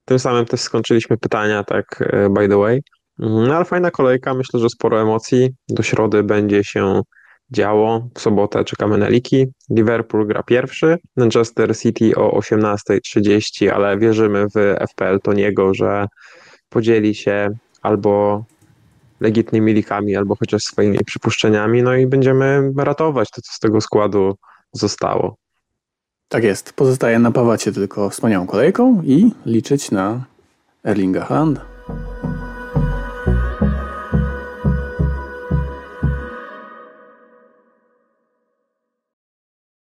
Tym 0.05 0.19
samym 0.19 0.45
też 0.45 0.61
skończyliśmy 0.61 1.17
pytania, 1.19 1.65
tak 1.65 2.03
e, 2.03 2.29
by 2.31 2.49
the 2.49 2.57
way. 2.57 2.83
No 3.19 3.57
ale 3.57 3.65
fajna 3.65 3.91
kolejka, 3.91 4.35
myślę, 4.35 4.61
że 4.61 4.69
sporo 4.69 5.03
emocji. 5.03 5.51
Do 5.69 5.83
środy 5.83 6.23
będzie 6.23 6.65
się 6.65 7.01
działo. 7.51 8.09
W 8.15 8.21
sobotę 8.21 8.65
czekamy 8.65 8.99
na 8.99 9.09
liki. 9.09 9.47
Liverpool 9.71 10.27
gra 10.27 10.43
pierwszy, 10.43 10.99
Manchester 11.17 11.79
City 11.79 12.17
o 12.17 12.39
18.30, 12.41 13.69
ale 13.69 13.99
wierzymy 13.99 14.47
w 14.49 14.77
FPL 14.91 15.21
Toniego, 15.21 15.75
że 15.75 16.07
podzieli 16.69 17.15
się 17.15 17.51
albo 17.83 18.45
legitnymi 19.21 19.73
likami, 19.73 20.17
albo 20.17 20.37
chociaż 20.37 20.65
swoimi 20.65 20.99
przypuszczeniami, 21.07 21.83
no 21.83 21.95
i 21.95 22.07
będziemy 22.07 22.73
ratować 22.77 23.31
to, 23.31 23.43
co 23.43 23.53
z 23.53 23.59
tego 23.59 23.81
składu 23.81 24.35
zostało. 24.73 25.37
Tak 26.29 26.45
jest. 26.45 26.73
Pozostaje 26.73 27.19
napawać 27.19 27.63
się 27.63 27.73
tylko 27.73 28.11
wspaniałą 28.11 28.47
kolejką 28.47 29.03
i 29.03 29.31
liczyć 29.47 29.91
na 29.91 30.25
Erlinga 30.85 31.25
Haaland. 31.25 31.74